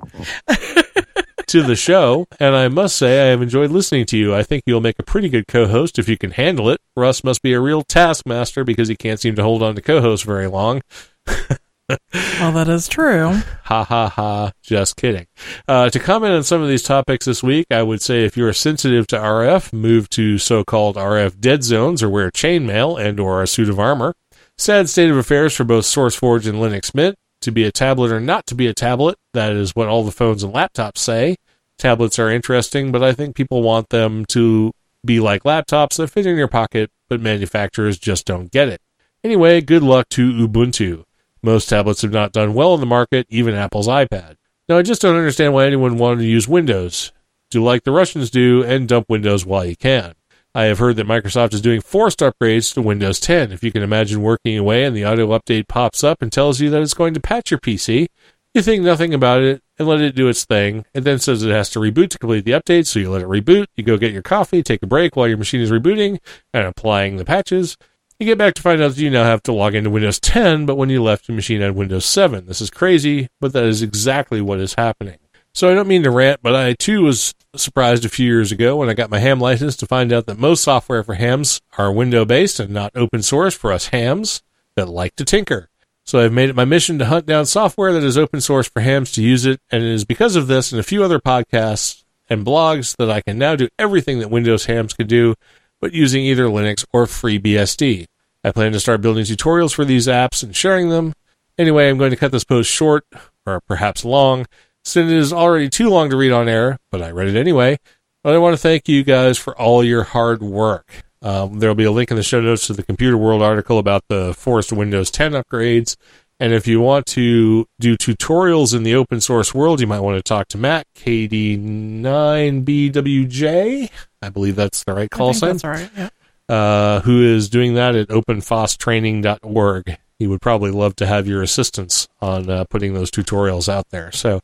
[1.51, 4.33] To the show, and I must say I have enjoyed listening to you.
[4.33, 6.81] I think you'll make a pretty good co-host if you can handle it.
[6.97, 10.25] Russ must be a real taskmaster because he can't seem to hold on to co-host
[10.25, 10.81] very long.
[11.27, 13.41] well, that is true.
[13.65, 14.53] Ha ha ha.
[14.63, 15.27] Just kidding.
[15.67, 18.53] Uh, to comment on some of these topics this week, I would say if you're
[18.53, 23.49] sensitive to RF, move to so-called RF dead zones or wear chainmail and or a
[23.49, 24.15] suit of armor.
[24.57, 28.21] Sad state of affairs for both SourceForge and Linux Mint to be a tablet or
[28.21, 29.19] not to be a tablet.
[29.33, 31.37] That is what all the phones and laptops say.
[31.79, 34.73] Tablets are interesting, but I think people want them to
[35.05, 38.81] be like laptops that fit in your pocket, but manufacturers just don't get it.
[39.25, 41.05] Anyway, good luck to Ubuntu.
[41.43, 44.37] Most tablets have not done well in the market, even Apple's iPad.
[44.69, 47.13] Now, I just don't understand why anyone wanted to use Windows.
[47.51, 50.15] Do like the Russians do and dump Windows while you can.
[50.53, 53.53] I have heard that Microsoft is doing forced upgrades to Windows 10.
[53.53, 56.71] If you can imagine working away and the auto update pops up and tells you
[56.71, 58.09] that it's going to patch your PC,
[58.53, 60.85] you think nothing about it and let it do its thing.
[60.93, 63.29] It then says it has to reboot to complete the update, so you let it
[63.29, 63.67] reboot.
[63.77, 66.19] You go get your coffee, take a break while your machine is rebooting
[66.53, 67.77] and applying the patches.
[68.19, 70.67] You get back to find out that you now have to log into Windows 10,
[70.67, 72.47] but when you left, your machine had Windows 7.
[72.47, 75.19] This is crazy, but that is exactly what is happening.
[75.53, 78.77] So I don't mean to rant, but I too was surprised a few years ago
[78.77, 81.93] when I got my ham license to find out that most software for hams are
[81.93, 84.43] window based and not open source for us hams
[84.77, 85.69] that like to tinker.
[86.05, 88.81] So I've made it my mission to hunt down software that is open source for
[88.81, 92.05] hams to use it, and it is because of this and a few other podcasts
[92.29, 95.35] and blogs that I can now do everything that Windows hams could do,
[95.81, 98.07] but using either Linux or FreeBSD.
[98.43, 101.13] I plan to start building tutorials for these apps and sharing them.
[101.59, 103.05] Anyway, I'm going to cut this post short,
[103.45, 104.47] or perhaps long,
[104.85, 107.79] since it is already too long to read on air, but I read it anyway.
[108.23, 111.05] But I want to thank you guys for all your hard work.
[111.23, 113.79] Um, there will be a link in the show notes to the Computer World article
[113.79, 115.97] about the forced Windows 10 upgrades.
[116.39, 120.17] And if you want to do tutorials in the open source world, you might want
[120.17, 123.91] to talk to Matt, KD9BWJ.
[124.23, 125.59] I believe that's the right call sign.
[125.59, 125.91] That's right.
[125.95, 126.09] Yeah.
[126.49, 129.99] Uh, who is doing that at openfosstraining.org.
[130.19, 134.11] He would probably love to have your assistance on uh, putting those tutorials out there.
[134.13, 134.41] So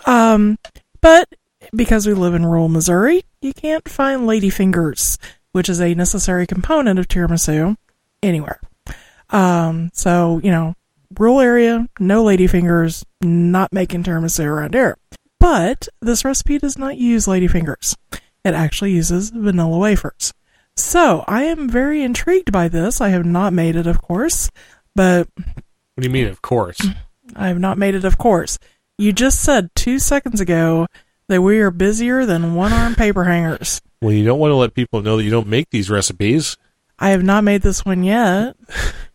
[0.07, 0.57] Um,
[1.01, 1.29] but
[1.75, 5.19] because we live in rural Missouri, you can't find ladyfingers,
[5.51, 7.77] which is a necessary component of tiramisu,
[8.23, 8.61] anywhere.
[9.31, 10.75] Um, so you know,
[11.19, 14.97] rural area, no ladyfingers, not making tiramisu around here.
[15.41, 17.97] But this recipe does not use ladyfingers.
[18.45, 20.33] It actually uses vanilla wafers.
[20.77, 23.01] So I am very intrigued by this.
[23.01, 24.51] I have not made it, of course,
[24.95, 26.81] but What do you mean, of course?
[27.37, 28.59] I have not made it, of course.
[28.99, 30.87] You just said two seconds ago
[31.29, 33.81] that we are busier than one arm paper hangers.
[34.01, 36.57] Well, you don't want to let people know that you don't make these recipes.
[36.99, 38.57] I have not made this one yet.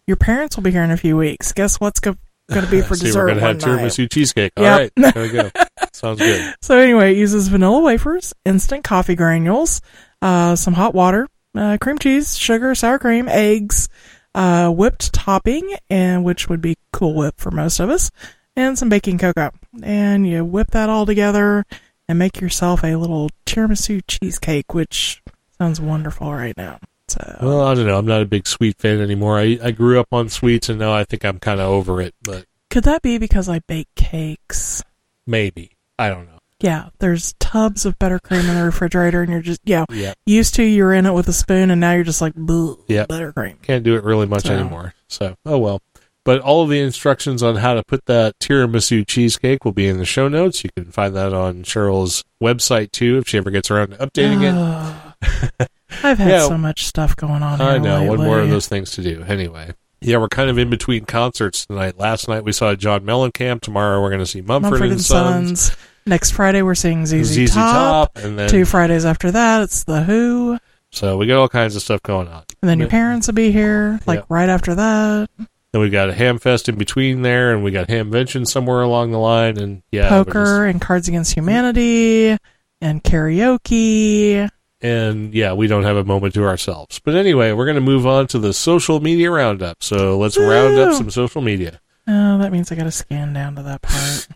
[0.08, 1.52] Your parents will be here in a few weeks.
[1.54, 2.16] Guess what's go-
[2.52, 4.54] going to be for See, dessert we're going to have tiramisu cheesecake.
[4.58, 4.78] All Yeah.
[4.78, 5.52] right, there we go.
[5.94, 6.56] Sounds good.
[6.62, 9.82] So anyway, it uses vanilla wafers, instant coffee granules,
[10.22, 11.28] uh, some hot water,
[11.58, 13.90] uh, cream cheese, sugar, sour cream, eggs,
[14.36, 18.12] uh, whipped topping, and which would be Cool Whip for most of us,
[18.56, 19.52] and some baking cocoa.
[19.84, 21.66] And you whip that all together
[22.08, 25.22] and make yourself a little tiramisu cheesecake, which
[25.58, 26.80] sounds wonderful right now.
[27.08, 27.98] So Well, I don't know.
[27.98, 29.40] I'm not a big sweet fan anymore.
[29.40, 32.14] I I grew up on sweets, and now I think I'm kind of over it.
[32.22, 34.84] But could that be because I bake cakes?
[35.26, 36.37] maybe I don't know.
[36.60, 40.64] Yeah, there's tubs of buttercream in the refrigerator, and you're just yeah Yeah, used to
[40.64, 43.08] you're in it with a spoon, and now you're just like Yep.
[43.10, 43.62] buttercream.
[43.62, 44.94] can't do it really much So- anymore.
[45.08, 45.82] So oh well.
[46.26, 49.98] But all of the instructions on how to put that tiramisu cheesecake will be in
[49.98, 50.62] the show notes.
[50.62, 54.44] You can find that on Cheryl's website too, if she ever gets around to updating
[54.44, 55.70] it.
[56.04, 56.48] I've had Yeah.
[56.48, 57.62] so much stuff going on.
[57.62, 59.24] I know one more of those things to do.
[59.26, 59.72] Anyway,
[60.02, 61.98] yeah, we're kind of in between concerts tonight.
[61.98, 63.62] Last night we saw John Mellencamp.
[63.62, 65.78] Tomorrow we're going to see Mumford, Mumford and, and Sons, Sons.
[66.08, 68.14] Next Friday we're seeing ZZ, ZZ Top.
[68.14, 70.58] Top, and then Two Fridays after that it's the Who,
[70.90, 72.44] so we got all kinds of stuff going on.
[72.62, 74.26] and then your parents will be here like Yeah.
[74.30, 75.30] right after that.
[75.74, 79.12] Then we got a ham fest in between there, and we got hamvention somewhere along
[79.12, 82.38] the line, and yeah, we're Poker and Cards Against Humanity
[82.80, 84.44] and karaoke.
[84.44, 87.00] just- and yeah, we don't have a moment to ourselves.
[87.04, 89.84] But anyway, we're going to move on to the social media roundup.
[89.84, 90.98] So let's round up Woo!
[90.98, 91.82] some social media.
[92.08, 94.28] Oh, that means I got to scan down to that part.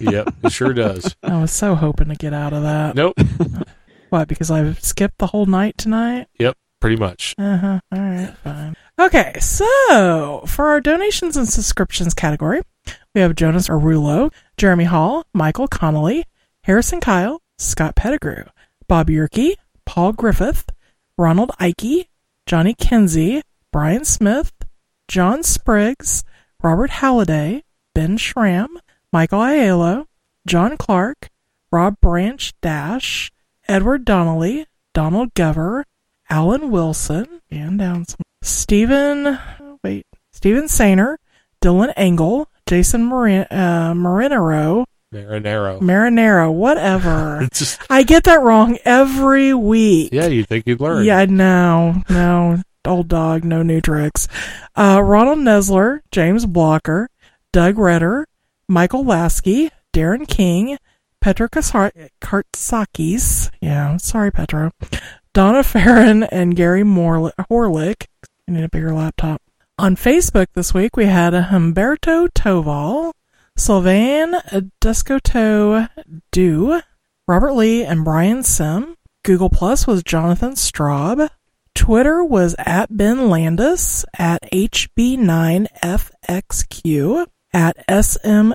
[0.00, 1.14] Yep, it sure does.
[1.22, 2.94] I was so hoping to get out of that.
[2.94, 3.18] Nope,
[4.10, 4.24] Why?
[4.24, 6.28] Because I've skipped the whole night tonight.
[6.38, 7.34] Yep, pretty much.
[7.38, 7.80] Uh huh.
[7.92, 8.74] All right, fine.
[8.98, 12.62] Okay, so for our donations and subscriptions category,
[13.14, 16.24] we have Jonas Arulo, Jeremy Hall, Michael Connolly,
[16.64, 18.44] Harrison Kyle, Scott Pettigrew,
[18.88, 19.54] Bob Yerke,
[19.84, 20.70] Paul Griffith,
[21.16, 22.08] Ronald Ike,
[22.46, 23.42] Johnny Kinsey,
[23.72, 24.52] Brian Smith,
[25.06, 26.24] John Spriggs,
[26.62, 27.62] Robert Halliday,
[27.94, 28.78] Ben Schramm,
[29.12, 30.06] Michael Aiello,
[30.46, 31.30] John Clark,
[31.70, 33.30] Rob Branch Dash,
[33.68, 35.84] Edward Donnelly, Donald Gover,
[36.28, 38.18] Alan Wilson, and down some.
[38.42, 39.38] Stephen,
[39.82, 41.16] wait, Stephen Sainer,
[41.62, 45.80] Dylan Engel, Jason Marin, uh, Marinero, Marinero.
[45.80, 47.48] Marinero, whatever.
[47.54, 50.10] Just I get that wrong every week.
[50.12, 51.04] yeah, you think you'd learn?
[51.04, 54.28] Yeah, no, no, old dog, no new tricks.
[54.76, 57.08] Uh, Ronald Nesler, James Blocker,
[57.52, 58.26] Doug Redder,
[58.68, 60.76] Michael Lasky, Darren King,
[61.20, 64.72] Petra Kartsakis, yeah, sorry, Petra,
[65.32, 68.06] Donna Farron, and Gary Morli- Horlick.
[68.46, 69.40] I need a bigger laptop.
[69.78, 73.12] On Facebook this week, we had Humberto Toval,
[73.56, 74.34] Sylvain
[74.80, 75.88] Descoteau
[76.30, 76.80] Du,
[77.26, 78.96] Robert Lee, and Brian Sim.
[79.24, 81.28] Google Plus was Jonathan Straub.
[81.74, 88.54] Twitter was at Ben Landis, at HB9FXQ, at SM0RUX,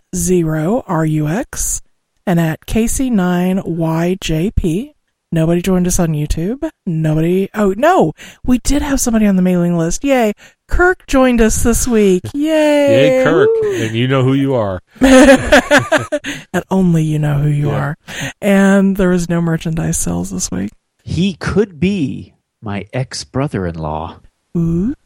[2.25, 4.93] and at KC9YJP.
[5.31, 6.69] Nobody joined us on YouTube.
[6.85, 7.49] Nobody.
[7.55, 8.13] Oh, no!
[8.45, 10.03] We did have somebody on the mailing list.
[10.03, 10.33] Yay!
[10.67, 12.21] Kirk joined us this week.
[12.35, 13.17] Yay!
[13.17, 13.73] Yay, Kirk, Woo!
[13.83, 14.79] and you know who you are.
[15.01, 17.79] and only you know who you Yeah.
[17.79, 17.97] are.
[18.41, 20.71] And there was no merchandise sales this week.
[21.03, 24.19] He could be my ex brother in law,
[24.55, 24.93] Ooh.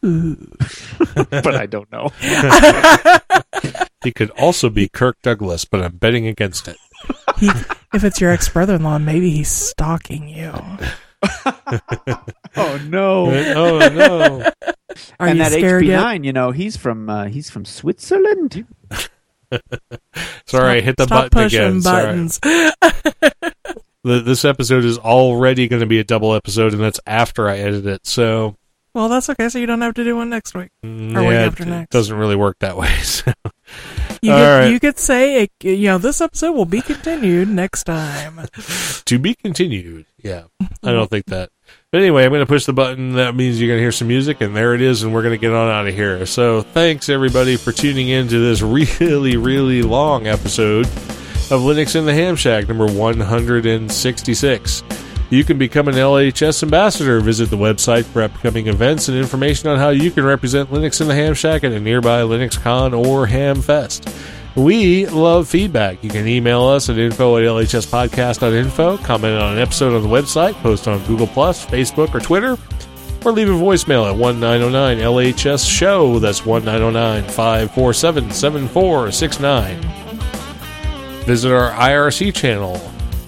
[1.30, 2.10] but I don't know.
[4.04, 6.76] He could also be Kirk Douglas, but I'm betting against it.
[7.38, 7.50] He,
[7.92, 10.52] if it's your ex brother in law, maybe he's stalking you.
[12.56, 13.26] Oh no!
[13.30, 14.50] oh no!
[15.20, 16.02] Are and you that scared yet?
[16.02, 18.66] HB9, you know, he's from uh, he's from Switzerland.
[20.46, 21.82] Sorry, I hit the Stop button pushing again.
[21.82, 22.04] Sorry.
[22.04, 22.40] buttons.
[24.04, 27.58] The, this episode is already going to be a double episode, and that's after I
[27.58, 28.06] edit it.
[28.06, 28.56] So
[28.94, 29.48] Well, that's okay.
[29.48, 30.70] So you don't have to do one next week.
[30.84, 31.90] mm, Or week yeah, after it next.
[31.90, 32.94] doesn't really work that way.
[33.02, 33.32] So.
[34.22, 34.66] You All could, right.
[34.72, 38.40] you could say, it, you know, this episode will be continued next time.
[39.04, 40.06] to be continued.
[40.22, 40.44] Yeah,
[40.82, 41.50] I don't think that.
[41.92, 43.12] But anyway, I'm going to push the button.
[43.12, 45.34] That means you're going to hear some music, and there it is, and we're going
[45.34, 46.24] to get on out of here.
[46.26, 48.62] So thanks everybody for tuning in to this
[49.00, 54.82] really, really long episode of Linux in the Ham Shack, number 166.
[55.30, 57.20] You can become an LHS ambassador.
[57.20, 61.08] Visit the website for upcoming events and information on how you can represent Linux in
[61.08, 64.08] the Ham Shack at a nearby LinuxCon or Ham Fest.
[64.56, 66.02] We love feedback.
[66.02, 70.54] You can email us at info at lhspodcast.info, comment on an episode on the website,
[70.54, 72.56] post on Google Facebook, or Twitter,
[73.24, 76.18] or leave a voicemail at 1909 LHS Show.
[76.18, 79.80] That's 1909 547 7469.
[81.24, 82.80] Visit our IRC channel,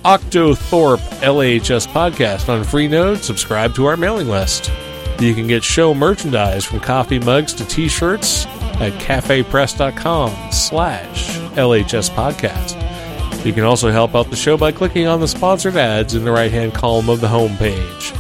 [0.05, 3.19] Octothorpe LHS Podcast on Freenode.
[3.19, 4.73] Subscribe to our mailing list.
[5.21, 8.47] You can get show merchandise from coffee mugs to t-shirts
[8.81, 13.45] at cafepress.com slash LHS Podcast.
[13.45, 16.33] You can also help out the show by clicking on the sponsored ads in the
[16.33, 18.17] right-hand column of the homepage.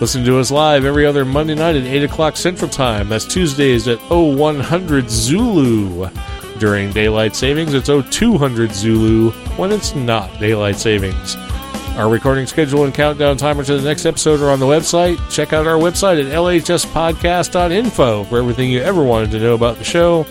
[0.00, 3.08] Listen to us live every other Monday night at 8 o'clock Central Time.
[3.08, 6.08] That's Tuesdays at 0100 Zulu.
[6.58, 11.36] During Daylight Savings, it's 0200 Zulu when it's not Daylight Savings.
[11.96, 15.18] Our recording schedule and countdown timer to the next episode are on the website.
[15.30, 19.84] Check out our website at lhspodcast.info for everything you ever wanted to know about the
[19.84, 20.24] show.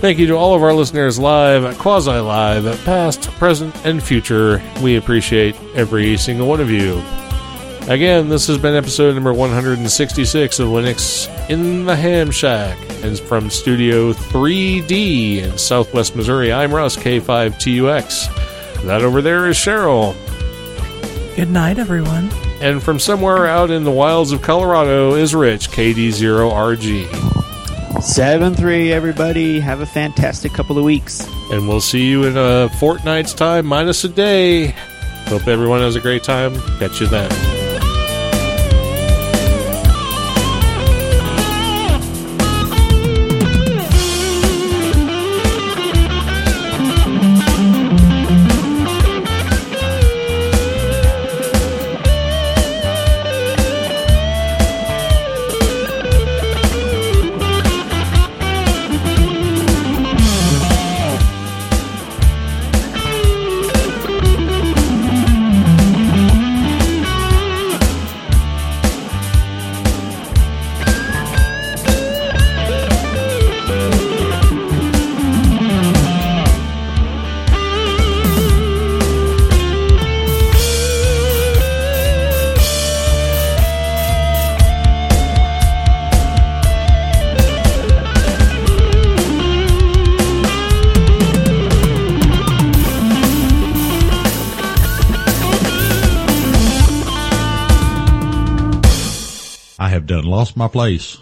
[0.00, 4.62] Thank you to all of our listeners live, quasi live, past, present, and future.
[4.82, 7.02] We appreciate every single one of you.
[7.88, 12.78] Again, this has been episode number 166 of Linux in the Ham Shack.
[13.02, 18.84] And from Studio 3D in Southwest Missouri, I'm Russ, K5TUX.
[18.84, 20.14] That over there is Cheryl.
[21.34, 22.30] Good night, everyone.
[22.60, 28.00] And from somewhere out in the wilds of Colorado is Rich, KD0RG.
[28.00, 29.58] 7 3, everybody.
[29.58, 31.26] Have a fantastic couple of weeks.
[31.50, 34.68] And we'll see you in a fortnight's time, minus a day.
[35.26, 36.54] Hope everyone has a great time.
[36.78, 37.51] Catch you then.
[100.54, 101.21] I have done lost my place.